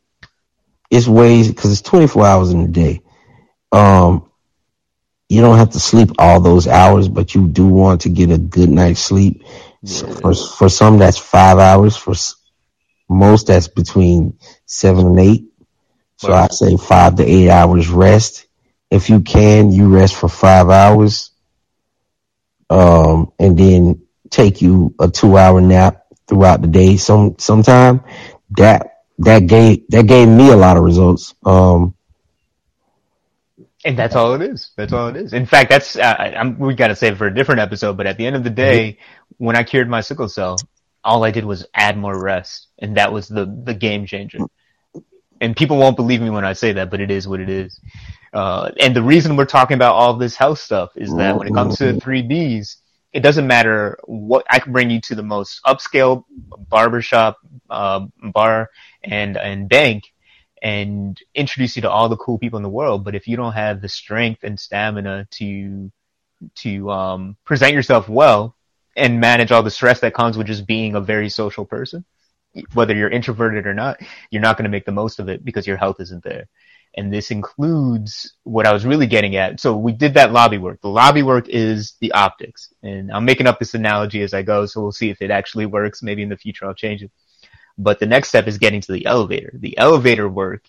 it's 0.91 1.09
ways 1.09 1.49
because 1.49 1.73
it's 1.73 1.83
24 1.83 2.27
hours 2.27 2.51
in 2.51 2.61
a 2.61 2.69
day. 2.69 3.01
Um, 3.73 4.24
you 5.29 5.41
don't 5.43 5.59
have 5.59 5.71
to 5.73 5.81
sleep 5.81 6.11
all 6.19 6.41
those 6.41 6.69
hours, 6.69 7.09
but 7.09 7.35
you 7.35 7.49
do 7.49 7.67
want 7.69 8.03
to 8.03 8.11
get 8.11 8.31
a 8.31 8.39
good 8.39 8.71
night's 8.71 9.01
sleep. 9.01 9.45
So 9.85 10.07
for 10.09 10.35
for 10.35 10.69
some, 10.69 10.99
that's 10.99 11.19
five 11.19 11.59
hours. 11.59 11.97
For 11.97 12.15
most, 13.09 13.49
that's 13.49 13.69
between 13.69 14.39
seven 14.67 15.09
and 15.09 15.21
eight. 15.21 15.45
So. 16.19 16.33
I 16.33 16.49
say 16.49 16.77
five 16.77 17.17
to 17.17 17.25
eight 17.25 17.51
hours 17.51 17.89
rest. 17.89 18.47
If 18.91 19.11
you 19.11 19.21
can, 19.21 19.73
you 19.73 19.89
rest 19.89 20.15
for 20.17 20.29
five 20.29 20.71
hours 20.71 21.31
um, 22.71 23.33
and 23.39 23.59
then 23.59 24.03
take 24.31 24.63
you 24.63 24.95
a 25.01 25.09
two 25.09 25.37
hour 25.39 25.61
nap 25.61 26.07
throughout 26.29 26.63
the 26.63 26.69
day. 26.69 26.97
Some 26.97 27.37
sometime 27.39 28.03
that 28.59 29.05
that 29.19 29.47
gave 29.47 29.89
that 29.91 30.07
gave 30.07 30.29
me 30.29 30.51
a 30.51 30.57
lot 30.57 30.77
of 30.77 30.85
results. 30.85 31.35
Um, 31.45 31.94
And 33.85 33.99
that's 33.99 34.17
all 34.17 34.35
it 34.35 34.43
is. 34.43 34.71
That's 34.77 34.93
all 34.93 35.09
it 35.09 35.17
is. 35.17 35.35
In 35.35 35.45
fact, 35.45 35.69
that's 35.69 35.97
uh, 35.97 36.55
we 36.59 36.75
got 36.75 36.89
to 36.89 36.97
save 36.97 37.15
it 37.15 37.17
for 37.17 37.27
a 37.27 37.35
different 37.35 37.61
episode. 37.61 37.97
But 37.97 38.07
at 38.07 38.17
the 38.17 38.27
end 38.27 38.35
of 38.35 38.43
the 38.43 38.51
day, 38.51 38.99
when 39.37 39.57
I 39.57 39.63
cured 39.63 39.89
my 39.91 40.01
sickle 40.01 40.29
cell, 40.29 40.57
all 41.05 41.23
I 41.23 41.31
did 41.31 41.45
was 41.45 41.67
add 41.75 41.99
more 41.99 42.19
rest, 42.19 42.69
and 42.79 42.97
that 42.97 43.13
was 43.13 43.29
the 43.29 43.45
the 43.65 43.75
game 43.75 44.07
changer. 44.07 44.39
And 45.41 45.55
people 45.55 45.77
won't 45.77 45.97
believe 45.97 46.23
me 46.23 46.31
when 46.31 46.45
I 46.47 46.55
say 46.55 46.73
that, 46.73 46.91
but 46.91 47.01
it 47.01 47.11
is 47.11 47.29
what 47.29 47.41
it 47.41 47.51
is. 47.51 47.79
Uh, 48.33 48.71
and 48.81 48.97
the 48.97 49.03
reason 49.03 49.37
we're 49.37 49.45
talking 49.45 49.75
about 49.75 49.95
all 49.95 50.15
this 50.15 50.35
health 50.35 50.59
stuff 50.59 50.91
is 50.97 51.15
that 51.17 51.37
when 51.37 51.47
it 51.49 51.55
comes 51.55 51.77
to 51.79 51.93
the 51.93 52.01
three 52.01 52.23
Bs, 52.23 52.77
it 53.13 53.21
doesn't 53.21 53.47
matter 53.47 53.99
what 54.05 54.47
I 54.49 54.59
can 54.59 54.73
bring 54.73 54.91
you 54.91 55.01
to 55.03 55.15
the 55.15 55.23
most 55.23 55.61
upscale 55.65 56.25
barbershop, 56.69 57.39
uh, 57.69 58.07
bar, 58.23 58.71
and 59.03 59.37
and 59.37 59.69
bank, 59.69 60.14
and 60.65 61.21
introduce 61.35 61.77
you 61.77 61.83
to 61.83 61.91
all 61.91 62.09
the 62.09 62.17
cool 62.17 62.39
people 62.39 62.57
in 62.57 62.63
the 62.63 62.69
world. 62.71 63.05
But 63.05 63.15
if 63.15 63.29
you 63.29 63.37
don't 63.37 63.53
have 63.53 63.83
the 63.83 63.89
strength 63.89 64.43
and 64.43 64.59
stamina 64.59 65.29
to 65.33 65.93
to 66.57 66.91
um, 66.91 67.37
present 67.45 67.75
yourself 67.75 68.09
well 68.09 68.57
and 68.97 69.21
manage 69.21 69.53
all 69.53 69.63
the 69.63 69.71
stress 69.71 70.01
that 70.01 70.15
comes 70.15 70.37
with 70.37 70.47
just 70.47 70.67
being 70.67 70.95
a 70.95 71.01
very 71.01 71.29
social 71.29 71.65
person, 71.65 72.05
whether 72.73 72.95
you're 72.95 73.11
introverted 73.11 73.67
or 73.67 73.75
not, 73.75 74.01
you're 74.31 74.43
not 74.43 74.57
going 74.57 74.65
to 74.65 74.71
make 74.71 74.87
the 74.87 74.93
most 74.93 75.21
of 75.21 75.29
it 75.29 75.45
because 75.45 75.67
your 75.67 75.77
health 75.77 76.01
isn't 76.01 76.25
there. 76.25 76.49
And 76.97 77.13
this 77.13 77.31
includes 77.31 78.35
what 78.45 78.67
I 78.67 78.73
was 78.73 78.87
really 78.87 79.07
getting 79.07 79.37
at. 79.37 79.61
So 79.61 79.77
we 79.77 79.93
did 79.93 80.15
that 80.15 80.33
lobby 80.33 80.59
work. 80.59 80.81
The 80.81 80.89
lobby 80.89 81.23
work 81.23 81.49
is 81.49 81.95
the 82.01 82.13
optics. 82.13 82.73
And 82.83 83.11
I'm 83.13 83.25
making 83.25 83.49
up 83.49 83.59
this 83.59 83.75
analogy 83.75 84.23
as 84.23 84.33
I 84.33 84.43
go, 84.43 84.65
so 84.65 84.81
we'll 84.81 84.93
see 84.93 85.11
if 85.11 85.21
it 85.21 85.31
actually 85.31 85.67
works. 85.67 86.03
Maybe 86.03 86.23
in 86.23 86.29
the 86.29 86.37
future 86.37 86.65
I'll 86.67 86.75
change 86.75 87.03
it. 87.03 87.11
But 87.77 87.99
the 87.99 88.07
next 88.07 88.29
step 88.29 88.47
is 88.47 88.59
getting 88.59 88.81
to 88.83 88.93
the 88.93 89.07
elevator. 89.07 89.53
The 89.55 89.77
elevator 89.79 90.29
work 90.29 90.69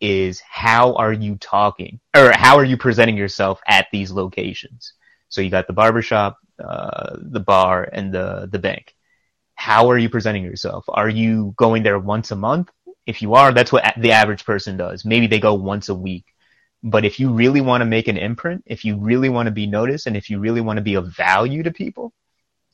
is 0.00 0.40
how 0.40 0.94
are 0.94 1.12
you 1.12 1.36
talking 1.36 2.00
or 2.16 2.32
how 2.34 2.56
are 2.56 2.64
you 2.64 2.76
presenting 2.76 3.16
yourself 3.16 3.60
at 3.66 3.86
these 3.92 4.10
locations? 4.10 4.94
So 5.28 5.40
you 5.40 5.50
got 5.50 5.66
the 5.66 5.72
barbershop, 5.72 6.38
uh, 6.62 7.16
the 7.20 7.40
bar 7.40 7.88
and 7.92 8.12
the, 8.12 8.48
the 8.50 8.58
bank. 8.58 8.94
How 9.54 9.90
are 9.90 9.98
you 9.98 10.08
presenting 10.08 10.42
yourself? 10.42 10.84
Are 10.88 11.08
you 11.08 11.54
going 11.56 11.82
there 11.82 11.98
once 11.98 12.30
a 12.30 12.36
month? 12.36 12.70
If 13.06 13.22
you 13.22 13.34
are, 13.34 13.52
that's 13.52 13.72
what 13.72 13.94
the 13.98 14.12
average 14.12 14.44
person 14.44 14.76
does. 14.76 15.04
Maybe 15.04 15.26
they 15.26 15.38
go 15.38 15.54
once 15.54 15.88
a 15.88 15.94
week. 15.94 16.24
But 16.82 17.04
if 17.04 17.20
you 17.20 17.30
really 17.30 17.60
want 17.60 17.82
to 17.82 17.86
make 17.86 18.08
an 18.08 18.16
imprint, 18.16 18.62
if 18.66 18.84
you 18.84 18.96
really 18.96 19.28
want 19.28 19.46
to 19.46 19.52
be 19.52 19.66
noticed, 19.66 20.06
and 20.06 20.16
if 20.16 20.30
you 20.30 20.38
really 20.38 20.62
want 20.62 20.78
to 20.78 20.82
be 20.82 20.94
of 20.94 21.14
value 21.14 21.62
to 21.62 21.70
people, 21.70 22.12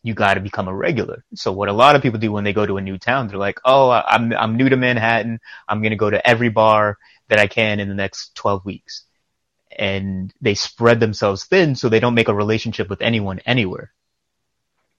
you 0.07 0.15
got 0.15 0.35
to 0.35 0.41
become 0.41 0.69
a 0.69 0.75
regular. 0.75 1.25
So 1.35 1.51
what 1.51 1.69
a 1.69 1.73
lot 1.73 1.97
of 1.97 2.03
people 2.03 2.21
do 2.21 2.31
when 2.31 2.45
they 2.45 2.53
go 2.53 2.65
to 2.65 2.77
a 2.77 2.81
new 2.81 2.97
town, 2.97 3.27
they're 3.27 3.37
like, 3.37 3.59
"Oh, 3.65 3.91
I'm 3.91 4.33
I'm 4.33 4.57
new 4.57 4.69
to 4.69 4.77
Manhattan. 4.77 5.41
I'm 5.69 5.83
going 5.83 5.91
to 5.91 5.97
go 5.97 6.09
to 6.09 6.25
every 6.25 6.49
bar 6.49 6.97
that 7.29 7.41
I 7.41 7.49
can 7.49 7.81
in 7.81 7.89
the 7.89 7.95
next 7.95 8.37
12 8.37 8.65
weeks." 8.65 9.03
And 9.77 10.33
they 10.41 10.55
spread 10.55 11.01
themselves 11.01 11.45
thin 11.45 11.75
so 11.75 11.89
they 11.89 11.99
don't 11.99 12.15
make 12.15 12.29
a 12.29 12.35
relationship 12.35 12.89
with 12.89 13.03
anyone 13.03 13.41
anywhere. 13.41 13.93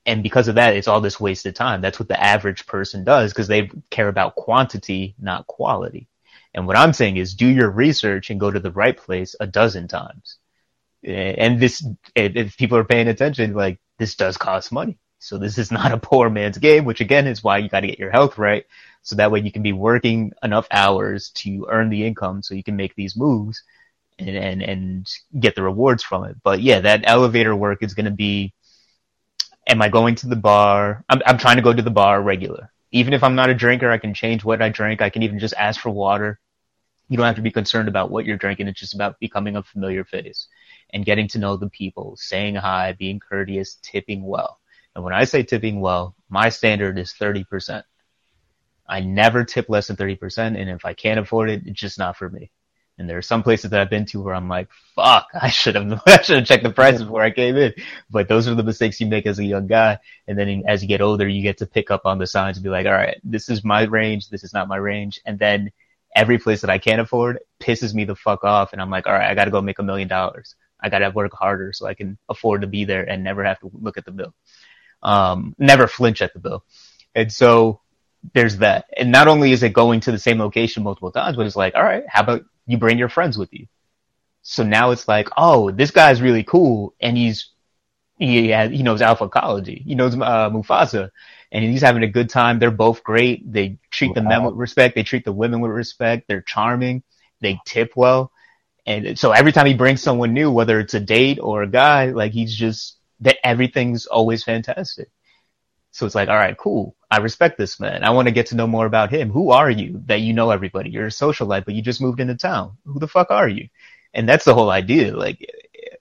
And 0.05 0.23
because 0.23 0.49
of 0.49 0.55
that, 0.55 0.75
it's 0.75 0.89
all 0.89 0.99
this 0.99 1.21
wasted 1.21 1.55
time. 1.55 1.79
That's 1.79 1.99
what 1.99 2.09
the 2.09 2.21
average 2.21 2.67
person 2.67 3.05
does 3.05 3.31
because 3.31 3.47
they 3.47 3.71
care 3.89 4.09
about 4.09 4.35
quantity, 4.35 5.15
not 5.17 5.47
quality. 5.47 6.09
And 6.53 6.67
what 6.67 6.77
I'm 6.77 6.91
saying 6.91 7.15
is 7.15 7.33
do 7.33 7.47
your 7.47 7.69
research 7.69 8.29
and 8.29 8.41
go 8.41 8.51
to 8.51 8.59
the 8.59 8.71
right 8.71 8.97
place 8.97 9.37
a 9.39 9.47
dozen 9.47 9.87
times. 9.87 10.37
And 11.01 11.61
this, 11.61 11.85
if 12.13 12.57
people 12.57 12.77
are 12.77 12.83
paying 12.83 13.07
attention, 13.07 13.53
like 13.53 13.79
this 13.97 14.15
does 14.15 14.37
cost 14.37 14.71
money. 14.71 14.97
So 15.19 15.37
this 15.37 15.57
is 15.57 15.71
not 15.71 15.91
a 15.91 15.97
poor 15.97 16.29
man's 16.29 16.57
game, 16.57 16.85
which 16.85 17.01
again 17.01 17.27
is 17.27 17.43
why 17.43 17.57
you 17.57 17.69
got 17.69 17.81
to 17.81 17.87
get 17.87 17.99
your 17.99 18.11
health 18.11 18.37
right. 18.37 18.65
So 19.01 19.15
that 19.15 19.31
way 19.31 19.39
you 19.39 19.51
can 19.51 19.63
be 19.63 19.73
working 19.73 20.33
enough 20.43 20.67
hours 20.71 21.29
to 21.35 21.67
earn 21.69 21.89
the 21.89 22.05
income 22.05 22.43
so 22.43 22.53
you 22.53 22.63
can 22.63 22.75
make 22.75 22.95
these 22.95 23.15
moves 23.15 23.63
and, 24.19 24.35
and, 24.35 24.61
and 24.61 25.09
get 25.39 25.55
the 25.55 25.63
rewards 25.63 26.03
from 26.03 26.25
it. 26.25 26.35
But 26.43 26.61
yeah, 26.61 26.81
that 26.81 27.03
elevator 27.05 27.55
work 27.55 27.83
is 27.83 27.93
going 27.93 28.05
to 28.05 28.11
be, 28.11 28.53
am 29.65 29.81
I 29.81 29.89
going 29.89 30.15
to 30.15 30.27
the 30.27 30.35
bar? 30.35 31.03
I'm, 31.09 31.21
I'm 31.25 31.37
trying 31.37 31.55
to 31.55 31.61
go 31.61 31.73
to 31.73 31.81
the 31.81 31.89
bar 31.89 32.21
regular. 32.21 32.71
Even 32.91 33.13
if 33.13 33.23
I'm 33.23 33.35
not 33.35 33.49
a 33.49 33.55
drinker, 33.55 33.89
I 33.89 33.97
can 33.97 34.13
change 34.13 34.43
what 34.43 34.61
I 34.61 34.69
drink. 34.69 35.01
I 35.01 35.09
can 35.09 35.23
even 35.23 35.39
just 35.39 35.53
ask 35.57 35.79
for 35.79 35.89
water. 35.89 36.39
You 37.09 37.17
don't 37.17 37.25
have 37.25 37.35
to 37.35 37.41
be 37.41 37.51
concerned 37.51 37.87
about 37.87 38.11
what 38.11 38.25
you're 38.25 38.37
drinking. 38.37 38.67
It's 38.67 38.79
just 38.79 38.93
about 38.93 39.19
becoming 39.19 39.55
a 39.55 39.63
familiar 39.63 40.03
face 40.03 40.47
and 40.91 41.05
getting 41.05 41.27
to 41.29 41.39
know 41.39 41.57
the 41.57 41.69
people, 41.69 42.15
saying 42.17 42.55
hi, 42.55 42.93
being 42.93 43.19
courteous, 43.19 43.77
tipping 43.81 44.23
well. 44.23 44.59
And 44.95 45.03
when 45.03 45.13
I 45.13 45.25
say 45.25 45.43
tipping 45.43 45.79
well, 45.79 46.15
my 46.29 46.49
standard 46.49 46.97
is 46.97 47.13
30%. 47.19 47.83
I 48.87 49.01
never 49.01 49.43
tip 49.43 49.69
less 49.69 49.87
than 49.87 49.97
30%. 49.97 50.59
And 50.59 50.69
if 50.69 50.85
I 50.85 50.93
can't 50.93 51.19
afford 51.19 51.49
it, 51.49 51.63
it's 51.65 51.79
just 51.79 51.99
not 51.99 52.17
for 52.17 52.29
me. 52.29 52.51
And 52.97 53.07
there 53.07 53.17
are 53.17 53.21
some 53.23 53.43
places 53.43 53.69
that 53.69 53.79
I've 53.79 53.91
been 53.91 54.07
to 54.07 54.21
where 54.21 54.33
I'm 54.33 54.49
like, 54.49 54.69
fuck, 54.95 55.27
I 55.39 55.49
should 55.49 55.75
have, 55.75 56.01
I 56.07 56.21
should 56.21 56.37
have 56.37 56.47
checked 56.47 56.63
the 56.63 56.71
prices 56.71 57.03
before 57.03 57.21
I 57.21 57.29
came 57.29 57.55
in. 57.55 57.73
But 58.09 58.27
those 58.27 58.47
are 58.47 58.55
the 58.55 58.63
mistakes 58.63 58.99
you 58.99 59.07
make 59.07 59.27
as 59.27 59.39
a 59.39 59.45
young 59.45 59.67
guy. 59.67 59.99
And 60.27 60.37
then 60.37 60.63
as 60.67 60.81
you 60.81 60.87
get 60.87 61.01
older, 61.01 61.27
you 61.27 61.43
get 61.43 61.59
to 61.59 61.67
pick 61.67 61.91
up 61.91 62.05
on 62.05 62.17
the 62.17 62.25
signs 62.25 62.57
and 62.57 62.63
be 62.63 62.69
like, 62.69 62.87
all 62.87 62.93
right, 62.93 63.19
this 63.23 63.49
is 63.49 63.63
my 63.63 63.83
range. 63.83 64.29
This 64.29 64.43
is 64.43 64.53
not 64.53 64.67
my 64.67 64.77
range. 64.77 65.21
And 65.25 65.37
then 65.37 65.71
every 66.15 66.39
place 66.39 66.61
that 66.61 66.71
I 66.71 66.79
can't 66.79 67.01
afford 67.01 67.39
pisses 67.59 67.93
me 67.93 68.05
the 68.05 68.15
fuck 68.15 68.43
off. 68.43 68.73
And 68.73 68.81
I'm 68.81 68.89
like, 68.89 69.05
all 69.05 69.13
right, 69.13 69.29
I 69.29 69.35
got 69.35 69.45
to 69.45 69.51
go 69.51 69.61
make 69.61 69.77
a 69.77 69.83
million 69.83 70.07
dollars. 70.07 70.55
I 70.79 70.89
got 70.89 70.99
to 70.99 71.09
work 71.09 71.33
harder 71.33 71.73
so 71.73 71.85
I 71.87 71.93
can 71.93 72.17
afford 72.29 72.61
to 72.61 72.67
be 72.67 72.85
there 72.85 73.03
and 73.03 73.23
never 73.23 73.43
have 73.43 73.59
to 73.61 73.71
look 73.73 73.97
at 73.97 74.05
the 74.05 74.11
bill. 74.11 74.33
Um, 75.01 75.55
never 75.57 75.87
flinch 75.87 76.21
at 76.21 76.33
the 76.33 76.39
bill. 76.39 76.63
And 77.15 77.31
so 77.31 77.81
there's 78.33 78.57
that. 78.57 78.85
And 78.95 79.11
not 79.11 79.27
only 79.27 79.51
is 79.51 79.63
it 79.63 79.73
going 79.73 80.01
to 80.01 80.11
the 80.11 80.19
same 80.19 80.39
location 80.39 80.83
multiple 80.83 81.11
times, 81.11 81.35
but 81.35 81.45
it's 81.45 81.55
like, 81.55 81.75
all 81.75 81.83
right, 81.83 82.03
how 82.07 82.21
about 82.21 82.45
you 82.65 82.77
bring 82.77 82.97
your 82.97 83.09
friends 83.09 83.37
with 83.37 83.53
you? 83.53 83.67
So 84.41 84.63
now 84.63 84.91
it's 84.91 85.07
like, 85.07 85.29
oh, 85.35 85.71
this 85.71 85.91
guy's 85.91 86.21
really 86.21 86.43
cool 86.43 86.93
and 87.01 87.17
he's, 87.17 87.49
he 88.17 88.49
has, 88.49 88.71
he 88.71 88.81
knows 88.81 89.01
Alphacology. 89.01 89.83
He 89.85 89.93
knows, 89.93 90.15
uh, 90.15 90.49
Mufasa 90.49 91.11
and 91.51 91.63
he's 91.63 91.81
having 91.81 92.03
a 92.03 92.07
good 92.07 92.29
time. 92.29 92.59
They're 92.59 92.71
both 92.71 93.03
great. 93.03 93.51
They 93.51 93.77
treat 93.91 94.13
the 94.13 94.21
men 94.21 94.43
with 94.43 94.55
respect. 94.55 94.95
They 94.95 95.03
treat 95.03 95.25
the 95.25 95.31
women 95.31 95.61
with 95.61 95.71
respect. 95.71 96.27
They're 96.27 96.41
charming. 96.41 97.03
They 97.41 97.59
tip 97.65 97.93
well. 97.95 98.31
And 98.87 99.19
so 99.19 99.33
every 99.33 99.51
time 99.51 99.65
he 99.65 99.73
brings 99.73 100.01
someone 100.01 100.33
new, 100.33 100.49
whether 100.49 100.79
it's 100.79 100.93
a 100.93 100.99
date 100.99 101.39
or 101.41 101.61
a 101.61 101.67
guy, 101.67 102.07
like 102.07 102.31
he's 102.31 102.55
just 102.55 102.97
that 103.19 103.37
everything's 103.43 104.05
always 104.05 104.43
fantastic. 104.43 105.09
So 105.91 106.05
it's 106.05 106.15
like, 106.15 106.29
all 106.29 106.35
right, 106.35 106.57
cool. 106.57 106.95
I 107.11 107.17
respect 107.17 107.57
this 107.57 107.79
man. 107.79 108.03
I 108.03 108.11
want 108.11 108.27
to 108.27 108.33
get 108.33 108.47
to 108.47 108.55
know 108.55 108.67
more 108.67 108.85
about 108.85 109.11
him. 109.11 109.29
Who 109.29 109.51
are 109.51 109.69
you 109.69 110.01
that 110.05 110.21
you 110.21 110.33
know 110.33 110.51
everybody? 110.51 110.89
You're 110.89 111.07
a 111.07 111.09
socialite, 111.09 111.65
but 111.65 111.73
you 111.73 111.81
just 111.81 112.01
moved 112.01 112.19
into 112.19 112.35
town. 112.35 112.77
Who 112.85 112.99
the 112.99 113.07
fuck 113.07 113.29
are 113.29 113.47
you? 113.47 113.67
And 114.13 114.27
that's 114.27 114.45
the 114.45 114.53
whole 114.53 114.69
idea. 114.69 115.15
Like 115.15 115.45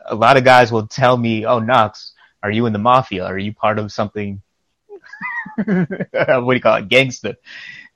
a 0.05 0.14
lot 0.14 0.37
of 0.37 0.45
guys 0.45 0.70
will 0.70 0.87
tell 0.87 1.16
me, 1.16 1.45
Oh, 1.45 1.59
Knox, 1.59 2.12
are 2.43 2.51
you 2.51 2.66
in 2.66 2.72
the 2.72 2.78
mafia? 2.78 3.24
Are 3.24 3.39
you 3.39 3.53
part 3.53 3.78
of 3.78 3.91
something? 3.91 4.43
what 5.57 5.66
do 5.66 6.55
you 6.55 6.61
call 6.61 6.76
it? 6.76 6.89
Gangster. 6.89 7.34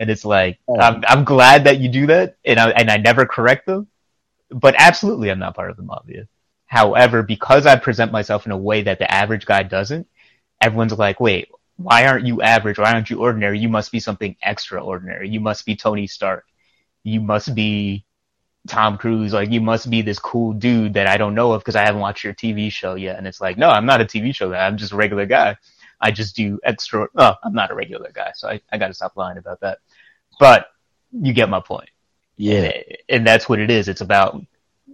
And 0.00 0.10
it's 0.10 0.24
like, 0.24 0.58
I'm, 0.80 1.04
I'm 1.06 1.24
glad 1.24 1.64
that 1.64 1.78
you 1.78 1.90
do 1.90 2.06
that. 2.06 2.36
And 2.44 2.58
I, 2.58 2.70
and 2.70 2.90
I 2.90 2.96
never 2.96 3.26
correct 3.26 3.66
them, 3.66 3.86
but 4.50 4.74
absolutely 4.78 5.30
I'm 5.30 5.38
not 5.38 5.54
part 5.56 5.70
of 5.70 5.76
the 5.76 5.82
mafia. 5.82 6.28
However, 6.66 7.22
because 7.22 7.66
I 7.66 7.76
present 7.76 8.12
myself 8.12 8.46
in 8.46 8.52
a 8.52 8.56
way 8.56 8.82
that 8.82 8.98
the 8.98 9.10
average 9.10 9.46
guy 9.46 9.62
doesn't, 9.64 10.06
everyone's 10.60 10.92
like, 10.98 11.20
wait, 11.20 11.48
Why 11.76 12.06
aren't 12.06 12.26
you 12.26 12.42
average? 12.42 12.78
Why 12.78 12.92
aren't 12.92 13.08
you 13.08 13.20
ordinary? 13.20 13.58
You 13.58 13.70
must 13.70 13.90
be 13.90 14.00
something 14.00 14.36
extraordinary. 14.42 15.30
You 15.30 15.40
must 15.40 15.64
be 15.64 15.76
Tony 15.76 16.06
Stark. 16.06 16.44
You 17.04 17.20
must 17.22 17.54
be 17.54 18.04
Tom 18.68 18.98
Cruise. 18.98 19.32
Like 19.32 19.50
you 19.50 19.60
must 19.62 19.88
be 19.88 20.02
this 20.02 20.18
cool 20.18 20.52
dude 20.52 20.94
that 20.94 21.06
I 21.06 21.16
don't 21.16 21.34
know 21.34 21.52
of 21.52 21.62
because 21.62 21.76
I 21.76 21.84
haven't 21.84 22.02
watched 22.02 22.22
your 22.22 22.34
TV 22.34 22.70
show 22.70 22.96
yet. 22.96 23.16
And 23.16 23.26
it's 23.26 23.40
like, 23.40 23.56
no, 23.56 23.70
I'm 23.70 23.86
not 23.86 24.02
a 24.02 24.04
TV 24.04 24.34
show 24.34 24.50
guy. 24.50 24.66
I'm 24.66 24.76
just 24.76 24.92
a 24.92 24.96
regular 24.96 25.24
guy. 25.26 25.56
I 26.00 26.10
just 26.10 26.36
do 26.36 26.58
extra. 26.64 27.08
Oh, 27.16 27.34
I'm 27.42 27.54
not 27.54 27.70
a 27.70 27.74
regular 27.74 28.10
guy, 28.12 28.32
so 28.34 28.48
I, 28.48 28.60
I 28.72 28.78
got 28.78 28.88
to 28.88 28.94
stop 28.94 29.16
lying 29.16 29.38
about 29.38 29.60
that. 29.60 29.78
But 30.38 30.66
you 31.12 31.32
get 31.32 31.48
my 31.48 31.60
point. 31.60 31.90
Yeah. 32.40 32.72
And, 32.72 32.84
and 33.10 33.26
that's 33.26 33.48
what 33.48 33.58
it 33.58 33.70
is. 33.70 33.88
It's 33.88 34.00
about 34.00 34.42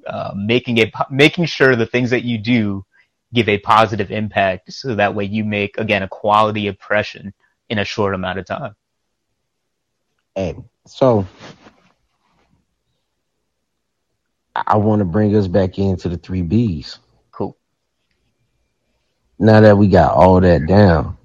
uh, 0.04 0.32
making 0.36 0.78
a 0.78 0.90
making 1.10 1.46
sure 1.46 1.76
the 1.76 1.86
things 1.86 2.10
that 2.10 2.24
you 2.24 2.38
do 2.38 2.84
give 3.32 3.48
a 3.48 3.58
positive 3.58 4.10
impact, 4.10 4.72
so 4.72 4.94
that 4.96 5.14
way 5.14 5.24
you 5.24 5.44
make 5.44 5.78
again 5.78 6.02
a 6.02 6.08
quality 6.08 6.66
impression 6.66 7.32
in 7.68 7.78
a 7.78 7.84
short 7.84 8.14
amount 8.14 8.40
of 8.40 8.46
time. 8.46 8.74
Hey, 10.34 10.56
so 10.86 11.24
I 14.54 14.76
want 14.76 14.98
to 15.00 15.04
bring 15.04 15.34
us 15.36 15.46
back 15.46 15.78
into 15.78 16.08
the 16.08 16.16
three 16.16 16.42
B's. 16.42 16.98
Cool. 17.30 17.56
Now 19.38 19.60
that 19.60 19.78
we 19.78 19.86
got 19.86 20.14
all 20.14 20.40
that 20.40 20.66
down, 20.66 21.16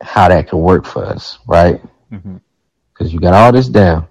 how 0.00 0.28
that 0.28 0.48
could 0.48 0.58
work 0.58 0.86
for 0.86 1.04
us, 1.04 1.40
right? 1.48 1.80
hmm 2.10 2.36
Because 3.02 3.14
you 3.14 3.18
got 3.18 3.34
all 3.34 3.50
this 3.50 3.66
down. 3.66 4.06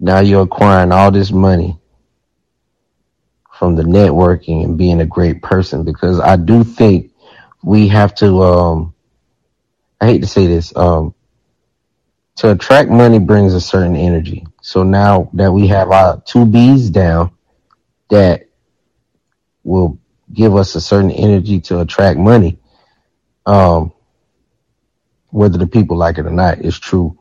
Now 0.00 0.18
you're 0.18 0.42
acquiring 0.42 0.90
all 0.90 1.12
this 1.12 1.30
money 1.30 1.78
from 3.52 3.76
the 3.76 3.84
networking 3.84 4.64
and 4.64 4.76
being 4.76 5.00
a 5.00 5.06
great 5.06 5.40
person. 5.40 5.84
Because 5.84 6.18
I 6.18 6.34
do 6.34 6.64
think 6.64 7.12
we 7.62 7.86
have 7.86 8.16
to, 8.16 8.42
um, 8.42 8.94
I 10.00 10.06
hate 10.06 10.22
to 10.22 10.26
say 10.26 10.48
this, 10.48 10.74
um, 10.76 11.14
to 12.38 12.50
attract 12.50 12.90
money 12.90 13.20
brings 13.20 13.54
a 13.54 13.60
certain 13.60 13.94
energy. 13.94 14.44
So 14.60 14.82
now 14.82 15.30
that 15.34 15.52
we 15.52 15.68
have 15.68 15.92
our 15.92 16.20
two 16.26 16.46
B's 16.46 16.90
down, 16.90 17.30
that 18.10 18.48
will 19.62 20.00
give 20.32 20.56
us 20.56 20.74
a 20.74 20.80
certain 20.80 21.12
energy 21.12 21.60
to 21.60 21.78
attract 21.78 22.18
money. 22.18 22.58
Um, 23.46 23.92
whether 25.30 25.58
the 25.58 25.66
people 25.66 25.96
like 25.96 26.18
it 26.18 26.26
or 26.26 26.30
not, 26.30 26.58
it's 26.58 26.78
true. 26.78 27.16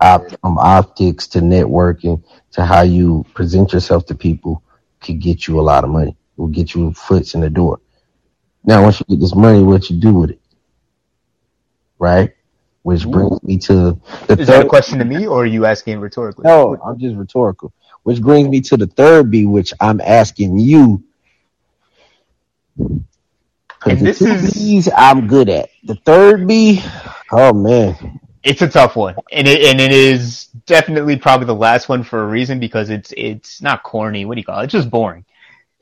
Op- 0.00 0.28
from 0.40 0.58
optics 0.58 1.28
to 1.28 1.38
networking 1.40 2.22
to 2.52 2.64
how 2.64 2.82
you 2.82 3.24
present 3.32 3.72
yourself 3.72 4.04
to 4.06 4.14
people 4.14 4.62
could 5.00 5.20
get 5.20 5.46
you 5.46 5.58
a 5.60 5.62
lot 5.62 5.84
of 5.84 5.90
money. 5.90 6.10
It 6.10 6.16
Will 6.40 6.48
get 6.48 6.74
you 6.74 6.92
foots 6.92 7.34
in 7.34 7.40
the 7.40 7.48
door. 7.50 7.80
Now, 8.64 8.82
once 8.82 9.00
you 9.00 9.06
get 9.08 9.20
this 9.20 9.34
money, 9.34 9.62
what 9.62 9.88
you 9.88 9.98
do 10.00 10.12
with 10.14 10.30
it, 10.30 10.40
right? 11.98 12.34
Which 12.82 13.06
brings 13.06 13.42
me 13.42 13.56
to 13.58 13.98
the 14.26 14.36
Is 14.38 14.46
that 14.48 14.58
a 14.58 14.60
third. 14.62 14.68
question 14.68 14.98
to 14.98 15.04
me, 15.04 15.26
or 15.26 15.42
are 15.42 15.46
you 15.46 15.64
asking 15.64 16.00
rhetorically? 16.00 16.42
No, 16.44 16.76
I'm 16.84 16.98
just 16.98 17.16
rhetorical. 17.16 17.72
Which 18.02 18.20
brings 18.20 18.48
me 18.48 18.60
to 18.62 18.76
the 18.76 18.86
third 18.86 19.30
B, 19.30 19.46
which 19.46 19.72
I'm 19.80 20.00
asking 20.02 20.58
you. 20.58 21.02
And 22.78 23.04
the 24.00 24.04
this 24.04 24.18
two 24.18 24.26
is- 24.26 24.52
B's 24.54 24.88
I'm 24.94 25.26
good 25.28 25.48
at. 25.48 25.70
The 25.84 25.94
third 25.94 26.46
B, 26.46 26.82
oh 27.34 27.52
man, 27.52 27.96
It's 28.42 28.62
a 28.62 28.68
tough 28.68 28.96
one, 28.96 29.16
and 29.32 29.48
it 29.48 29.62
and 29.62 29.80
it 29.80 29.92
is 29.92 30.46
definitely 30.66 31.16
probably 31.16 31.46
the 31.46 31.54
last 31.54 31.88
one 31.88 32.02
for 32.04 32.22
a 32.22 32.26
reason 32.26 32.60
because 32.60 32.90
it's 32.90 33.12
it's 33.16 33.62
not 33.62 33.82
corny. 33.82 34.24
What 34.26 34.34
do 34.34 34.40
you 34.40 34.44
call 34.44 34.60
it? 34.60 34.64
It's 34.64 34.72
just 34.74 34.90
boring. 34.90 35.24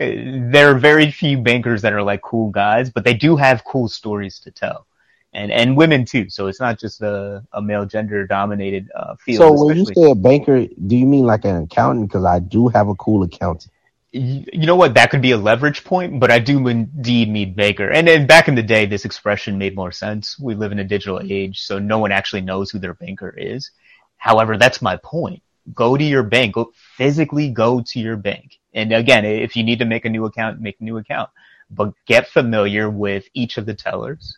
Uh, 0.01 0.51
There 0.53 0.71
are 0.71 0.79
very 0.79 1.11
few 1.11 1.39
bankers 1.39 1.83
that 1.83 1.93
are 1.93 2.03
like 2.03 2.23
cool 2.23 2.51
guys, 2.51 2.91
but 2.91 3.05
they 3.05 3.15
do 3.15 3.37
have 3.37 3.65
cool 3.65 3.89
stories 3.89 4.39
to 4.41 4.51
tell, 4.53 4.87
and 5.33 5.51
and 5.53 5.77
women 5.77 6.05
too. 6.05 6.31
So 6.31 6.47
it's 6.49 6.61
not 6.61 6.79
just 6.79 7.03
a, 7.03 7.45
a 7.53 7.63
male 7.63 7.87
gender 7.87 8.27
dominated 8.27 8.91
uh, 8.95 9.17
field. 9.17 9.59
So 9.59 9.65
when 9.65 9.77
you 9.77 9.87
say 9.87 10.11
a 10.11 10.15
banker, 10.15 10.67
do 10.87 10.97
you 10.97 11.07
mean 11.07 11.25
like 11.25 11.45
an 11.45 11.63
accountant? 11.65 12.09
Because 12.09 12.25
I 12.25 12.39
do 12.41 12.69
have 12.69 12.89
a 12.89 12.95
cool 12.95 13.23
accountant. 13.25 13.73
You 14.13 14.67
know 14.67 14.77
what? 14.77 14.95
That 14.95 15.11
could 15.11 15.23
be 15.23 15.31
a 15.31 15.39
leverage 15.39 15.85
point, 15.85 16.21
but 16.21 16.31
I 16.31 16.39
do 16.39 16.69
indeed 16.69 17.31
need 17.31 17.57
Baker. 17.57 17.89
And 17.89 18.07
then 18.07 18.27
back 18.27 18.47
in 18.47 18.55
the 18.55 18.63
day, 18.63 18.85
this 18.85 19.07
expression 19.07 19.57
made 19.57 19.75
more 19.75 19.91
sense. 19.91 20.39
We 20.39 20.55
live 20.55 20.71
in 20.71 20.79
a 20.79 20.85
digital 20.85 21.21
age, 21.23 21.63
so 21.63 21.79
no 21.79 21.99
one 21.99 22.13
actually 22.13 22.43
knows 22.43 22.71
who 22.71 22.79
their 22.79 22.95
banker 22.95 23.35
is. 23.37 23.71
However, 24.19 24.59
that's 24.59 24.83
my 24.83 24.97
point. 24.97 25.43
Go 25.75 25.97
to 25.97 26.05
your 26.05 26.23
bank. 26.23 26.55
Go 26.55 26.73
physically 26.97 27.49
go 27.49 27.81
to 27.81 28.01
your 28.01 28.17
bank. 28.17 28.59
And 28.75 28.93
again, 28.93 29.25
if 29.25 29.57
you 29.57 29.65
need 29.65 29.79
to 29.79 29.87
make 29.87 30.05
a 30.05 30.11
new 30.11 30.27
account, 30.27 30.61
make 30.61 30.81
a 30.81 30.85
new 30.85 30.99
account. 30.99 31.31
But 31.71 31.95
get 32.07 32.29
familiar 32.29 32.91
with 32.91 33.25
each 33.33 33.57
of 33.57 33.65
the 33.65 33.75
tellers. 33.75 34.37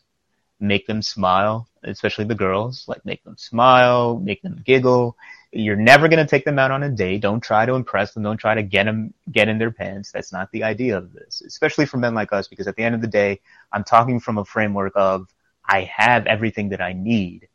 Make 0.60 0.86
them 0.86 1.02
smile, 1.02 1.68
especially 1.82 2.26
the 2.26 2.34
girls. 2.36 2.84
Like 2.86 3.04
make 3.04 3.24
them 3.24 3.36
smile, 3.36 4.20
make 4.20 4.40
them 4.42 4.62
giggle. 4.64 5.16
You're 5.56 5.76
never 5.76 6.08
going 6.08 6.18
to 6.18 6.28
take 6.28 6.44
them 6.44 6.58
out 6.58 6.72
on 6.72 6.82
a 6.82 6.90
date. 6.90 7.20
Don't 7.20 7.40
try 7.40 7.64
to 7.64 7.74
impress 7.74 8.12
them. 8.12 8.24
Don't 8.24 8.36
try 8.36 8.54
to 8.54 8.62
get 8.62 8.84
them, 8.84 9.14
get 9.30 9.48
in 9.48 9.58
their 9.58 9.70
pants. 9.70 10.10
That's 10.10 10.32
not 10.32 10.50
the 10.50 10.64
idea 10.64 10.98
of 10.98 11.12
this, 11.12 11.42
especially 11.46 11.86
for 11.86 11.98
men 11.98 12.14
like 12.14 12.32
us, 12.32 12.48
because 12.48 12.66
at 12.66 12.74
the 12.74 12.82
end 12.82 12.94
of 12.94 13.00
the 13.00 13.06
day, 13.06 13.40
I'm 13.72 13.84
talking 13.84 14.18
from 14.18 14.38
a 14.38 14.44
framework 14.44 14.94
of 14.96 15.28
I 15.64 15.82
have 15.82 16.26
everything 16.26 16.70
that 16.70 16.80
I 16.80 16.92
need. 16.92 17.48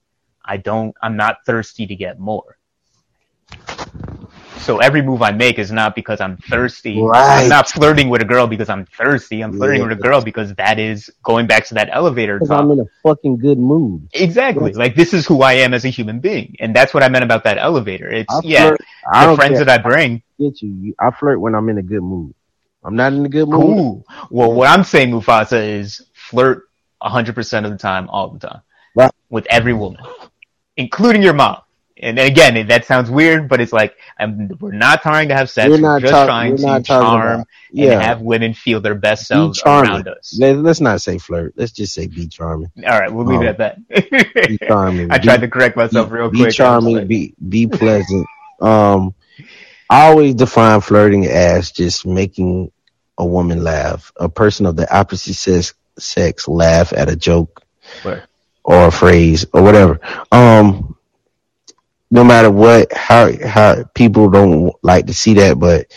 I 0.46 0.58
don't, 0.58 0.96
I'm 1.02 1.18
not 1.18 1.46
thirsty 1.46 1.86
to 1.88 1.96
get 1.96 2.20
more. 2.20 2.59
So 4.60 4.78
every 4.80 5.02
move 5.02 5.22
I 5.22 5.32
make 5.32 5.58
is 5.58 5.72
not 5.72 5.96
because 5.96 6.22
I'm 6.22 6.38
thirsty. 6.38 7.02
Right. 7.02 7.44
I'm 7.44 7.50
not 7.50 7.70
flirting 7.70 8.10
with 8.10 8.22
a 8.22 8.26
girl 8.26 8.46
because 8.46 8.70
I'm 8.70 8.86
thirsty. 8.86 9.42
I'm 9.42 9.54
flirting 9.54 9.82
Yeah. 9.82 9.88
with 9.88 9.98
a 9.98 10.02
girl 10.02 10.22
because 10.22 10.54
that 10.56 10.78
is 10.80 11.10
going 11.24 11.48
back 11.48 11.66
to 11.68 11.74
that 11.76 11.90
elevator 11.92 12.40
talk. 12.40 12.52
I'm 12.52 12.72
in 12.72 12.80
a 12.82 12.86
fucking 13.02 13.38
good 13.38 13.58
mood. 13.58 14.08
Exactly. 14.14 14.72
Yes. 14.72 14.78
Like 14.78 14.96
this 14.96 15.14
is 15.14 15.26
who 15.26 15.42
I 15.42 15.54
am 15.54 15.74
as 15.74 15.86
a 15.86 15.90
human 15.90 16.20
being, 16.20 16.56
and 16.60 16.76
that's 16.76 16.94
what 16.94 17.02
I 17.04 17.10
meant 17.10 17.24
about 17.24 17.44
that 17.46 17.58
elevator. 17.58 18.10
It's 18.10 18.32
I 18.34 18.42
yeah, 18.44 18.68
flirt. 18.70 18.82
I 19.12 19.26
the 19.28 19.36
friends 19.36 19.56
care. 19.58 19.66
that 19.66 19.80
I 19.80 19.82
bring. 19.82 20.22
get 20.40 20.62
you. 20.62 20.70
You- 20.70 20.96
I 21.00 21.10
flirt 21.12 21.40
when 21.40 21.56
I'm 21.56 21.68
in 21.70 21.78
a 21.80 21.84
good 21.84 22.02
mood. 22.04 22.34
I'm 22.84 22.96
not 22.96 23.12
in 23.14 23.26
a 23.26 23.30
good 23.30 23.48
mood. 23.50 23.62
Cool. 23.62 24.06
Well, 24.30 24.54
what 24.54 24.70
I'm 24.70 24.84
saying, 24.84 25.12
Mufasa, 25.12 25.80
is 25.80 26.02
flirt 26.14 26.70
100% 27.02 27.66
of 27.66 27.72
the 27.72 27.78
time, 27.78 28.08
all 28.10 28.30
the 28.30 28.40
time, 28.48 28.62
Right. 28.96 29.12
with 29.30 29.48
every 29.50 29.74
woman, 29.74 30.02
including 30.78 31.22
your 31.22 31.34
mom. 31.34 31.58
And 32.02 32.18
again, 32.18 32.68
that 32.68 32.86
sounds 32.86 33.10
weird, 33.12 33.50
but 33.50 33.60
it's 33.60 33.74
like 33.74 33.98
I'm, 34.18 34.48
we're 34.60 34.72
not 34.72 35.02
trying 35.02 35.30
to 35.30 35.36
have 35.36 35.50
sex. 35.50 35.68
We're 35.70 35.76
We're, 35.76 35.82
not 35.82 36.02
just 36.02 36.14
talk- 36.14 36.28
trying 36.28 36.52
we're 36.56 36.78
to 36.78 36.84
charm 36.84 37.44
Yeah. 37.72 37.92
and 37.94 38.02
have 38.02 38.22
women 38.22 38.54
feel 38.54 38.80
their 38.80 38.96
best 38.96 39.28
selves 39.28 39.62
around 39.66 40.08
us. 40.08 40.38
Let, 40.40 40.56
us 40.66 40.80
not 40.80 41.02
say 41.02 41.18
flirt. 41.18 41.54
Let's 41.58 41.74
just 41.74 41.94
say 41.94 42.08
be 42.08 42.28
charming. 42.28 42.72
All 42.88 42.98
right, 43.00 43.12
we'll 43.12 43.26
leave 43.26 43.40
Um, 43.42 43.48
it 43.48 43.60
at 43.60 43.88
Be 43.90 44.00
that. 44.58 44.68
charming. 44.68 45.12
I 45.12 45.18
Be- 45.18 45.24
tried 45.26 45.42
to 45.42 45.50
correct 45.50 45.76
myself 45.76 46.10
be, 46.10 46.16
real 46.16 46.30
quick. 46.30 46.46
Was 46.46 46.56
charming. 46.56 46.96
like- 46.96 47.08
Be 47.08 47.34
be 47.50 47.68
pleasant. 47.68 48.26
Um, 48.62 49.14
I 49.90 50.08
always 50.08 50.36
define 50.36 50.82
flirting 50.82 51.26
as 51.26 51.72
just 51.72 52.06
making 52.06 52.72
a 53.18 53.26
woman 53.26 53.64
laugh, 53.64 54.12
a 54.16 54.30
person 54.30 54.66
of 54.66 54.76
the 54.78 54.90
opposite 54.96 55.34
sex, 55.34 55.74
sex 55.98 56.48
laugh 56.48 56.94
at 56.94 57.10
a 57.10 57.16
joke 57.18 57.62
Word. 58.06 58.24
or 58.64 58.88
a 58.88 58.92
phrase 58.92 59.46
or 59.52 59.62
whatever. 59.64 60.00
Um, 60.32 60.96
no 62.12 62.24
matter 62.24 62.50
what, 62.52 62.92
how 62.94 63.30
how 63.46 63.84
people 63.94 64.30
don't 64.30 64.74
like 64.84 65.08
to 65.08 65.14
see 65.14 65.36
that, 65.36 65.60
but 65.60 65.88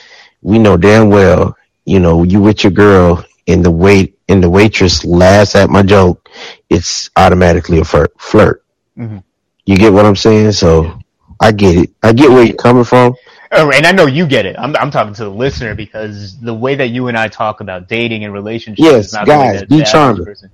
we 0.42 0.58
know 0.58 0.76
damn 0.76 1.08
well, 1.08 1.56
you 1.84 2.00
know, 2.00 2.22
you 2.22 2.40
with 2.40 2.64
your 2.64 2.72
girl 2.72 3.24
and 3.46 3.64
the 3.64 3.70
wait 3.70 4.18
and 4.28 4.42
the 4.42 4.50
waitress 4.50 5.04
laughs 5.04 5.54
at 5.54 5.70
my 5.70 5.82
joke, 5.82 6.28
it's 6.70 7.10
automatically 7.16 7.78
a 7.80 7.84
flirt. 7.84 8.12
flirt. 8.18 8.64
Mhm. 8.98 9.22
You 9.66 9.76
get 9.76 9.92
what 9.92 10.04
I'm 10.06 10.16
saying? 10.16 10.52
So 10.52 10.98
I 11.40 11.52
get 11.52 11.76
it. 11.76 11.90
I 12.02 12.12
get 12.12 12.30
where 12.30 12.44
you're 12.44 12.56
coming 12.56 12.84
from. 12.84 13.14
Oh, 13.54 13.70
and 13.70 13.86
I 13.86 13.92
know 13.92 14.06
you 14.06 14.26
get 14.26 14.46
it. 14.46 14.56
I'm 14.58 14.74
I'm 14.76 14.90
talking 14.90 15.14
to 15.14 15.24
the 15.24 15.30
listener 15.30 15.74
because 15.74 16.38
the 16.40 16.54
way 16.54 16.74
that 16.74 16.88
you 16.88 17.08
and 17.08 17.18
I 17.18 17.28
talk 17.28 17.60
about 17.60 17.86
dating 17.88 18.24
and 18.24 18.32
relationships 18.32 18.80
Yes, 18.86 19.06
is 19.08 19.12
not 19.12 19.26
the 19.26 19.32
way 19.32 19.36
guys, 19.38 19.60
that 19.60 19.68
be 19.68 19.82
charming. 19.84 20.24
person- 20.24 20.50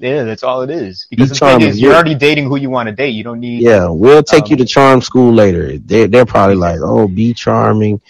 Yeah, 0.00 0.24
that's 0.24 0.42
all 0.42 0.62
it 0.62 0.70
is. 0.70 1.06
Because 1.10 1.28
the 1.28 1.34
thing 1.34 1.60
is, 1.60 1.78
you're 1.78 1.94
already 1.94 2.14
dating 2.14 2.46
who 2.48 2.56
you 2.56 2.70
want 2.70 2.88
to 2.88 2.94
date. 2.94 3.10
You 3.10 3.22
don't 3.22 3.38
need. 3.38 3.62
Yeah, 3.62 3.88
we'll 3.88 4.22
take 4.22 4.48
you 4.48 4.54
Um, 4.54 4.58
to 4.58 4.64
charm 4.64 5.02
school 5.02 5.32
later. 5.32 5.76
They're 5.78 6.08
they're 6.08 6.24
probably 6.24 6.56
like, 6.56 6.80
oh, 6.82 7.06
be 7.06 7.34
charming. 7.34 8.00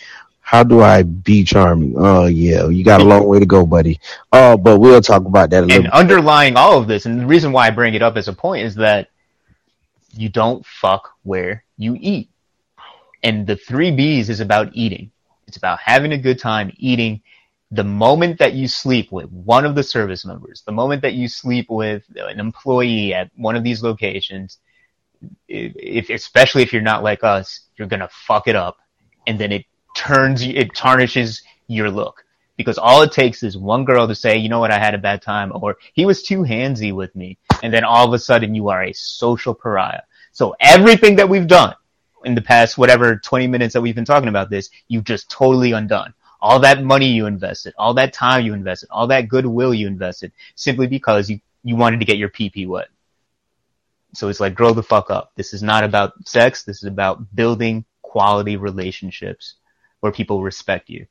How 0.41 0.63
do 0.63 0.83
I 0.83 1.03
be 1.03 1.43
charming? 1.43 1.95
Oh 1.97 2.27
yeah, 2.27 2.69
you 2.69 2.85
got 2.85 3.01
a 3.01 3.05
long 3.05 3.27
way 3.27 3.41
to 3.41 3.47
go, 3.47 3.67
buddy. 3.67 4.01
Oh, 4.33 4.57
but 4.57 4.79
we'll 4.79 5.01
talk 5.01 5.25
about 5.25 5.51
that 5.51 5.65
a 5.65 5.67
little. 5.67 5.85
And 5.85 5.93
underlying 5.93 6.57
all 6.57 6.79
of 6.79 6.87
this, 6.87 7.07
and 7.07 7.21
the 7.21 7.27
reason 7.27 7.51
why 7.51 7.67
I 7.67 7.71
bring 7.71 7.95
it 7.95 8.03
up 8.03 8.17
as 8.17 8.29
a 8.29 8.33
point 8.33 8.65
is 8.65 8.77
that 8.77 9.09
you 10.13 10.29
don't 10.29 10.65
fuck 10.65 11.13
where 11.25 11.65
you 11.77 11.97
eat. 12.01 12.29
And 13.23 13.47
the 13.47 13.57
three 13.57 13.91
B's 13.91 14.31
is 14.31 14.41
about 14.41 14.71
eating. 14.73 15.11
It's 15.47 15.57
about 15.57 15.81
having 15.81 16.13
a 16.13 16.19
good 16.19 16.39
time 16.39 16.73
eating. 16.79 17.21
The 17.73 17.85
moment 17.85 18.39
that 18.39 18.55
you 18.55 18.67
sleep 18.67 19.13
with 19.13 19.31
one 19.31 19.65
of 19.65 19.75
the 19.75 19.83
service 19.83 20.25
members, 20.25 20.63
the 20.67 20.73
moment 20.73 21.03
that 21.03 21.15
you 21.15 21.29
sleep 21.29 21.67
with 21.69 22.03
an 22.17 22.41
employee 22.41 23.15
at 23.15 23.31
one 23.37 23.55
of 23.55 23.63
these 23.63 23.83
locations, 23.83 24.59
if, 25.47 26.11
especially 26.11 26.63
if 26.63 26.73
you're 26.73 26.83
not 26.83 27.05
like 27.05 27.23
us, 27.23 27.61
you're 27.77 27.89
gonna 27.89 28.09
fuck 28.11 28.49
it 28.49 28.57
up, 28.57 28.79
and 29.27 29.39
then 29.39 29.53
it 29.53 29.67
turns, 29.97 30.43
it 30.43 30.75
tarnishes 30.75 31.43
your 31.69 31.91
look 31.91 32.25
because 32.57 32.77
all 32.77 33.01
it 33.01 33.13
takes 33.13 33.43
is 33.43 33.57
one 33.57 33.87
girl 33.87 34.07
to 34.07 34.15
say, 34.15 34.37
you 34.37 34.49
know 34.51 34.61
what, 34.61 34.71
I 34.71 34.79
had 34.79 34.95
a 34.95 34.99
bad 34.99 35.23
time, 35.23 35.51
or 35.55 35.79
he 35.95 36.05
was 36.05 36.23
too 36.23 36.43
handsy 36.43 36.93
with 36.93 37.15
me, 37.17 37.39
and 37.63 37.73
then 37.73 37.85
all 37.85 38.07
of 38.07 38.13
a 38.13 38.19
sudden 38.19 38.55
you 38.55 38.69
are 38.69 38.83
a 38.83 38.93
social 38.93 39.55
pariah. 39.55 40.03
So 40.33 40.55
everything 40.61 41.17
that 41.17 41.29
we've 41.29 41.47
done 41.47 41.75
in 42.25 42.35
the 42.35 42.43
past, 42.43 42.77
whatever 42.77 43.17
20 43.17 43.47
minutes 43.47 43.73
that 43.73 43.81
we've 43.81 43.95
been 43.95 44.05
talking 44.05 44.29
about 44.29 44.51
this, 44.51 44.69
you've 44.89 45.05
just 45.05 45.31
totally 45.31 45.73
undone. 45.73 46.13
All 46.43 46.61
that 46.61 46.83
money 46.83 47.09
you 47.09 47.27
invested, 47.27 47.75
all 47.77 47.95
that 47.95 48.13
time 48.13 48.45
you 48.45 48.55
invested, 48.55 48.89
all 48.91 49.07
that 49.09 49.29
goodwill 49.29 49.75
you 49.75 49.87
invested, 49.87 50.33
simply 50.55 50.87
because 50.87 51.29
you, 51.29 51.41
you 51.63 51.77
wanted 51.77 52.01
to 52.01 52.07
get 52.07 52.17
your 52.17 52.31
PP 52.31 52.67
wet. 52.67 52.89
So 54.15 54.29
it's 54.29 54.41
like, 54.41 54.55
grow 54.55 54.73
the 54.73 54.83
fuck 54.83 55.11
up. 55.11 55.33
This 55.37 55.53
is 55.53 55.63
not 55.63 55.85
about 55.85 56.27
sex. 56.27 56.65
This 56.65 56.79
is 56.79 56.85
about 56.85 57.35
building 57.35 57.85
quality 58.03 58.57
relationships 58.57 59.55
where 60.01 60.13
people 60.13 60.43
respect 60.43 60.89
you. 60.89 61.07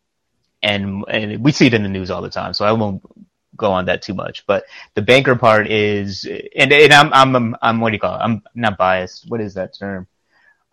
And, 0.62 1.06
and 1.08 1.44
we 1.44 1.52
see 1.52 1.68
it 1.68 1.74
in 1.74 1.84
the 1.84 1.90
news 1.90 2.12
all 2.12 2.22
the 2.22 2.30
time, 2.30 2.54
so 2.54 2.66
I 2.66 2.74
won't 2.74 3.02
go 3.56 3.72
on 3.72 3.86
that 3.86 4.02
too 4.02 4.14
much. 4.14 4.46
But 4.46 4.66
the 4.96 5.02
banker 5.02 5.36
part 5.36 5.72
is, 5.72 6.26
and, 6.56 6.74
and 6.74 6.92
I'm, 6.92 7.14
I'm, 7.14 7.56
I'm, 7.62 7.80
what 7.80 7.90
do 7.90 7.94
you 7.94 8.00
call 8.00 8.16
it? 8.16 8.24
I'm 8.24 8.44
not 8.56 8.78
biased. 8.78 9.30
What 9.30 9.40
is 9.40 9.54
that 9.54 9.78
term? 9.78 10.08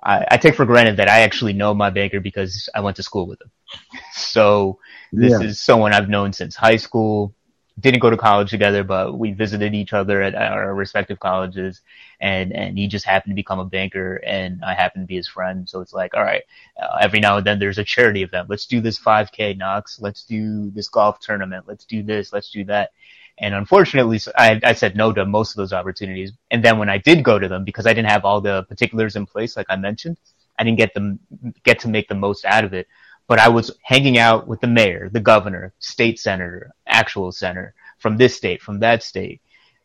I, 0.07 0.27
I 0.33 0.39
take 0.39 0.57
for 0.57 0.67
granted 0.67 0.99
that 0.99 1.11
I 1.11 1.21
actually 1.23 1.55
know 1.55 1.75
my 1.75 1.91
banker 1.91 2.21
because 2.21 2.71
I 2.75 2.81
went 2.81 2.97
to 2.99 3.05
school 3.05 3.29
with 3.29 3.43
him. 3.43 3.51
So 4.15 4.79
this 5.15 5.41
Yeah. 5.41 5.41
is 5.41 5.61
someone 5.61 5.93
I've 5.95 6.09
known 6.11 6.33
since 6.33 6.57
high 6.57 6.77
school. 6.77 7.35
Didn't 7.81 8.01
go 8.01 8.11
to 8.11 8.17
college 8.17 8.51
together, 8.51 8.85
but 8.85 9.19
we 9.19 9.33
visited 9.33 9.75
each 9.75 9.93
other 9.95 10.23
at 10.23 10.35
our 10.35 10.75
respective 10.75 11.21
colleges 11.21 11.83
and, 12.21 12.53
and 12.53 12.79
he 12.79 12.89
just 12.89 13.05
happened 13.07 13.33
to 13.33 13.37
become 13.37 13.61
a 13.61 13.65
banker 13.67 14.17
and 14.27 14.65
I 14.65 14.75
happened 14.75 15.05
to 15.05 15.07
be 15.09 15.17
his 15.17 15.29
friend. 15.29 15.69
So 15.69 15.81
it's 15.81 15.93
like, 15.93 16.15
all 16.15 16.23
right, 16.25 16.43
uh, 16.81 16.99
every 17.03 17.21
now 17.21 17.37
and 17.39 17.47
then 17.47 17.59
there's 17.59 17.79
a 17.79 17.85
charity 17.85 18.23
event. 18.23 18.49
Let's 18.51 18.67
do 18.67 18.81
this 18.81 18.99
5k 18.99 19.55
Knox. 19.55 20.01
Let's 20.01 20.25
do 20.25 20.71
this 20.71 20.89
golf 20.89 21.21
tournament. 21.21 21.67
Let's 21.69 21.85
do 21.85 22.03
this. 22.03 22.33
Let's 22.33 22.51
do 22.51 22.65
that. 22.67 22.93
And 23.39 23.55
unfortunately, 23.55 24.21
I, 24.37 24.61
I 24.65 24.73
said 24.73 24.97
no 24.97 25.13
to 25.13 25.27
most 25.27 25.51
of 25.51 25.57
those 25.57 25.73
opportunities. 25.73 26.33
And 26.51 26.65
then 26.65 26.79
when 26.79 26.89
I 26.89 26.99
did 26.99 27.23
go 27.23 27.39
to 27.39 27.49
them, 27.49 27.65
because 27.65 27.87
I 27.87 27.93
didn't 27.93 28.11
have 28.11 28.25
all 28.25 28.41
the 28.41 28.65
particulars 28.65 29.17
in 29.17 29.27
place, 29.27 29.57
like 29.57 29.67
I 29.69 29.77
mentioned, 29.77 30.17
I 30.59 30.65
didn't 30.65 30.79
get 30.79 30.95
them, 30.95 31.19
get 31.63 31.81
to 31.81 31.89
make 31.89 32.09
the 32.09 32.15
most 32.15 32.45
out 32.45 32.65
of 32.65 32.73
it. 32.73 32.87
But 33.29 33.39
I 33.39 33.49
was 33.49 33.77
hanging 33.83 34.19
out 34.19 34.47
with 34.47 34.61
the 34.61 34.69
mayor, 34.69 35.11
the 35.11 35.21
governor, 35.21 35.75
state 35.81 36.19
senator, 36.19 36.73
actual 36.87 37.33
senator 37.33 37.75
from 37.99 38.17
this 38.17 38.37
state, 38.37 38.63
from 38.63 38.79
that 38.81 39.03
state. 39.03 39.41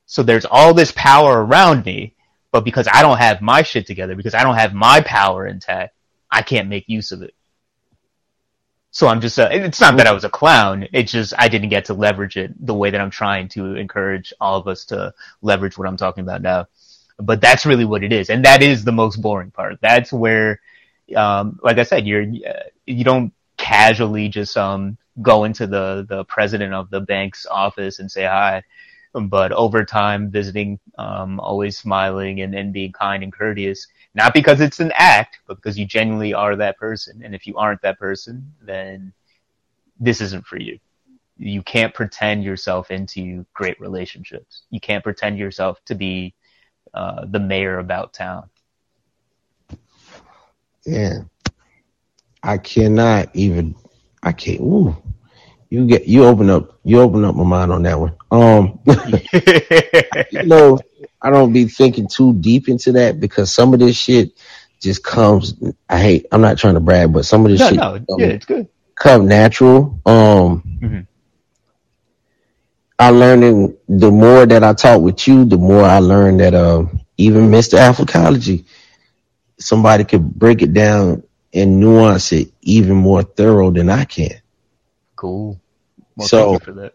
So 0.06 0.24
there's 0.24 0.46
all 0.46 0.74
this 0.74 0.94
power 0.96 1.44
around 1.44 1.86
me, 1.86 2.16
but 2.52 2.64
because 2.64 2.88
I 2.92 3.02
don't 3.02 3.18
have 3.18 3.42
my 3.42 3.64
shit 3.64 3.88
together, 3.88 4.16
because 4.16 4.36
I 4.36 4.44
don't 4.44 4.56
have 4.56 4.74
my 4.74 5.02
power 5.02 5.48
intact, 5.48 5.96
I 6.30 6.42
can't 6.42 6.70
make 6.70 6.88
use 6.88 7.12
of 7.12 7.22
it. 7.22 7.34
So 8.94 9.08
I'm 9.08 9.22
just, 9.22 9.40
uh, 9.40 9.48
it's 9.52 9.80
not 9.80 9.96
that 9.98 10.08
I 10.08 10.12
was 10.12 10.26
a 10.26 10.30
clown. 10.30 10.86
It's 10.92 11.14
just, 11.14 11.34
I 11.38 11.48
didn't 11.48 11.70
get 11.70 11.86
to 11.86 11.94
leverage 11.94 12.36
it 12.36 12.54
the 12.66 12.74
way 12.74 12.90
that 12.90 13.00
I'm 13.00 13.10
trying 13.10 13.48
to 13.50 13.76
encourage 13.76 14.34
all 14.42 14.60
of 14.60 14.68
us 14.68 14.84
to 14.86 15.14
leverage 15.42 15.78
what 15.78 15.88
I'm 15.88 15.96
talking 15.96 16.24
about 16.24 16.42
now. 16.42 16.68
But 17.18 17.40
that's 17.40 17.66
really 17.66 17.86
what 17.86 18.04
it 18.04 18.12
is. 18.12 18.30
And 18.30 18.44
that 18.44 18.62
is 18.62 18.84
the 18.84 18.92
most 18.92 19.22
boring 19.22 19.52
part. 19.52 19.80
That's 19.80 20.12
where, 20.12 20.60
um, 21.16 21.58
like 21.64 21.78
I 21.78 21.84
said, 21.84 22.06
you're, 22.06 22.24
uh, 22.24 22.64
you 22.86 23.06
don't 23.06 23.32
casually 23.58 24.28
just, 24.28 24.58
um, 24.58 24.98
go 25.22 25.46
into 25.46 25.68
the, 25.68 26.06
the 26.10 26.26
president 26.26 26.74
of 26.74 26.90
the 26.90 27.00
bank's 27.00 27.46
office 27.46 28.00
and 28.00 28.12
say 28.12 28.26
hi. 28.26 28.64
But 29.14 29.54
over 29.54 29.86
time, 29.86 30.32
visiting, 30.32 30.80
um, 30.98 31.40
always 31.40 31.78
smiling 31.78 32.42
and, 32.42 32.54
and 32.54 32.74
being 32.74 32.92
kind 32.92 33.24
and 33.24 33.32
courteous, 33.32 33.88
not 34.14 34.34
because 34.34 34.62
it's 34.62 34.80
an 34.80 34.92
act, 34.96 35.40
but 35.48 35.56
because 35.56 35.78
you 35.78 35.86
genuinely 35.86 36.34
are 36.34 36.56
that 36.56 36.78
person. 36.78 37.22
And 37.24 37.34
if 37.34 37.48
you 37.48 37.58
aren't 37.58 37.82
that 37.82 38.00
person, 38.00 38.52
then 38.62 39.14
this 40.00 40.22
isn't 40.22 40.46
for 40.46 40.60
you. 40.60 40.80
You 41.38 41.62
can't 41.64 41.94
pretend 41.94 42.44
yourself 42.44 42.92
into 42.92 43.46
great 43.54 43.80
relationships. 43.80 44.64
You 44.70 44.80
can't 44.80 45.04
pretend 45.04 45.38
yourself 45.38 45.80
to 45.86 45.96
be 45.96 46.36
uh, 46.94 47.26
the 47.26 47.40
mayor 47.40 47.80
about 47.80 48.14
town. 48.14 48.50
Yeah. 50.86 51.22
I 52.44 52.58
cannot 52.58 53.30
even. 53.36 53.76
I 54.24 54.32
can't. 54.32 54.62
Ooh, 54.62 54.96
you 55.70 55.86
get 55.86 56.06
you 56.06 56.26
open 56.26 56.50
up. 56.50 56.80
You 56.84 57.00
open 57.02 57.24
up 57.24 57.36
my 57.36 57.44
mind 57.44 57.72
on 57.72 57.84
that 57.84 58.00
one. 58.00 58.16
Um, 58.32 58.80
you 58.86 60.44
know, 60.44 60.80
I 61.22 61.30
don't 61.30 61.54
be 61.54 61.66
thinking 61.66 62.08
too 62.08 62.34
deep 62.34 62.70
into 62.70 62.94
that 62.94 63.20
because 63.20 63.54
some 63.54 63.74
of 63.74 63.80
this 63.82 63.98
shit 63.98 64.32
just 64.82 65.04
comes. 65.04 65.54
I 65.90 66.00
hate. 66.00 66.28
I'm 66.32 66.42
not 66.42 66.58
trying 66.58 66.76
to 66.76 66.80
brag, 66.80 67.14
but 67.14 67.26
some 67.26 67.46
of 67.46 67.52
this 67.52 67.60
no, 67.60 67.70
shit 67.70 67.78
no, 67.78 67.92
come, 68.10 68.20
yeah, 68.20 68.26
it's 68.28 68.46
good. 68.46 68.68
come 68.96 69.28
natural. 69.28 70.00
Um, 70.06 70.64
Mhm. 70.82 71.08
I 73.00 73.10
learning 73.10 73.78
the 73.90 74.12
more 74.12 74.46
that 74.46 74.64
I 74.64 74.74
talk 74.74 75.02
with 75.02 75.28
you, 75.28 75.46
the 75.46 75.58
more 75.58 75.84
I 75.84 76.00
learn 76.00 76.38
that 76.38 76.54
uh, 76.54 76.86
even 77.18 77.50
Mr. 77.50 77.80
Alphacology, 77.80 78.66
somebody 79.60 80.04
could 80.04 80.34
break 80.36 80.62
it 80.62 80.74
down 80.74 81.24
and 81.54 81.80
nuance 81.80 82.32
it 82.32 82.52
even 82.62 82.96
more 82.96 83.24
thorough 83.24 83.72
than 83.72 83.90
I 83.90 84.06
can. 84.06 84.42
Cool. 85.16 85.60
Well, 86.16 86.28
So- 86.28 86.52
thank 86.52 86.62
you 86.62 86.74
for 86.74 86.82
that. 86.82 86.94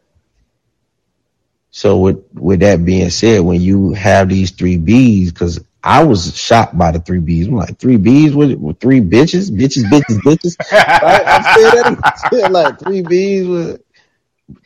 So 1.76 1.98
with 1.98 2.24
with 2.32 2.60
that 2.60 2.86
being 2.86 3.10
said, 3.10 3.42
when 3.42 3.60
you 3.60 3.92
have 3.92 4.30
these 4.30 4.50
three 4.50 4.78
B's, 4.78 5.30
because 5.30 5.62
I 5.84 6.04
was 6.04 6.34
shocked 6.34 6.78
by 6.78 6.90
the 6.90 7.00
three 7.00 7.18
B's. 7.18 7.48
I'm 7.48 7.56
like 7.56 7.78
three 7.78 7.98
B's 7.98 8.34
with, 8.34 8.54
with 8.54 8.80
three 8.80 9.02
bitches, 9.02 9.50
bitches, 9.50 9.84
bitches, 9.84 10.16
bitches. 10.20 10.56
I, 10.72 11.22
I 11.26 11.54
said 11.54 11.72
that. 11.72 11.98
I 12.02 12.14
said 12.30 12.50
like 12.50 12.80
three 12.80 13.02
B's 13.02 13.46
with 13.46 13.82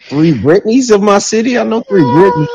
three 0.02 0.34
Britneys 0.34 0.94
of 0.94 1.02
my 1.02 1.18
city. 1.18 1.58
I 1.58 1.64
know 1.64 1.80
three 1.80 2.02
Britneys. 2.02 2.46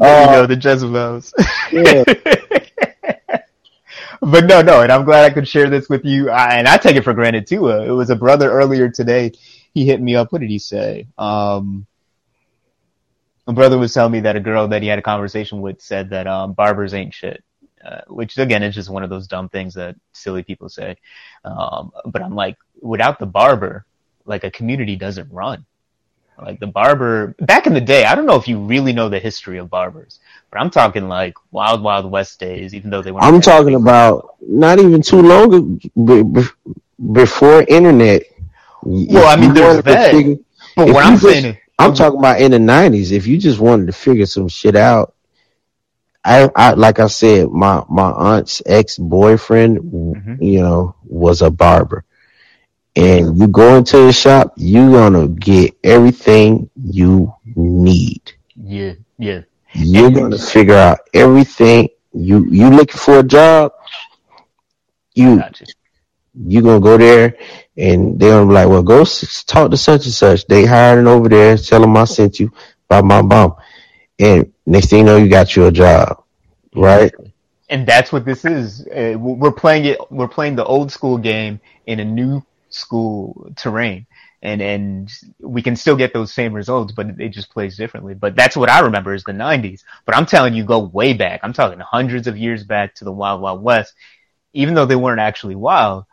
There 0.00 0.24
you 0.24 0.28
Uh, 0.28 0.32
go, 0.32 0.46
the 0.46 0.56
Jezebels. 0.56 1.32
Yeah. 1.70 2.02
but 4.20 4.46
no, 4.46 4.62
no, 4.62 4.82
and 4.82 4.90
I'm 4.90 5.04
glad 5.04 5.30
I 5.30 5.32
could 5.32 5.46
share 5.46 5.70
this 5.70 5.88
with 5.88 6.04
you. 6.04 6.28
I, 6.28 6.56
and 6.56 6.66
I 6.66 6.76
take 6.76 6.96
it 6.96 7.04
for 7.04 7.14
granted 7.14 7.46
too. 7.46 7.70
Uh, 7.70 7.84
it 7.84 7.92
was 7.92 8.10
a 8.10 8.16
brother 8.16 8.50
earlier 8.50 8.88
today. 8.88 9.30
He 9.74 9.86
hit 9.86 10.02
me 10.02 10.16
up. 10.16 10.32
What 10.32 10.40
did 10.40 10.50
he 10.50 10.58
say? 10.58 11.06
Um, 11.16 11.86
a 13.46 13.52
brother 13.52 13.78
was 13.78 13.92
telling 13.92 14.12
me 14.12 14.20
that 14.20 14.36
a 14.36 14.40
girl 14.40 14.68
that 14.68 14.82
he 14.82 14.88
had 14.88 14.98
a 14.98 15.02
conversation 15.02 15.60
with 15.60 15.80
said 15.80 16.10
that 16.10 16.26
um, 16.26 16.52
barbers 16.52 16.94
ain't 16.94 17.14
shit. 17.14 17.42
Uh, 17.84 18.00
which 18.06 18.38
again 18.38 18.62
is 18.62 18.76
just 18.76 18.88
one 18.90 19.02
of 19.02 19.10
those 19.10 19.26
dumb 19.26 19.48
things 19.48 19.74
that 19.74 19.96
silly 20.12 20.44
people 20.44 20.68
say. 20.68 20.96
Um, 21.44 21.90
but 22.06 22.22
I'm 22.22 22.34
like, 22.36 22.56
without 22.80 23.18
the 23.18 23.26
barber, 23.26 23.84
like 24.24 24.44
a 24.44 24.52
community 24.52 24.94
doesn't 24.94 25.32
run. 25.32 25.66
Like 26.40 26.60
the 26.60 26.68
barber 26.68 27.34
back 27.40 27.66
in 27.66 27.74
the 27.74 27.80
day, 27.80 28.04
I 28.04 28.14
don't 28.14 28.26
know 28.26 28.36
if 28.36 28.46
you 28.46 28.58
really 28.60 28.92
know 28.92 29.08
the 29.08 29.18
history 29.18 29.58
of 29.58 29.68
barbers, 29.68 30.20
but 30.50 30.60
I'm 30.60 30.70
talking 30.70 31.08
like 31.08 31.34
wild, 31.50 31.82
wild 31.82 32.08
west 32.10 32.38
days, 32.38 32.72
even 32.72 32.90
though 32.90 33.02
they 33.02 33.10
weren't. 33.10 33.24
I'm 33.24 33.40
talking 33.40 33.74
about 33.74 34.36
not 34.40 34.78
even 34.78 35.02
too 35.02 35.20
long 35.20 35.52
ago, 35.52 35.62
be- 36.04 36.22
be- 36.40 36.72
before 37.12 37.62
internet. 37.68 38.22
Well, 38.84 39.26
I 39.26 39.40
mean, 39.40 39.54
there's 39.54 39.82
that. 39.84 40.12
figure- 40.12 40.36
But 40.76 40.86
what 40.88 41.04
I'm 41.04 41.16
saying 41.18 41.44
is, 41.46 41.56
I'm 41.84 41.94
talking 41.94 42.18
about 42.18 42.40
in 42.40 42.50
the 42.52 42.58
nineties. 42.58 43.12
If 43.12 43.26
you 43.26 43.38
just 43.38 43.58
wanted 43.60 43.86
to 43.86 43.92
figure 43.92 44.26
some 44.26 44.48
shit 44.48 44.76
out, 44.76 45.14
I, 46.24 46.48
I 46.54 46.72
like 46.74 47.00
I 47.00 47.08
said, 47.08 47.50
my 47.50 47.84
my 47.88 48.10
aunt's 48.10 48.62
ex 48.66 48.96
boyfriend, 48.98 49.78
Mhm. 49.80 50.38
you 50.42 50.60
know, 50.60 50.94
was 51.04 51.42
a 51.42 51.50
barber, 51.50 52.04
and 52.96 53.36
you 53.38 53.48
go 53.48 53.76
into 53.76 53.96
the 54.06 54.12
shop, 54.12 54.52
you 54.56 54.92
gonna 54.92 55.28
get 55.28 55.74
everything 55.82 56.70
you 56.76 57.32
need. 57.56 58.22
yeah, 58.56 58.92
yeah, 59.18 59.40
You're 59.74 60.06
And- 60.06 60.14
gonna 60.14 60.38
figure 60.38 60.76
out 60.76 61.00
everything 61.12 61.88
you 62.14 62.46
you 62.50 62.70
looking 62.70 62.98
for 62.98 63.18
a 63.18 63.22
job. 63.22 63.72
You 65.14 65.42
you 66.34 66.62
gonna 66.62 66.80
go 66.80 66.96
there 66.96 67.36
and 67.76 68.18
they're 68.18 68.32
gonna 68.32 68.46
be 68.46 68.54
like, 68.54 68.68
well, 68.68 68.82
go 68.82 69.04
talk 69.46 69.70
to 69.70 69.76
such 69.76 70.04
and 70.04 70.14
such. 70.14 70.46
They 70.46 70.66
hiring 70.66 71.06
over 71.06 71.28
there. 71.28 71.56
Tell 71.56 71.80
them 71.80 71.96
I 71.96 72.04
sent 72.04 72.38
you 72.38 72.52
by 72.88 73.00
my 73.02 73.22
bum. 73.22 73.54
And 74.18 74.52
next 74.66 74.90
thing 74.90 75.00
you 75.00 75.04
know, 75.04 75.16
you 75.16 75.28
got 75.28 75.56
you 75.56 75.66
a 75.66 75.72
job, 75.72 76.22
right? 76.74 77.12
And 77.68 77.86
that's 77.86 78.12
what 78.12 78.24
this 78.26 78.44
is. 78.44 78.86
Uh, 78.86 79.16
we're 79.18 79.52
playing 79.52 79.86
it. 79.86 79.98
We're 80.10 80.28
playing 80.28 80.56
the 80.56 80.64
old 80.64 80.92
school 80.92 81.16
game 81.16 81.60
in 81.86 82.00
a 82.00 82.04
new 82.04 82.44
school 82.68 83.50
terrain, 83.56 84.06
and 84.42 84.60
and 84.60 85.10
we 85.40 85.62
can 85.62 85.74
still 85.74 85.96
get 85.96 86.12
those 86.12 86.34
same 86.34 86.52
results, 86.52 86.92
but 86.92 87.18
it 87.18 87.30
just 87.30 87.50
plays 87.50 87.78
differently. 87.78 88.12
But 88.12 88.36
that's 88.36 88.56
what 88.56 88.68
I 88.68 88.80
remember 88.80 89.14
is 89.14 89.24
the 89.24 89.32
'90s. 89.32 89.84
But 90.04 90.14
I'm 90.14 90.26
telling 90.26 90.52
you, 90.52 90.64
go 90.64 90.80
way 90.80 91.14
back. 91.14 91.40
I'm 91.42 91.54
talking 91.54 91.80
hundreds 91.80 92.26
of 92.26 92.36
years 92.36 92.62
back 92.62 92.94
to 92.96 93.04
the 93.04 93.12
Wild 93.12 93.40
Wild 93.40 93.62
West. 93.62 93.94
Even 94.52 94.74
though 94.74 94.84
they 94.84 94.96
weren't 94.96 95.20
actually 95.20 95.54
wild, 95.54 96.04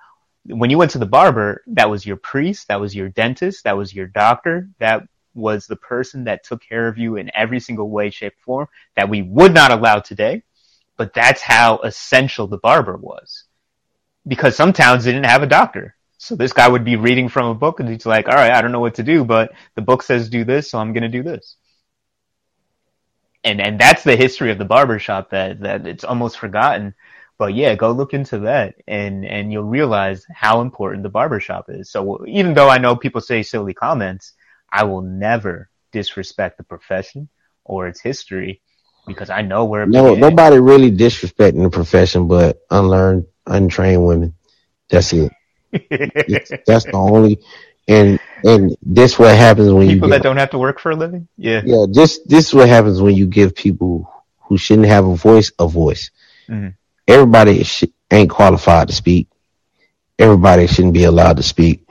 when 0.46 0.70
you 0.70 0.78
went 0.78 0.92
to 0.92 1.00
the 1.00 1.06
barber, 1.06 1.64
that 1.68 1.90
was 1.90 2.06
your 2.06 2.18
priest, 2.18 2.68
that 2.68 2.80
was 2.80 2.96
your 2.96 3.10
dentist, 3.10 3.64
that 3.64 3.78
was 3.78 3.94
your 3.94 4.08
doctor, 4.08 4.70
that 4.80 5.04
was 5.34 5.68
the 5.68 5.76
person 5.76 6.24
that 6.26 6.44
took 6.44 6.62
care 6.62 6.88
of 6.88 6.98
you 6.98 7.16
in 7.16 7.32
every 7.34 7.60
single 7.60 7.90
way, 7.90 8.10
shape, 8.10 8.34
form 8.40 8.68
that 8.96 9.10
we 9.10 9.22
would 9.22 9.54
not 9.54 9.72
allow 9.72 10.00
today. 10.00 10.44
But 10.98 11.14
that's 11.14 11.42
how 11.42 11.80
essential 11.80 12.48
the 12.48 12.58
barber 12.58 12.98
was. 12.98 13.46
Because 14.28 14.56
some 14.56 14.74
towns 14.74 15.06
didn't 15.06 15.24
have 15.26 15.44
a 15.44 15.48
doctor. 15.48 15.96
So 16.18 16.36
this 16.36 16.52
guy 16.52 16.68
would 16.68 16.84
be 16.84 16.98
reading 16.98 17.30
from 17.30 17.48
a 17.48 17.56
book 17.56 17.80
and 17.80 17.88
he's 17.88 18.06
like, 18.06 18.28
all 18.28 18.36
right, 18.36 18.52
I 18.52 18.62
don't 18.62 18.74
know 18.74 18.82
what 18.82 18.96
to 18.96 19.04
do, 19.04 19.24
but 19.24 19.54
the 19.76 19.82
book 19.82 20.04
says 20.04 20.30
do 20.30 20.44
this, 20.44 20.70
so 20.70 20.78
I'm 20.78 20.92
going 20.92 21.04
to 21.04 21.10
do 21.10 21.24
this. 21.24 21.56
And, 23.46 23.62
and 23.62 23.80
that's 23.80 24.04
the 24.04 24.18
history 24.18 24.52
of 24.52 24.58
the 24.58 24.66
barbershop 24.66 25.30
that, 25.30 25.62
that 25.62 25.88
it's 25.88 26.04
almost 26.04 26.38
forgotten. 26.38 26.94
But 27.40 27.56
yeah, 27.56 27.74
go 27.74 27.92
look 27.92 28.14
into 28.14 28.40
that 28.40 28.76
and, 28.86 29.26
and 29.26 29.52
you'll 29.52 29.64
realize 29.64 30.26
how 30.30 30.60
important 30.60 31.04
the 31.04 31.10
barbershop 31.10 31.70
is. 31.70 31.90
So 31.90 32.26
even 32.28 32.54
though 32.54 32.70
I 32.70 32.78
know 32.78 32.98
people 32.98 33.22
say 33.22 33.44
silly 33.44 33.74
comments, 33.74 34.34
I 34.72 34.84
will 34.84 35.02
never 35.02 35.70
disrespect 35.94 36.58
the 36.58 36.64
profession 36.64 37.30
or 37.64 37.88
its 37.88 38.02
history 38.02 38.62
because 39.08 39.30
I 39.30 39.42
know 39.42 39.66
where. 39.66 39.86
No, 39.86 40.16
nobody 40.16 40.60
really 40.60 40.92
disrespecting 40.92 41.64
the 41.64 41.70
profession, 41.70 42.28
but 42.28 42.62
unlearned, 42.70 43.26
untrained 43.48 44.06
women. 44.06 44.34
That's 44.90 45.14
it. 45.14 45.32
that's 46.66 46.84
the 46.84 46.92
only, 46.94 47.40
and 47.88 48.20
and 48.44 48.76
this 48.82 49.18
what 49.18 49.36
happens 49.36 49.72
when 49.72 49.84
people 49.84 49.90
you 49.90 49.96
people 49.96 50.10
that 50.10 50.24
don't 50.24 50.38
have 50.38 50.50
to 50.52 50.58
work 50.58 50.80
for 50.80 50.92
a 50.92 50.96
living. 50.96 51.28
Yeah, 51.38 51.62
yeah. 51.64 51.86
This 51.90 52.20
this 52.26 52.48
is 52.48 52.54
what 52.54 52.68
happens 52.68 53.02
when 53.02 53.16
you 53.16 53.28
give 53.28 53.56
people 53.56 54.12
who 54.42 54.58
shouldn't 54.58 54.88
have 54.88 55.08
a 55.08 55.16
voice 55.16 55.52
a 55.58 55.68
voice. 55.68 56.12
Mm-hmm. 56.50 56.70
Everybody 57.10 57.64
sh- 57.64 57.86
ain't 58.12 58.30
qualified 58.30 58.88
to 58.88 58.94
speak. 58.94 59.28
Everybody 60.20 60.68
shouldn't 60.68 60.94
be 60.94 61.06
allowed 61.06 61.38
to 61.38 61.44
speak. 61.44 61.88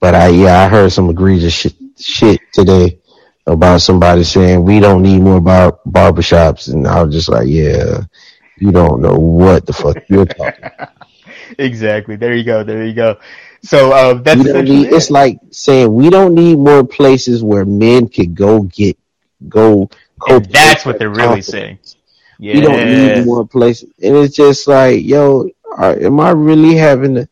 But 0.00 0.14
I 0.14 0.28
yeah 0.28 0.62
I 0.62 0.68
heard 0.68 0.90
some 0.90 1.10
egregious 1.10 1.52
sh- 1.52 1.66
shit 1.98 2.40
today 2.52 2.98
about 3.46 3.82
somebody 3.82 4.24
saying 4.24 4.64
we 4.64 4.80
don't 4.80 5.02
need 5.02 5.20
more 5.20 5.42
bar- 5.42 5.78
barbershops, 5.86 6.72
and 6.72 6.88
I 6.88 7.02
was 7.02 7.14
just 7.14 7.28
like, 7.28 7.48
yeah, 7.48 8.00
you 8.56 8.72
don't 8.72 9.02
know 9.02 9.14
what 9.14 9.66
the 9.66 9.74
fuck 9.74 9.98
you're 10.08 10.24
talking. 10.24 10.70
exactly. 11.58 12.16
There 12.16 12.34
you 12.34 12.44
go. 12.44 12.64
There 12.64 12.86
you 12.86 12.94
go. 12.94 13.18
So 13.62 13.92
uh, 13.92 14.14
that's 14.14 14.42
need, 14.42 14.86
it. 14.86 14.92
it's 14.92 15.10
like 15.10 15.38
saying 15.50 15.92
we 15.92 16.08
don't 16.08 16.34
need 16.34 16.58
more 16.58 16.82
places 16.82 17.44
where 17.44 17.66
men 17.66 18.08
could 18.08 18.34
go 18.34 18.62
get 18.62 18.96
go. 19.48 19.90
that's 20.26 20.86
what 20.86 20.98
they're 20.98 21.10
really 21.10 21.42
saying. 21.42 21.78
Yeah. 22.42 22.54
We 22.54 22.60
don't 22.62 22.90
need 22.90 23.24
more 23.24 23.46
places, 23.46 23.88
and 24.02 24.16
it's 24.16 24.34
just 24.34 24.66
like, 24.66 25.04
yo, 25.04 25.48
am 25.78 26.18
I 26.18 26.30
really 26.30 26.74
having 26.74 27.18
a 27.18 27.28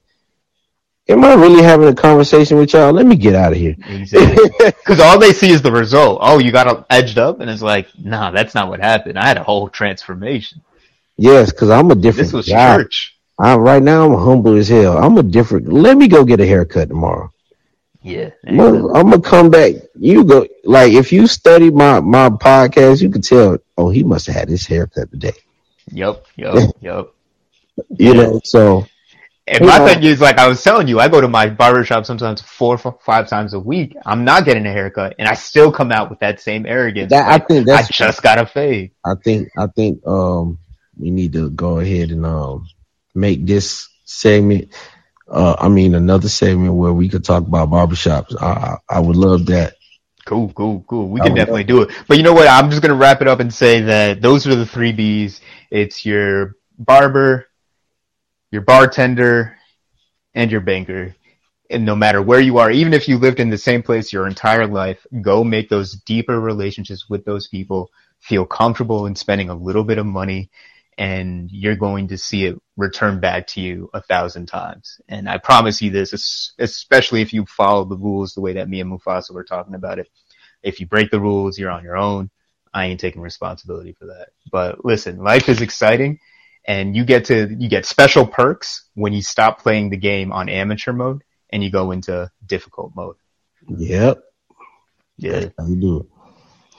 am 1.08 1.24
I 1.24 1.34
really 1.34 1.64
having 1.64 1.88
a 1.88 1.94
conversation 1.96 2.58
with 2.58 2.72
y'all? 2.72 2.92
Let 2.92 3.06
me 3.06 3.16
get 3.16 3.34
out 3.34 3.50
of 3.50 3.58
here. 3.58 3.74
Exactly. 3.88 4.50
Because 4.70 5.00
all 5.00 5.18
they 5.18 5.32
see 5.32 5.50
is 5.50 5.62
the 5.62 5.72
result. 5.72 6.20
Oh, 6.22 6.38
you 6.38 6.52
got 6.52 6.86
edged 6.90 7.18
up, 7.18 7.40
and 7.40 7.50
it's 7.50 7.60
like, 7.60 7.88
nah, 7.98 8.30
that's 8.30 8.54
not 8.54 8.68
what 8.68 8.78
happened. 8.78 9.18
I 9.18 9.26
had 9.26 9.36
a 9.36 9.42
whole 9.42 9.68
transformation. 9.68 10.62
Yes, 11.16 11.50
because 11.50 11.70
I'm 11.70 11.90
a 11.90 11.96
different. 11.96 12.28
This 12.28 12.32
was 12.32 12.48
guy. 12.48 12.76
church. 12.76 13.16
I, 13.36 13.56
right 13.56 13.82
now, 13.82 14.06
I'm 14.06 14.14
humble 14.14 14.54
as 14.54 14.68
hell. 14.68 14.96
I'm 14.96 15.18
a 15.18 15.24
different. 15.24 15.72
Let 15.72 15.96
me 15.96 16.06
go 16.06 16.24
get 16.24 16.38
a 16.38 16.46
haircut 16.46 16.88
tomorrow. 16.88 17.32
Yeah, 18.02 18.30
I'm 18.46 18.56
gonna, 18.56 18.92
I'm 18.94 19.10
gonna 19.10 19.20
come 19.20 19.50
back. 19.50 19.74
You 19.94 20.24
go 20.24 20.46
like 20.64 20.92
if 20.92 21.12
you 21.12 21.26
study 21.26 21.70
my 21.70 22.00
my 22.00 22.30
podcast, 22.30 23.02
you 23.02 23.10
can 23.10 23.22
tell. 23.22 23.58
Oh, 23.76 23.90
he 23.90 24.02
must 24.02 24.26
have 24.26 24.36
had 24.36 24.48
his 24.48 24.66
haircut 24.66 25.10
today. 25.10 25.34
Yep, 25.92 26.24
yep, 26.36 26.70
yep. 26.80 27.12
you 27.76 27.84
yeah. 27.98 28.12
know, 28.12 28.40
so 28.42 28.86
and 29.50 29.66
my 29.66 29.78
thing 29.84 30.04
is, 30.04 30.20
like 30.20 30.38
I 30.38 30.46
was 30.46 30.62
telling 30.62 30.86
you, 30.86 31.00
I 31.00 31.08
go 31.08 31.20
to 31.20 31.26
my 31.26 31.48
barbershop 31.48 32.06
sometimes 32.06 32.40
four, 32.40 32.78
five 32.78 33.28
times 33.28 33.52
a 33.52 33.58
week. 33.58 33.96
I'm 34.06 34.24
not 34.24 34.44
getting 34.44 34.64
a 34.64 34.70
haircut, 34.70 35.16
and 35.18 35.26
I 35.26 35.34
still 35.34 35.72
come 35.72 35.90
out 35.90 36.08
with 36.08 36.20
that 36.20 36.40
same 36.40 36.66
arrogance. 36.66 37.10
That, 37.10 37.26
like, 37.26 37.42
I 37.42 37.44
think 37.44 37.66
that's 37.66 37.88
I 37.88 37.92
just 37.92 38.22
got 38.22 38.38
a 38.38 38.46
fade. 38.46 38.92
I 39.04 39.14
think 39.22 39.48
I 39.58 39.66
think 39.66 40.06
um 40.06 40.58
we 40.96 41.10
need 41.10 41.32
to 41.32 41.50
go 41.50 41.80
ahead 41.80 42.10
and 42.10 42.24
um 42.24 42.68
make 43.14 43.44
this 43.44 43.88
segment. 44.04 44.72
Uh, 45.30 45.54
I 45.58 45.68
mean, 45.68 45.94
another 45.94 46.28
segment 46.28 46.74
where 46.74 46.92
we 46.92 47.08
could 47.08 47.24
talk 47.24 47.46
about 47.46 47.70
barbershops. 47.70 48.34
I 48.40 48.78
I 48.88 48.98
would 48.98 49.16
love 49.16 49.46
that. 49.46 49.74
Cool, 50.26 50.52
cool, 50.52 50.84
cool. 50.88 51.08
We 51.08 51.20
can 51.20 51.34
definitely 51.34 51.64
do 51.64 51.82
it. 51.82 51.90
But 52.08 52.16
you 52.16 52.22
know 52.24 52.32
what? 52.32 52.48
I'm 52.48 52.68
just 52.68 52.82
gonna 52.82 52.94
wrap 52.94 53.22
it 53.22 53.28
up 53.28 53.40
and 53.40 53.52
say 53.52 53.80
that 53.82 54.20
those 54.20 54.46
are 54.46 54.54
the 54.56 54.66
three 54.66 54.92
B's. 54.92 55.40
It's 55.70 56.04
your 56.04 56.56
barber, 56.78 57.46
your 58.50 58.62
bartender, 58.62 59.56
and 60.34 60.50
your 60.50 60.60
banker. 60.60 61.14
And 61.70 61.86
no 61.86 61.94
matter 61.94 62.20
where 62.20 62.40
you 62.40 62.58
are, 62.58 62.70
even 62.70 62.92
if 62.92 63.06
you 63.06 63.16
lived 63.16 63.38
in 63.38 63.50
the 63.50 63.58
same 63.58 63.84
place 63.84 64.12
your 64.12 64.26
entire 64.26 64.66
life, 64.66 65.06
go 65.22 65.44
make 65.44 65.68
those 65.68 65.92
deeper 65.92 66.40
relationships 66.40 67.08
with 67.08 67.24
those 67.24 67.46
people. 67.46 67.90
Feel 68.18 68.44
comfortable 68.44 69.06
in 69.06 69.14
spending 69.14 69.48
a 69.48 69.54
little 69.54 69.84
bit 69.84 69.98
of 69.98 70.06
money 70.06 70.50
and 71.00 71.50
you're 71.50 71.76
going 71.76 72.08
to 72.08 72.18
see 72.18 72.44
it 72.44 72.60
return 72.76 73.20
back 73.20 73.46
to 73.46 73.60
you 73.62 73.88
a 73.94 74.02
thousand 74.02 74.44
times. 74.44 75.00
And 75.08 75.30
I 75.30 75.38
promise 75.38 75.80
you 75.80 75.90
this, 75.90 76.52
especially 76.58 77.22
if 77.22 77.32
you 77.32 77.46
follow 77.46 77.86
the 77.86 77.96
rules 77.96 78.34
the 78.34 78.42
way 78.42 78.52
that 78.52 78.68
me 78.68 78.82
and 78.82 78.92
Mufasa 78.92 79.32
were 79.32 79.44
talking 79.44 79.74
about 79.74 79.98
it. 79.98 80.10
If 80.62 80.78
you 80.78 80.86
break 80.86 81.10
the 81.10 81.18
rules, 81.18 81.58
you're 81.58 81.70
on 81.70 81.84
your 81.84 81.96
own. 81.96 82.28
I 82.74 82.84
ain't 82.84 83.00
taking 83.00 83.22
responsibility 83.22 83.96
for 83.98 84.08
that. 84.08 84.28
But 84.52 84.84
listen, 84.84 85.16
life 85.16 85.48
is 85.48 85.62
exciting 85.62 86.18
and 86.66 86.94
you 86.94 87.06
get 87.06 87.24
to 87.26 87.48
you 87.48 87.70
get 87.70 87.86
special 87.86 88.26
perks 88.26 88.84
when 88.92 89.14
you 89.14 89.22
stop 89.22 89.62
playing 89.62 89.88
the 89.88 89.96
game 89.96 90.32
on 90.32 90.50
amateur 90.50 90.92
mode 90.92 91.22
and 91.48 91.64
you 91.64 91.70
go 91.70 91.92
into 91.92 92.30
difficult 92.44 92.92
mode. 92.94 93.16
Yep. 93.68 94.22
Yeah. 95.16 95.32
That's 95.32 95.54
how 95.58 95.66
you 95.66 95.76
do 95.76 96.00
it. 96.00 96.06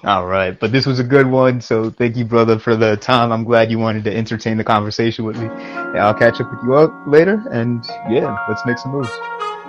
All 0.03 0.25
right, 0.25 0.59
but 0.59 0.71
this 0.71 0.85
was 0.87 0.99
a 0.99 1.03
good 1.03 1.27
one. 1.27 1.61
So 1.61 1.91
thank 1.91 2.17
you, 2.17 2.25
brother, 2.25 2.59
for 2.59 2.75
the 2.75 2.97
time. 2.97 3.31
I'm 3.31 3.43
glad 3.43 3.71
you 3.71 3.79
wanted 3.79 4.03
to 4.05 4.15
entertain 4.15 4.57
the 4.57 4.63
conversation 4.63 5.25
with 5.25 5.37
me. 5.37 5.45
Yeah, 5.45 6.07
I'll 6.07 6.15
catch 6.15 6.41
up 6.41 6.51
with 6.51 6.59
you 6.63 6.75
up 6.75 6.93
later, 7.07 7.43
and 7.51 7.85
yeah, 8.09 8.35
let's 8.49 8.65
make 8.65 8.79
some 8.79 8.93
moves. 8.93 9.11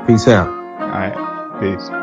Peace 0.06 0.28
out. 0.28 0.48
All 0.48 0.88
right, 0.88 1.60
peace. 1.60 2.01